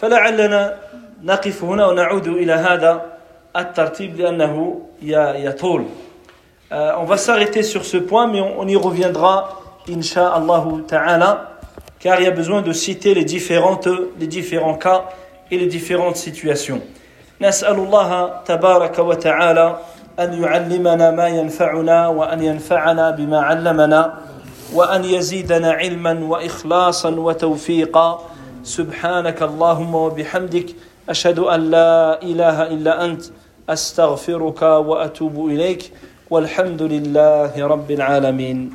فلعلنا 0.00 0.76
نقف 1.22 1.64
هنا 1.64 1.86
ونعود 1.86 2.28
إلى 2.28 2.52
هذا 2.52 3.13
الترتيب 3.57 4.19
لأنه 4.19 4.81
يطول 5.01 5.85
on 6.71 7.03
va 7.05 7.17
s'arrêter 7.17 7.63
sur 7.63 7.85
ce 7.85 7.97
point 7.97 8.27
mais 8.27 8.41
on, 8.41 8.59
on 8.59 8.67
y 8.67 8.75
reviendra 8.75 9.49
insha'Allah 9.87 10.65
ta'ala 10.87 11.51
car 11.99 12.19
il 12.19 12.25
y 12.25 12.27
a 12.27 12.31
besoin 12.31 12.61
de 12.61 12.73
citer 12.73 13.13
les 13.13 13.23
différentes 13.23 13.87
les 14.19 14.27
différents 14.27 14.75
cas 14.75 15.05
et 15.51 15.57
les 15.57 15.67
différentes 15.67 16.17
situations 16.17 16.81
نسأل 17.41 17.75
الله 17.75 18.41
تبارك 18.45 18.99
وتعالى 18.99 19.79
أن 20.19 20.43
يعلمنا 20.43 21.11
ما 21.11 21.27
ينفعنا 21.27 22.07
وأن 22.07 22.43
ينفعنا 22.43 23.09
بما 23.11 23.39
علمنا 23.41 24.13
وأن 24.73 25.03
يزيدنا 25.05 25.71
علما 25.71 26.19
وإخلاصا 26.23 27.09
وتوفيقا 27.09 28.21
سبحانك 28.63 29.41
اللهم 29.41 29.95
وبحمدك 29.95 30.75
أشهد 31.09 31.39
أن 31.39 31.71
لا 31.71 32.21
إله 32.23 32.63
إلا 32.63 33.05
أنت 33.05 33.23
أستغفرك 33.69 34.61
وأتوب 34.61 35.47
إليك 35.47 35.91
والحمد 36.29 36.81
لله 36.81 37.67
رب 37.67 37.91
العالمين. 37.91 38.71